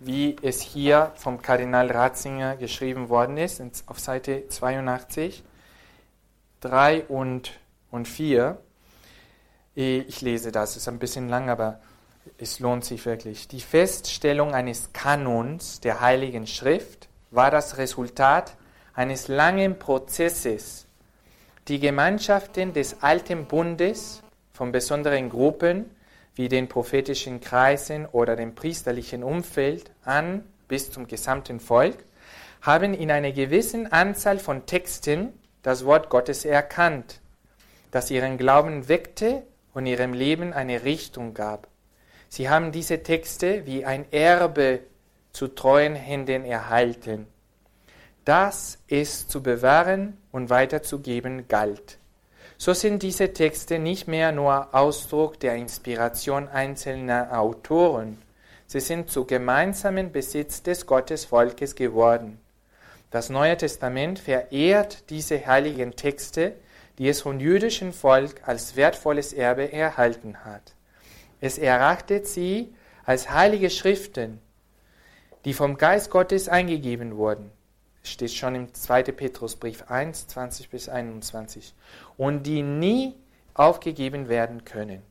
wie 0.00 0.36
es 0.42 0.60
hier 0.60 1.12
vom 1.16 1.42
Kardinal 1.42 1.90
Ratzinger 1.90 2.56
geschrieben 2.56 3.08
worden 3.08 3.36
ist, 3.36 3.62
auf 3.86 3.98
Seite 3.98 4.48
82, 4.48 5.42
3 6.60 7.04
und, 7.04 7.52
und 7.90 8.06
4. 8.06 8.58
Ich 9.74 10.20
lese 10.20 10.52
das, 10.52 10.76
ist 10.76 10.88
ein 10.88 10.98
bisschen 10.98 11.28
lang, 11.28 11.50
aber 11.50 11.80
es 12.36 12.60
lohnt 12.60 12.84
sich 12.84 13.06
wirklich. 13.06 13.48
Die 13.48 13.60
Feststellung 13.60 14.54
eines 14.54 14.92
Kanons 14.92 15.80
der 15.80 16.00
Heiligen 16.00 16.46
Schrift 16.46 17.08
war 17.30 17.50
das 17.50 17.78
Resultat 17.78 18.56
eines 18.94 19.28
langen 19.28 19.78
Prozesses. 19.78 20.86
Die 21.68 21.80
Gemeinschaften 21.80 22.72
des 22.72 23.02
alten 23.02 23.46
Bundes 23.46 24.22
von 24.52 24.72
besonderen 24.72 25.30
Gruppen 25.30 25.86
wie 26.38 26.48
den 26.48 26.68
prophetischen 26.68 27.40
Kreisen 27.40 28.06
oder 28.06 28.36
dem 28.36 28.54
priesterlichen 28.54 29.24
Umfeld 29.24 29.90
an 30.04 30.44
bis 30.68 30.88
zum 30.92 31.08
gesamten 31.08 31.58
Volk 31.58 31.96
haben 32.62 32.94
in 32.94 33.10
einer 33.10 33.32
gewissen 33.32 33.90
Anzahl 33.90 34.38
von 34.38 34.64
Texten 34.64 35.32
das 35.62 35.84
Wort 35.84 36.10
Gottes 36.10 36.44
erkannt, 36.44 37.20
das 37.90 38.12
ihren 38.12 38.38
Glauben 38.38 38.88
weckte 38.88 39.42
und 39.74 39.86
ihrem 39.86 40.12
Leben 40.12 40.52
eine 40.52 40.84
Richtung 40.84 41.34
gab. 41.34 41.66
Sie 42.28 42.48
haben 42.48 42.70
diese 42.70 43.02
Texte 43.02 43.66
wie 43.66 43.84
ein 43.84 44.04
Erbe 44.12 44.78
zu 45.32 45.48
treuen 45.48 45.96
Händen 45.96 46.44
erhalten. 46.44 47.26
Das 48.24 48.78
es 48.86 49.26
zu 49.26 49.42
bewahren 49.42 50.16
und 50.30 50.50
weiterzugeben 50.50 51.48
galt. 51.48 51.97
So 52.60 52.74
sind 52.74 53.04
diese 53.04 53.32
Texte 53.32 53.78
nicht 53.78 54.08
mehr 54.08 54.32
nur 54.32 54.74
Ausdruck 54.74 55.38
der 55.38 55.54
Inspiration 55.54 56.48
einzelner 56.48 57.38
Autoren, 57.38 58.20
sie 58.66 58.80
sind 58.80 59.12
zu 59.12 59.26
gemeinsamen 59.26 60.10
Besitz 60.10 60.64
des 60.64 60.84
Gottesvolkes 60.84 61.76
geworden. 61.76 62.40
Das 63.12 63.30
Neue 63.30 63.56
Testament 63.56 64.18
verehrt 64.18 65.08
diese 65.08 65.46
heiligen 65.46 65.94
Texte, 65.94 66.54
die 66.98 67.08
es 67.08 67.20
vom 67.20 67.38
jüdischen 67.38 67.92
Volk 67.92 68.42
als 68.44 68.74
wertvolles 68.74 69.32
Erbe 69.32 69.72
erhalten 69.72 70.44
hat. 70.44 70.74
Es 71.40 71.58
erachtet 71.58 72.26
sie 72.26 72.74
als 73.04 73.30
heilige 73.30 73.70
Schriften, 73.70 74.40
die 75.44 75.54
vom 75.54 75.78
Geist 75.78 76.10
Gottes 76.10 76.48
eingegeben 76.48 77.16
wurden. 77.16 77.52
Steht 78.08 78.32
schon 78.32 78.54
im 78.54 78.74
2. 78.74 79.04
Petrusbrief 79.04 79.84
1, 79.88 80.28
20 80.28 80.70
bis 80.70 80.88
21. 80.88 81.74
Und 82.16 82.44
die 82.44 82.62
nie 82.62 83.14
aufgegeben 83.54 84.28
werden 84.28 84.64
können. 84.64 85.02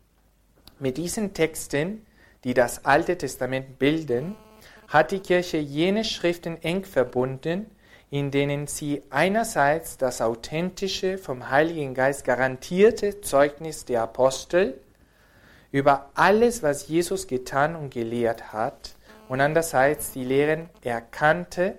Mit 0.79 0.97
diesen 0.97 1.33
Texten, 1.33 2.05
die 2.43 2.53
das 2.53 2.85
Alte 2.85 3.17
Testament 3.17 3.79
bilden, 3.79 4.35
hat 4.87 5.11
die 5.11 5.19
Kirche 5.19 5.57
jene 5.57 6.03
Schriften 6.03 6.61
eng 6.63 6.85
verbunden, 6.85 7.65
in 8.09 8.31
denen 8.31 8.67
sie 8.67 9.03
einerseits 9.09 9.97
das 9.97 10.21
authentische, 10.21 11.17
vom 11.17 11.49
Heiligen 11.49 11.93
Geist 11.93 12.23
garantierte 12.23 13.21
Zeugnis 13.21 13.85
der 13.85 14.03
Apostel 14.03 14.79
über 15.71 16.09
alles, 16.13 16.63
was 16.63 16.87
Jesus 16.87 17.27
getan 17.27 17.75
und 17.75 17.93
gelehrt 17.93 18.53
hat, 18.53 18.95
und 19.27 19.41
andererseits 19.41 20.13
die 20.13 20.23
Lehren 20.23 20.69
erkannte, 20.81 21.77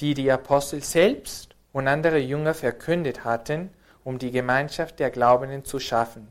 die 0.00 0.14
die 0.14 0.30
Apostel 0.30 0.82
selbst 0.82 1.54
und 1.72 1.88
andere 1.88 2.18
Jünger 2.18 2.54
verkündet 2.54 3.24
hatten, 3.24 3.70
um 4.04 4.18
die 4.18 4.30
Gemeinschaft 4.30 5.00
der 5.00 5.10
Glaubenden 5.10 5.64
zu 5.64 5.78
schaffen. 5.78 6.28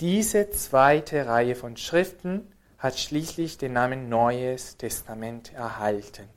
Diese 0.00 0.50
zweite 0.50 1.26
Reihe 1.26 1.54
von 1.54 1.76
Schriften 1.76 2.52
hat 2.78 2.98
schließlich 2.98 3.56
den 3.56 3.72
Namen 3.72 4.08
Neues 4.08 4.76
Testament 4.76 5.54
erhalten. 5.54 6.28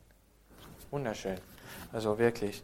Wunderschön. 0.92 1.38
Also 1.92 2.18
wirklich. 2.18 2.64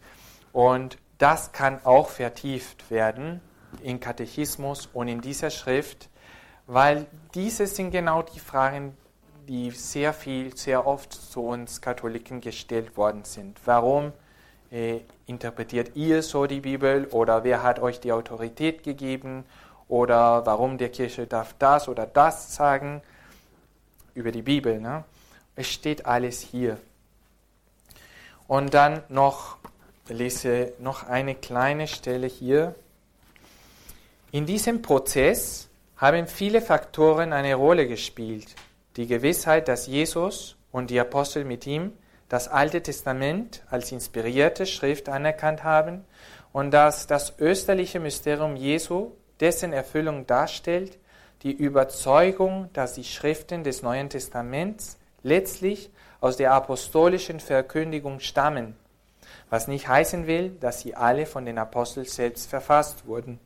Und 0.54 0.98
das 1.18 1.52
kann 1.52 1.84
auch 1.84 2.10
vertieft 2.10 2.90
werden 2.90 3.42
in 3.82 4.00
Katechismus 4.00 4.88
und 4.94 5.08
in 5.08 5.22
dieser 5.22 5.50
Schrift, 5.50 6.10
weil 6.68 7.08
diese 7.34 7.68
sind 7.68 7.92
genau 7.92 8.22
die 8.22 8.40
Fragen, 8.40 8.96
die 9.48 9.72
sehr 9.72 10.14
viel, 10.14 10.56
sehr 10.56 10.86
oft 10.86 11.14
zu 11.14 11.48
uns 11.48 11.82
Katholiken 11.82 12.42
gestellt 12.42 12.98
worden 12.98 13.24
sind. 13.24 13.60
Warum 13.66 14.12
äh, 14.72 15.00
interpretiert 15.28 15.96
ihr 15.96 16.24
so 16.24 16.48
die 16.48 16.62
Bibel 16.62 17.06
oder 17.12 17.44
wer 17.44 17.64
hat 17.64 17.80
euch 17.80 18.00
die 18.00 18.12
Autorität 18.12 18.84
gegeben 18.84 19.46
oder 19.88 20.46
warum 20.46 20.78
der 20.78 20.90
Kirche 20.90 21.28
darf 21.28 21.56
das 21.60 21.88
oder 21.88 22.06
das 22.06 22.56
sagen 22.56 23.02
über 24.14 24.32
die 24.32 24.42
Bibel. 24.42 24.80
Ne? 24.80 25.04
Es 25.56 25.68
steht 25.68 26.06
alles 26.06 26.42
hier. 26.42 26.78
Und 28.48 28.74
dann 28.74 29.04
noch, 29.10 29.58
lese 30.08 30.74
noch 30.80 31.04
eine 31.04 31.36
kleine 31.36 31.88
Stelle 31.88 32.28
hier. 32.28 32.76
In 34.32 34.46
diesem 34.46 34.82
Prozess 34.82 35.68
haben 35.98 36.28
viele 36.28 36.62
Faktoren 36.62 37.34
eine 37.34 37.56
Rolle 37.56 37.88
gespielt. 37.88 38.48
Die 38.98 39.08
Gewissheit, 39.08 39.68
dass 39.68 39.88
Jesus 39.88 40.56
und 40.72 40.90
die 40.90 41.00
Apostel 41.00 41.44
mit 41.44 41.68
ihm 41.68 41.92
das 42.30 42.48
Alte 42.48 42.82
Testament 42.82 43.64
als 43.70 43.92
inspirierte 43.92 44.66
Schrift 44.66 45.10
anerkannt 45.10 45.64
haben 45.64 46.06
und 46.54 46.72
dass 46.72 47.06
das 47.06 47.34
österliche 47.40 48.00
Mysterium 48.00 48.56
Jesu 48.56 49.12
dessen 49.40 49.74
Erfüllung 49.74 50.26
darstellt, 50.26 50.98
die 51.44 51.52
Überzeugung, 51.52 52.70
dass 52.74 52.94
die 52.94 53.04
Schriften 53.04 53.64
des 53.64 53.84
Neuen 53.84 54.10
Testaments 54.10 54.98
letztlich 55.24 55.90
aus 56.22 56.38
der 56.38 56.54
apostolischen 56.54 57.40
Verkündigung 57.40 58.20
stammen, 58.22 58.76
was 59.50 59.68
nicht 59.68 59.88
heißen 59.88 60.26
will, 60.26 60.52
dass 60.62 60.80
sie 60.80 60.96
alle 60.96 61.26
von 61.26 61.46
den 61.46 61.58
Aposteln 61.58 62.06
selbst 62.06 62.50
verfasst 62.50 63.06
wurden. 63.06 63.40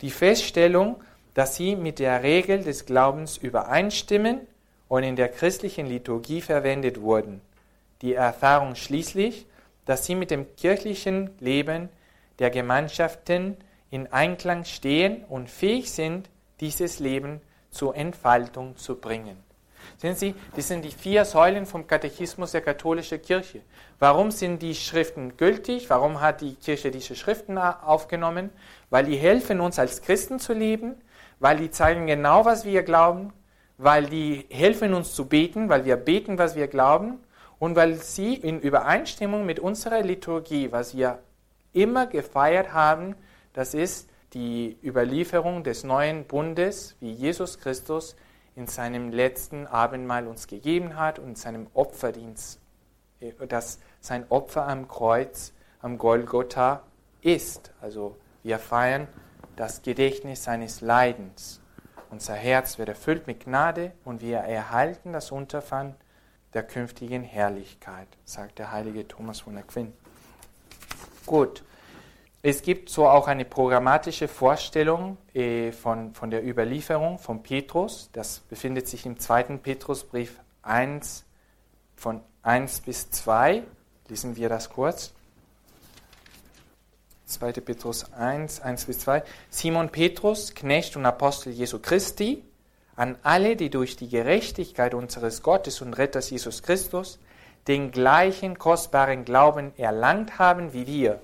Die 0.00 0.10
Feststellung, 0.10 1.02
dass 1.34 1.56
sie 1.56 1.76
mit 1.76 1.98
der 1.98 2.22
Regel 2.22 2.62
des 2.62 2.86
Glaubens 2.86 3.36
übereinstimmen 3.36 4.46
und 4.88 5.02
in 5.02 5.16
der 5.16 5.28
christlichen 5.28 5.86
Liturgie 5.86 6.40
verwendet 6.40 7.00
wurden. 7.00 7.40
Die 8.02 8.14
Erfahrung 8.14 8.74
schließlich, 8.74 9.46
dass 9.84 10.06
sie 10.06 10.14
mit 10.14 10.30
dem 10.30 10.46
kirchlichen 10.56 11.30
Leben 11.40 11.88
der 12.38 12.50
Gemeinschaften 12.50 13.56
in 13.90 14.12
Einklang 14.12 14.64
stehen 14.64 15.24
und 15.28 15.50
fähig 15.50 15.90
sind, 15.90 16.28
dieses 16.60 16.98
Leben 16.98 17.40
zur 17.70 17.96
Entfaltung 17.96 18.76
zu 18.76 18.96
bringen. 18.96 19.36
Sehen 19.96 20.14
Sie, 20.14 20.34
das 20.54 20.68
sind 20.68 20.84
die 20.84 20.90
vier 20.90 21.24
Säulen 21.24 21.66
vom 21.66 21.86
Katechismus 21.86 22.52
der 22.52 22.60
katholischen 22.60 23.22
Kirche. 23.22 23.62
Warum 23.98 24.30
sind 24.30 24.62
die 24.62 24.74
Schriften 24.74 25.36
gültig? 25.36 25.88
Warum 25.88 26.20
hat 26.20 26.40
die 26.40 26.54
Kirche 26.54 26.90
diese 26.90 27.16
Schriften 27.16 27.58
aufgenommen? 27.58 28.50
Weil 28.90 29.06
die 29.06 29.16
helfen 29.16 29.60
uns 29.60 29.78
als 29.78 30.02
Christen 30.02 30.38
zu 30.38 30.52
leben, 30.52 30.94
weil 31.40 31.56
die 31.56 31.70
zeigen 31.70 32.06
genau, 32.06 32.44
was 32.44 32.64
wir 32.64 32.82
glauben, 32.82 33.32
weil 33.78 34.06
die 34.06 34.44
helfen 34.50 34.92
uns 34.92 35.14
zu 35.14 35.26
beten, 35.26 35.68
weil 35.68 35.84
wir 35.84 35.96
beten, 35.96 36.36
was 36.36 36.56
wir 36.56 36.66
glauben 36.66 37.18
und 37.58 37.76
weil 37.76 37.94
sie 37.94 38.34
in 38.34 38.60
Übereinstimmung 38.60 39.46
mit 39.46 39.60
unserer 39.60 40.02
Liturgie, 40.02 40.70
was 40.72 40.96
wir 40.96 41.20
immer 41.72 42.06
gefeiert 42.06 42.72
haben, 42.72 43.14
das 43.52 43.74
ist 43.74 44.10
die 44.34 44.76
Überlieferung 44.84 45.64
des 45.64 45.84
neuen 45.84 46.24
Bundes, 46.24 46.96
wie 47.00 47.12
Jesus 47.12 47.58
Christus 47.58 48.16
in 48.56 48.66
seinem 48.66 49.10
letzten 49.10 49.66
Abendmahl 49.66 50.26
uns 50.26 50.48
gegeben 50.48 50.96
hat 50.96 51.18
und 51.18 51.28
in 51.28 51.34
seinem 51.36 51.68
Opferdienst, 51.74 52.60
äh, 53.20 53.32
dass 53.46 53.78
sein 54.00 54.26
Opfer 54.28 54.66
am 54.66 54.88
Kreuz, 54.88 55.52
am 55.80 55.96
Golgotha 55.96 56.82
ist. 57.22 57.72
Also 57.80 58.16
wir 58.42 58.58
feiern 58.58 59.06
das 59.56 59.82
Gedächtnis 59.82 60.44
seines 60.44 60.80
Leidens. 60.80 61.57
Unser 62.10 62.34
Herz 62.34 62.78
wird 62.78 62.88
erfüllt 62.88 63.26
mit 63.26 63.44
Gnade 63.44 63.92
und 64.04 64.22
wir 64.22 64.38
erhalten 64.38 65.12
das 65.12 65.30
Unterpfand 65.30 65.94
der 66.54 66.62
künftigen 66.62 67.22
Herrlichkeit, 67.22 68.08
sagt 68.24 68.58
der 68.58 68.72
heilige 68.72 69.06
Thomas 69.06 69.40
von 69.40 69.58
Aquin. 69.58 69.92
Gut, 71.26 71.62
es 72.40 72.62
gibt 72.62 72.88
so 72.88 73.06
auch 73.06 73.26
eine 73.26 73.44
programmatische 73.44 74.28
Vorstellung 74.28 75.18
äh, 75.34 75.72
von, 75.72 76.14
von 76.14 76.30
der 76.30 76.46
Überlieferung 76.46 77.18
von 77.18 77.42
Petrus. 77.42 78.08
Das 78.12 78.40
befindet 78.40 78.88
sich 78.88 79.04
im 79.04 79.20
zweiten 79.20 79.58
Petrusbrief 79.58 80.40
1 80.62 81.24
von 81.96 82.22
1 82.42 82.80
bis 82.82 83.10
2. 83.10 83.64
Lesen 84.08 84.36
wir 84.36 84.48
das 84.48 84.70
kurz. 84.70 85.12
2. 87.28 87.52
Petrus 87.52 88.12
1, 88.12 88.60
1 88.60 88.84
bis 88.86 88.98
2. 89.00 89.22
Simon 89.50 89.90
Petrus, 89.90 90.54
Knecht 90.54 90.96
und 90.96 91.06
Apostel 91.06 91.52
Jesu 91.52 91.78
Christi, 91.78 92.42
an 92.96 93.16
alle, 93.22 93.54
die 93.54 93.70
durch 93.70 93.96
die 93.96 94.08
Gerechtigkeit 94.08 94.94
unseres 94.94 95.42
Gottes 95.42 95.80
und 95.80 95.94
Retters 95.94 96.30
Jesus 96.30 96.62
Christus 96.62 97.18
den 97.68 97.92
gleichen 97.92 98.58
kostbaren 98.58 99.24
Glauben 99.24 99.72
erlangt 99.76 100.38
haben 100.38 100.72
wie 100.72 100.86
wir 100.86 101.20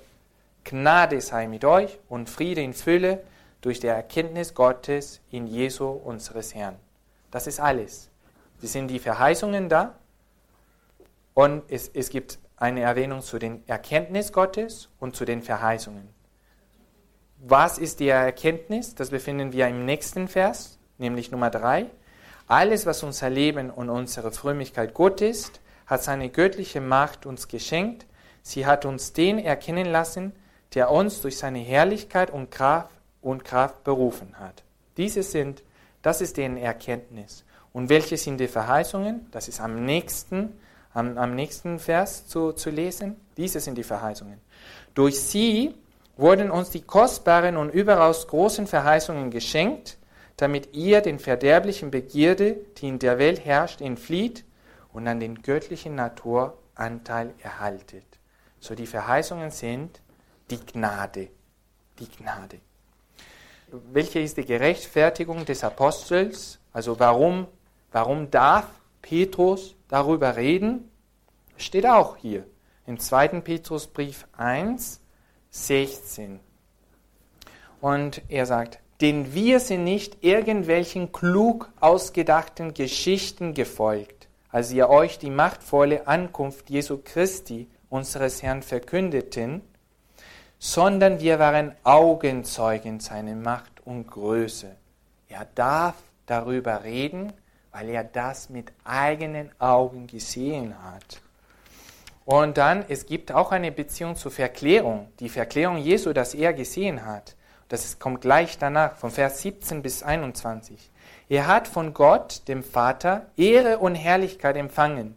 Gnade 0.64 1.20
sei 1.20 1.46
mit 1.46 1.64
euch 1.64 1.98
und 2.09 2.28
Friede 2.30 2.62
in 2.62 2.72
Fülle 2.72 3.22
durch 3.61 3.80
die 3.80 3.86
Erkenntnis 3.86 4.55
Gottes 4.55 5.20
in 5.30 5.46
Jesu 5.46 5.86
unseres 5.86 6.55
Herrn. 6.55 6.76
Das 7.30 7.46
ist 7.46 7.61
alles. 7.61 8.09
Das 8.62 8.72
sind 8.72 8.88
die 8.88 8.98
Verheißungen 8.98 9.68
da 9.68 9.94
und 11.34 11.64
es, 11.68 11.88
es 11.88 12.09
gibt 12.09 12.38
eine 12.57 12.80
Erwähnung 12.82 13.20
zu 13.20 13.38
den 13.38 13.66
Erkenntnis 13.66 14.32
Gottes 14.32 14.88
und 15.00 15.16
zu 15.16 15.24
den 15.24 15.42
Verheißungen. 15.42 16.09
Was 17.38 17.78
ist 17.78 18.00
die 18.00 18.09
Erkenntnis? 18.09 18.94
Das 18.94 19.11
befinden 19.11 19.52
wir 19.52 19.68
im 19.68 19.84
nächsten 19.84 20.28
Vers, 20.28 20.78
nämlich 20.98 21.30
Nummer 21.30 21.50
3. 21.50 21.86
Alles, 22.46 22.86
was 22.86 23.02
unser 23.02 23.30
Leben 23.30 23.70
und 23.70 23.90
unsere 23.90 24.32
Frömmigkeit 24.32 24.94
gut 24.94 25.20
ist, 25.20 25.61
hat 25.86 26.02
seine 26.02 26.30
göttliche 26.30 26.80
Macht 26.80 27.26
uns 27.26 27.48
geschenkt. 27.48 28.07
Sie 28.42 28.66
hat 28.66 28.84
uns 28.84 29.12
den 29.12 29.38
erkennen 29.38 29.86
lassen, 29.86 30.32
der 30.74 30.90
uns 30.90 31.20
durch 31.20 31.38
seine 31.38 31.59
Herrlichkeit 31.59 32.30
und 32.30 32.50
Kraft, 32.50 32.90
und 33.20 33.44
Kraft 33.44 33.84
berufen 33.84 34.38
hat. 34.38 34.62
Diese 34.96 35.22
sind, 35.22 35.62
das 36.02 36.20
ist 36.20 36.36
deren 36.36 36.57
Erkenntnis. 36.57 37.44
Und 37.72 37.88
welche 37.88 38.16
sind 38.16 38.38
die 38.38 38.48
Verheißungen? 38.48 39.26
Das 39.30 39.48
ist 39.48 39.61
am 39.61 39.84
nächsten, 39.84 40.59
am, 40.95 41.18
am 41.18 41.34
nächsten 41.34 41.78
Vers 41.78 42.26
zu, 42.26 42.53
zu 42.53 42.70
lesen. 42.70 43.16
Diese 43.36 43.61
sind 43.61 43.76
die 43.76 43.82
Verheißungen. 43.82 44.40
Durch 44.95 45.20
sie 45.20 45.74
wurden 46.16 46.51
uns 46.51 46.70
die 46.70 46.82
kostbaren 46.82 47.57
und 47.57 47.70
überaus 47.70 48.28
großen 48.28 48.66
Verheißungen 48.66 49.30
geschenkt, 49.30 49.99
damit 50.36 50.74
ihr 50.74 51.01
den 51.01 51.18
verderblichen 51.18 51.90
Begierde, 51.90 52.57
die 52.78 52.88
in 52.88 52.99
der 52.99 53.18
Welt 53.18 53.45
herrscht, 53.45 53.80
entflieht 53.80 54.45
und 54.92 55.07
an 55.07 55.20
den 55.20 55.42
göttlichen 55.42 55.95
Natur 55.95 56.57
Anteil 56.76 57.34
erhaltet. 57.40 58.07
So 58.59 58.74
die 58.74 58.86
Verheißungen 58.86 59.51
sind, 59.51 60.01
die 60.51 60.59
Gnade. 60.59 61.28
Die 61.99 62.09
Gnade. 62.09 62.59
Welche 63.92 64.20
ist 64.20 64.36
die 64.36 64.45
Gerechtfertigung 64.45 65.45
des 65.45 65.62
Apostels? 65.64 66.59
Also 66.72 66.99
warum, 66.99 67.47
warum 67.92 68.30
darf 68.30 68.66
Petrus 69.03 69.74
darüber 69.95 70.34
reden? 70.34 70.90
Steht 71.57 71.86
auch 71.86 72.16
hier 72.16 72.45
im 72.84 72.99
2. 72.99 73.28
Petrusbrief 73.42 74.26
1, 74.36 75.01
16. 75.51 76.40
Und 77.80 78.22
er 78.28 78.45
sagt, 78.47 78.80
denn 79.01 79.34
wir 79.34 79.61
sind 79.61 79.84
nicht 79.84 80.24
irgendwelchen 80.24 81.12
klug 81.12 81.70
ausgedachten 81.78 82.74
Geschichten 82.74 83.55
gefolgt, 83.55 84.26
als 84.51 84.72
ihr 84.72 84.88
euch 84.88 85.20
die 85.20 85.30
machtvolle 85.30 86.09
Ankunft 86.09 86.70
Jesu 86.70 86.99
Christi, 87.05 87.68
unseres 87.88 88.42
Herrn, 88.42 88.62
verkündeten, 88.62 89.62
sondern 90.59 91.20
wir 91.20 91.38
waren 91.38 91.72
Augenzeugen 91.84 92.99
seiner 92.99 93.36
Macht 93.36 93.86
und 93.86 94.09
Größe. 94.09 94.74
Er 95.28 95.47
darf 95.55 95.95
darüber 96.26 96.82
reden, 96.82 97.32
weil 97.75 97.91
er 97.91 98.05
das 98.05 98.49
mit 98.49 98.72
eigenen 98.85 99.51
Augen 99.59 100.07
gesehen 100.07 100.75
hat. 100.83 101.20
Und 102.25 102.57
dann, 102.57 102.87
es 102.89 103.05
gibt 103.05 103.33
auch 103.33 103.53
eine 103.53 103.70
Beziehung 103.70 104.16
zur 104.16 104.31
Verklärung, 104.31 105.09
die 105.20 105.29
Verklärung 105.29 105.77
Jesu, 105.77 106.14
das 106.14 106.33
er 106.33 106.55
gesehen 106.55 107.05
hat. 107.05 107.37
Das 107.68 107.99
kommt 107.99 108.22
gleich 108.22 108.57
danach, 108.57 108.97
von 108.97 109.11
Vers 109.11 109.43
17 109.43 109.83
bis 109.83 110.03
21. 110.03 110.91
Er 111.29 111.47
hat 111.47 111.68
von 111.68 111.93
Gott, 111.93 112.49
dem 112.49 112.64
Vater, 112.64 113.27
Ehre 113.37 113.79
und 113.79 113.95
Herrlichkeit 113.95 114.57
empfangen, 114.57 115.16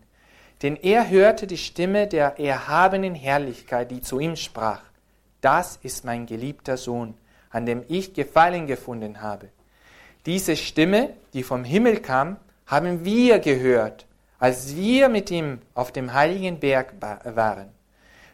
denn 0.63 0.75
er 0.75 1.09
hörte 1.09 1.47
die 1.47 1.57
Stimme 1.57 2.07
der 2.07 2.39
erhabenen 2.39 3.15
Herrlichkeit, 3.15 3.91
die 3.91 4.01
zu 4.01 4.19
ihm 4.19 4.35
sprach 4.35 4.81
das 5.41 5.79
ist 5.83 6.03
mein 6.03 6.25
geliebter 6.25 6.77
Sohn, 6.77 7.13
an 7.49 7.65
dem 7.65 7.83
ich 7.87 8.13
Gefallen 8.13 8.67
gefunden 8.67 9.21
habe. 9.21 9.49
Diese 10.25 10.57
Stimme, 10.57 11.11
die 11.33 11.43
vom 11.43 11.63
Himmel 11.63 12.01
kam, 12.01 12.37
haben 12.67 13.05
wir 13.05 13.39
gehört, 13.39 14.05
als 14.39 14.75
wir 14.75 15.09
mit 15.09 15.31
ihm 15.31 15.59
auf 15.73 15.91
dem 15.91 16.13
heiligen 16.13 16.59
Berg 16.59 16.93
waren. 17.23 17.69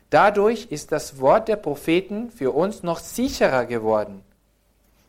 Dadurch 0.10 0.68
ist 0.70 0.92
das 0.92 1.20
Wort 1.20 1.48
der 1.48 1.56
Propheten 1.56 2.30
für 2.30 2.52
uns 2.52 2.84
noch 2.84 3.00
sicherer 3.00 3.66
geworden. 3.66 4.24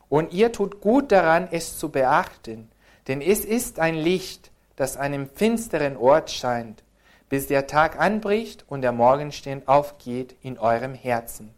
Und 0.09 0.33
ihr 0.33 0.51
tut 0.51 0.79
gut 0.81 1.11
daran, 1.11 1.47
es 1.51 1.77
zu 1.77 1.89
beachten, 1.89 2.69
denn 3.07 3.21
es 3.21 3.43
ist 3.43 3.79
ein 3.79 3.95
Licht, 3.95 4.51
das 4.75 4.97
einem 4.97 5.29
finsteren 5.29 5.97
Ort 5.97 6.31
scheint, 6.31 6.83
bis 7.29 7.47
der 7.47 7.67
Tag 7.67 7.99
anbricht 7.99 8.65
und 8.67 8.81
der 8.81 8.91
Morgenstern 8.91 9.63
aufgeht 9.65 10.35
in 10.41 10.59
eurem 10.59 10.93
Herzen. 10.93 11.53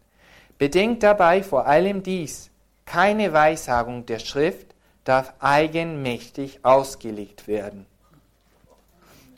Bedenkt 0.56 1.02
dabei 1.02 1.42
vor 1.42 1.66
allem 1.66 2.02
dies, 2.02 2.50
keine 2.86 3.32
Weissagung 3.32 4.06
der 4.06 4.18
Schrift 4.18 4.67
darf 5.08 5.32
eigenmächtig 5.40 6.60
ausgelegt 6.64 7.48
werden. 7.48 7.86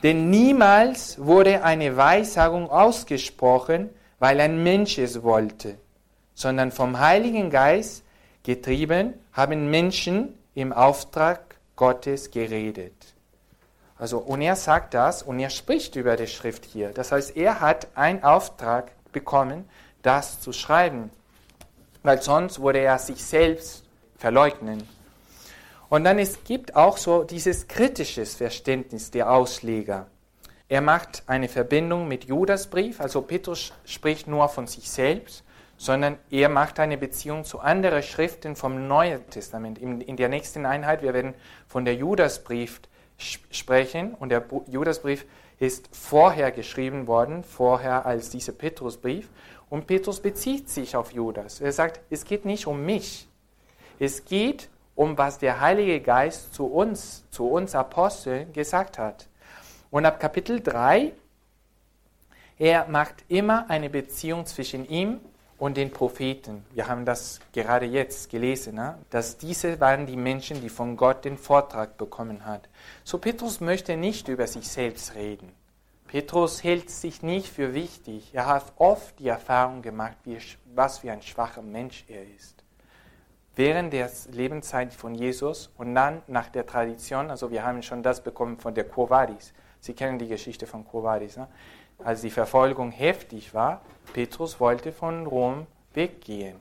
Denn 0.03 0.29
niemals 0.29 1.17
wurde 1.23 1.63
eine 1.63 1.95
Weissagung 1.95 2.69
ausgesprochen, 2.69 3.89
weil 4.19 4.41
ein 4.41 4.63
Mensch 4.63 4.97
es 4.97 5.23
wollte, 5.23 5.77
sondern 6.33 6.71
vom 6.71 6.99
Heiligen 6.99 7.49
Geist 7.49 8.03
getrieben 8.43 9.13
haben 9.31 9.69
Menschen 9.69 10.37
im 10.55 10.73
Auftrag 10.73 11.55
Gottes 11.77 12.31
geredet. 12.31 12.93
Also, 13.97 14.17
und 14.17 14.41
er 14.41 14.55
sagt 14.55 14.93
das 14.93 15.23
und 15.23 15.39
er 15.39 15.51
spricht 15.51 15.95
über 15.95 16.17
die 16.17 16.27
Schrift 16.27 16.65
hier. 16.65 16.89
Das 16.89 17.11
heißt, 17.11 17.37
er 17.37 17.61
hat 17.61 17.87
einen 17.95 18.23
Auftrag 18.23 18.91
bekommen, 19.11 19.69
das 20.01 20.41
zu 20.41 20.51
schreiben, 20.51 21.11
weil 22.03 22.21
sonst 22.21 22.61
würde 22.61 22.79
er 22.79 22.97
sich 22.97 23.23
selbst 23.23 23.83
verleugnen. 24.17 24.87
Und 25.91 26.05
dann 26.05 26.19
es 26.19 26.45
gibt 26.45 26.77
auch 26.77 26.95
so 26.95 27.25
dieses 27.25 27.67
kritische 27.67 28.25
Verständnis 28.25 29.11
der 29.11 29.29
Ausleger. 29.29 30.07
Er 30.69 30.79
macht 30.79 31.23
eine 31.27 31.49
Verbindung 31.49 32.07
mit 32.07 32.23
Judasbrief, 32.23 33.01
also 33.01 33.21
Petrus 33.21 33.73
spricht 33.83 34.25
nur 34.25 34.47
von 34.47 34.67
sich 34.67 34.89
selbst, 34.89 35.43
sondern 35.75 36.17
er 36.29 36.47
macht 36.47 36.79
eine 36.79 36.97
Beziehung 36.97 37.43
zu 37.43 37.59
anderen 37.59 38.03
Schriften 38.03 38.55
vom 38.55 38.87
Neuen 38.87 39.29
Testament. 39.29 39.79
In, 39.79 39.99
in 39.99 40.15
der 40.15 40.29
nächsten 40.29 40.65
Einheit, 40.65 41.01
wir 41.01 41.13
werden 41.13 41.33
von 41.67 41.83
der 41.83 41.95
Judasbrief 41.95 42.79
sprechen 43.17 44.13
und 44.13 44.29
der 44.29 44.45
Judasbrief 44.67 45.25
ist 45.59 45.89
vorher 45.91 46.53
geschrieben 46.53 47.05
worden, 47.05 47.43
vorher 47.43 48.05
als 48.05 48.29
dieser 48.29 48.53
Petrusbrief. 48.53 49.27
Und 49.69 49.87
Petrus 49.87 50.21
bezieht 50.21 50.69
sich 50.69 50.95
auf 50.95 51.11
Judas. 51.11 51.59
Er 51.59 51.73
sagt, 51.73 51.99
es 52.09 52.23
geht 52.23 52.45
nicht 52.45 52.65
um 52.65 52.85
mich. 52.85 53.27
Es 53.99 54.23
geht 54.23 54.69
um 54.95 55.17
was 55.17 55.37
der 55.37 55.59
Heilige 55.59 56.01
Geist 56.01 56.53
zu 56.53 56.65
uns, 56.65 57.23
zu 57.31 57.47
uns 57.47 57.75
Aposteln 57.75 58.51
gesagt 58.53 58.97
hat. 58.97 59.27
Und 59.89 60.05
ab 60.05 60.19
Kapitel 60.19 60.61
3, 60.61 61.11
er 62.59 62.87
macht 62.87 63.15
immer 63.27 63.69
eine 63.69 63.89
Beziehung 63.89 64.45
zwischen 64.45 64.87
ihm 64.87 65.19
und 65.57 65.77
den 65.77 65.91
Propheten. 65.91 66.65
Wir 66.73 66.87
haben 66.87 67.05
das 67.05 67.39
gerade 67.53 67.85
jetzt 67.85 68.29
gelesen, 68.29 68.75
ne? 68.75 68.97
dass 69.09 69.37
diese 69.37 69.79
waren 69.79 70.05
die 70.05 70.17
Menschen, 70.17 70.61
die 70.61 70.69
von 70.69 70.95
Gott 70.95 71.25
den 71.25 71.37
Vortrag 71.37 71.97
bekommen 71.97 72.45
hat. 72.45 72.67
So 73.03 73.17
Petrus 73.17 73.59
möchte 73.61 73.97
nicht 73.97 74.27
über 74.27 74.47
sich 74.47 74.67
selbst 74.67 75.15
reden. 75.15 75.51
Petrus 76.07 76.63
hält 76.63 76.89
sich 76.89 77.21
nicht 77.21 77.47
für 77.47 77.73
wichtig. 77.73 78.31
Er 78.33 78.47
hat 78.47 78.73
oft 78.75 79.17
die 79.19 79.29
Erfahrung 79.29 79.81
gemacht, 79.81 80.17
wie, 80.23 80.37
was 80.75 80.99
für 80.99 81.11
ein 81.11 81.21
schwacher 81.21 81.61
Mensch 81.61 82.05
er 82.07 82.23
ist 82.23 82.60
während 83.55 83.93
der 83.93 84.09
Lebenszeit 84.31 84.93
von 84.93 85.15
Jesus 85.15 85.69
und 85.77 85.95
dann 85.95 86.21
nach 86.27 86.49
der 86.49 86.65
Tradition, 86.65 87.29
also 87.29 87.51
wir 87.51 87.65
haben 87.65 87.81
schon 87.83 88.03
das 88.03 88.21
bekommen 88.21 88.57
von 88.57 88.73
der 88.73 88.87
Quovadis. 88.87 89.53
Sie 89.79 89.93
kennen 89.93 90.19
die 90.19 90.27
Geschichte 90.27 90.67
von 90.67 90.87
Quovadis. 90.87 91.37
Ne? 91.37 91.47
Als 92.03 92.21
die 92.21 92.29
Verfolgung 92.29 92.91
heftig 92.91 93.53
war, 93.53 93.81
Petrus 94.13 94.59
wollte 94.59 94.91
von 94.91 95.25
Rom 95.25 95.67
weggehen. 95.93 96.59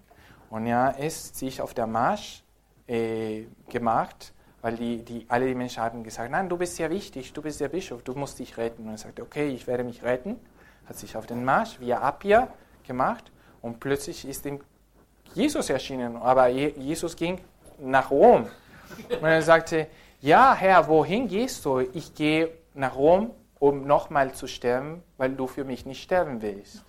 Und 0.50 0.66
er 0.66 0.98
ist 0.98 1.36
sich 1.36 1.60
auf 1.60 1.74
der 1.74 1.86
Marsch 1.86 2.42
äh, 2.86 3.44
gemacht, 3.68 4.32
weil 4.62 4.76
die, 4.76 5.02
die, 5.04 5.26
alle 5.28 5.46
die 5.46 5.54
Menschen 5.54 5.82
haben 5.82 6.02
gesagt, 6.02 6.30
nein, 6.30 6.48
du 6.48 6.58
bist 6.58 6.76
sehr 6.76 6.90
wichtig, 6.90 7.32
du 7.32 7.40
bist 7.40 7.60
der 7.60 7.68
Bischof, 7.68 8.02
du 8.02 8.14
musst 8.14 8.38
dich 8.38 8.56
retten. 8.58 8.84
Und 8.84 8.90
er 8.90 8.98
sagte, 8.98 9.22
okay, 9.22 9.48
ich 9.48 9.66
werde 9.66 9.84
mich 9.84 10.02
retten. 10.02 10.38
Hat 10.86 10.96
sich 10.96 11.16
auf 11.16 11.26
den 11.26 11.44
Marsch 11.44 11.78
via 11.78 12.06
Appia 12.06 12.48
gemacht 12.86 13.30
und 13.62 13.78
plötzlich 13.80 14.26
ist 14.26 14.44
ihm 14.44 14.60
Jesus 15.34 15.70
erschienen, 15.70 16.16
aber 16.16 16.48
Jesus 16.48 17.14
ging 17.16 17.40
nach 17.78 18.10
Rom. 18.10 18.46
Und 19.10 19.24
er 19.24 19.42
sagte, 19.42 19.86
ja 20.20 20.54
Herr, 20.54 20.88
wohin 20.88 21.28
gehst 21.28 21.64
du? 21.64 21.80
Ich 21.80 22.14
gehe 22.14 22.50
nach 22.74 22.96
Rom, 22.96 23.30
um 23.58 23.86
nochmal 23.86 24.32
zu 24.32 24.46
sterben, 24.46 25.02
weil 25.16 25.32
du 25.32 25.46
für 25.46 25.64
mich 25.64 25.86
nicht 25.86 26.02
sterben 26.02 26.42
willst. 26.42 26.84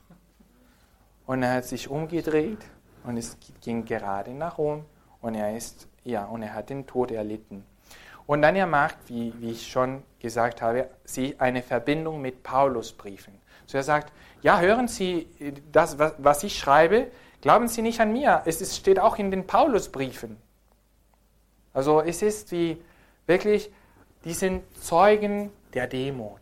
Und 1.25 1.43
er 1.43 1.55
hat 1.55 1.65
sich 1.65 1.89
umgedreht 1.89 2.59
und 3.03 3.17
es 3.17 3.37
ging 3.61 3.85
gerade 3.85 4.31
nach 4.31 4.57
Rom 4.57 4.85
und 5.21 5.35
er 5.35 5.55
ist, 5.55 5.87
ja, 6.03 6.25
und 6.25 6.41
er 6.41 6.53
hat 6.53 6.69
den 6.69 6.87
Tod 6.87 7.11
erlitten. 7.11 7.63
Und 8.25 8.41
dann 8.41 8.55
er 8.55 8.67
macht, 8.67 8.97
wie, 9.07 9.33
wie 9.39 9.51
ich 9.51 9.69
schon 9.69 10.03
gesagt 10.19 10.61
habe, 10.61 10.89
sie 11.03 11.35
eine 11.39 11.61
Verbindung 11.61 12.21
mit 12.21 12.43
Paulusbriefen. 12.43 13.33
So 13.65 13.77
er 13.77 13.83
sagt, 13.83 14.13
ja, 14.41 14.59
hören 14.59 14.87
Sie 14.87 15.27
das, 15.71 15.99
was, 15.99 16.13
was 16.17 16.43
ich 16.43 16.57
schreibe, 16.57 17.07
Glauben 17.41 17.67
Sie 17.67 17.81
nicht 17.81 17.99
an 17.99 18.13
mir, 18.13 18.43
es 18.45 18.61
ist, 18.61 18.77
steht 18.77 18.99
auch 18.99 19.17
in 19.17 19.31
den 19.31 19.47
Paulusbriefen. 19.47 20.37
Also 21.73 22.01
es 22.01 22.21
ist 22.21 22.51
wie 22.51 22.81
wirklich, 23.25 23.71
die 24.25 24.33
sind 24.33 24.63
Zeugen 24.77 25.51
der 25.73 25.87
Demut. 25.87 26.39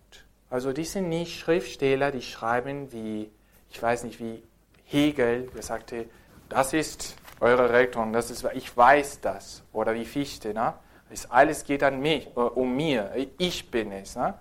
Also 0.49 0.73
die 0.73 0.83
sind 0.83 1.09
nicht 1.09 1.39
Schriftsteller, 1.39 2.11
die 2.11 2.21
schreiben 2.21 2.91
wie, 2.91 3.29
ich 3.69 3.81
weiß 3.81 4.03
nicht, 4.03 4.19
wie 4.19 4.43
Hegel, 4.85 5.49
der 5.55 5.61
sagte, 5.61 6.05
das 6.49 6.73
ist 6.73 7.15
eure 7.39 7.69
Rettung, 7.69 8.11
das 8.11 8.31
ist, 8.31 8.45
ich 8.53 8.75
weiß 8.75 9.21
das. 9.21 9.63
Oder 9.71 9.93
wie 9.93 10.05
Fichte, 10.05 10.53
ne? 10.53 10.73
Es 11.11 11.29
alles 11.29 11.63
geht 11.63 11.81
an 11.83 12.01
mich, 12.01 12.27
äh, 12.35 12.39
um 12.39 12.75
mir, 12.75 13.11
ich 13.37 13.71
bin 13.71 13.91
es. 13.91 14.15
Ne? 14.15 14.33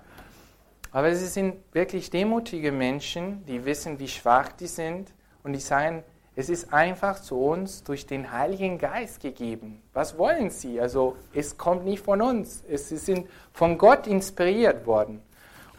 Aber 0.90 1.14
sie 1.14 1.26
sind 1.26 1.56
wirklich 1.72 2.10
demutige 2.10 2.72
Menschen, 2.72 3.44
die 3.46 3.64
wissen, 3.64 3.98
wie 3.98 4.08
schwach 4.08 4.50
die 4.52 4.66
sind 4.66 5.12
und 5.42 5.52
die 5.52 5.60
sagen, 5.60 6.02
es 6.38 6.48
ist 6.48 6.72
einfach 6.72 7.20
zu 7.20 7.36
uns 7.36 7.82
durch 7.82 8.06
den 8.06 8.30
Heiligen 8.30 8.78
Geist 8.78 9.18
gegeben. 9.18 9.82
Was 9.92 10.16
wollen 10.18 10.50
Sie? 10.50 10.80
Also 10.80 11.16
es 11.34 11.58
kommt 11.58 11.84
nicht 11.84 12.04
von 12.04 12.22
uns. 12.22 12.62
Es 12.68 12.90
sind 12.90 13.28
von 13.52 13.76
Gott 13.76 14.06
inspiriert 14.06 14.86
worden. 14.86 15.20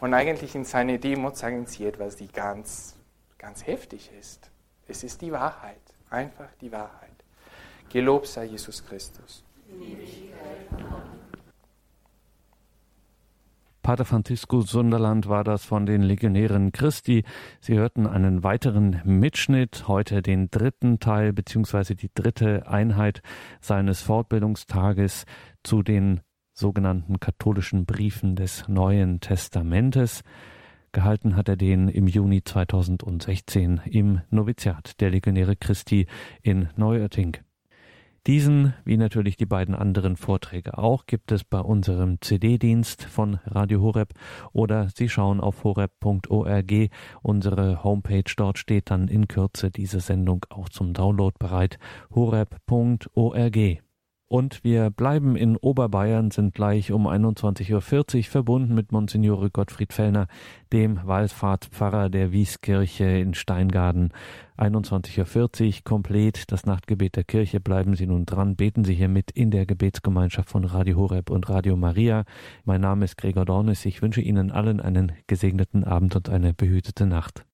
Und 0.00 0.12
eigentlich 0.12 0.54
in 0.54 0.66
seiner 0.66 0.98
Demut 0.98 1.38
sagen 1.38 1.64
Sie 1.64 1.86
etwas, 1.86 2.16
die 2.16 2.28
ganz, 2.28 2.94
ganz 3.38 3.66
heftig 3.66 4.10
ist. 4.20 4.50
Es 4.86 5.02
ist 5.02 5.22
die 5.22 5.32
Wahrheit. 5.32 5.80
Einfach 6.10 6.50
die 6.60 6.70
Wahrheit. 6.70 7.08
Gelobt 7.88 8.26
sei 8.26 8.44
Jesus 8.44 8.84
Christus. 8.84 9.42
Pater 13.82 14.04
Francisco 14.04 14.60
Sunderland 14.60 15.28
war 15.28 15.42
das 15.42 15.64
von 15.64 15.86
den 15.86 16.02
Legionären 16.02 16.70
Christi. 16.70 17.24
Sie 17.60 17.74
hörten 17.74 18.06
einen 18.06 18.44
weiteren 18.44 19.00
Mitschnitt, 19.04 19.88
heute 19.88 20.20
den 20.20 20.50
dritten 20.50 20.98
Teil 20.98 21.32
beziehungsweise 21.32 21.94
die 21.94 22.10
dritte 22.14 22.68
Einheit 22.68 23.22
seines 23.60 24.02
Fortbildungstages 24.02 25.24
zu 25.62 25.82
den 25.82 26.20
sogenannten 26.52 27.20
katholischen 27.20 27.86
Briefen 27.86 28.36
des 28.36 28.68
Neuen 28.68 29.20
Testamentes. 29.20 30.22
Gehalten 30.92 31.36
hat 31.36 31.48
er 31.48 31.56
den 31.56 31.88
im 31.88 32.06
Juni 32.06 32.42
2016 32.44 33.80
im 33.86 34.20
Noviziat 34.28 35.00
der 35.00 35.10
Legionäre 35.10 35.56
Christi 35.56 36.06
in 36.42 36.68
Neuötting. 36.76 37.38
Diesen, 38.26 38.74
wie 38.84 38.98
natürlich 38.98 39.38
die 39.38 39.46
beiden 39.46 39.74
anderen 39.74 40.16
Vorträge 40.16 40.76
auch, 40.76 41.06
gibt 41.06 41.32
es 41.32 41.42
bei 41.42 41.58
unserem 41.58 42.20
CD-Dienst 42.20 43.04
von 43.04 43.38
Radio 43.46 43.80
Horeb 43.80 44.12
oder 44.52 44.88
Sie 44.94 45.08
schauen 45.08 45.40
auf 45.40 45.64
horeb.org, 45.64 46.72
unsere 47.22 47.82
Homepage, 47.82 48.30
dort 48.36 48.58
steht 48.58 48.90
dann 48.90 49.08
in 49.08 49.26
Kürze 49.26 49.70
diese 49.70 50.00
Sendung 50.00 50.44
auch 50.50 50.68
zum 50.68 50.92
Download 50.92 51.34
bereit, 51.38 51.78
horeb.org. 52.14 53.80
Und 54.32 54.62
wir 54.62 54.90
bleiben 54.90 55.34
in 55.34 55.56
Oberbayern, 55.56 56.30
sind 56.30 56.54
gleich 56.54 56.92
um 56.92 57.08
21.40 57.08 57.74
Uhr 58.16 58.22
verbunden 58.22 58.76
mit 58.76 58.92
Monsignore 58.92 59.50
Gottfried 59.50 59.92
Fellner, 59.92 60.28
dem 60.72 61.00
Wallfahrtspfarrer 61.04 62.10
der 62.10 62.30
Wieskirche 62.30 63.06
in 63.06 63.34
Steingaden. 63.34 64.12
21.40 64.56 65.66
Uhr 65.66 65.74
komplett 65.82 66.52
das 66.52 66.64
Nachtgebet 66.64 67.16
der 67.16 67.24
Kirche. 67.24 67.58
Bleiben 67.58 67.96
Sie 67.96 68.06
nun 68.06 68.24
dran, 68.24 68.54
beten 68.54 68.84
Sie 68.84 68.94
hier 68.94 69.08
mit 69.08 69.32
in 69.32 69.50
der 69.50 69.66
Gebetsgemeinschaft 69.66 70.48
von 70.48 70.64
Radio 70.64 70.96
Horeb 70.96 71.28
und 71.28 71.48
Radio 71.48 71.76
Maria. 71.76 72.22
Mein 72.64 72.82
Name 72.82 73.06
ist 73.06 73.16
Gregor 73.16 73.46
Dornis. 73.46 73.84
Ich 73.84 74.00
wünsche 74.00 74.20
Ihnen 74.20 74.52
allen 74.52 74.78
einen 74.78 75.10
gesegneten 75.26 75.82
Abend 75.82 76.14
und 76.14 76.28
eine 76.28 76.54
behütete 76.54 77.04
Nacht. 77.04 77.44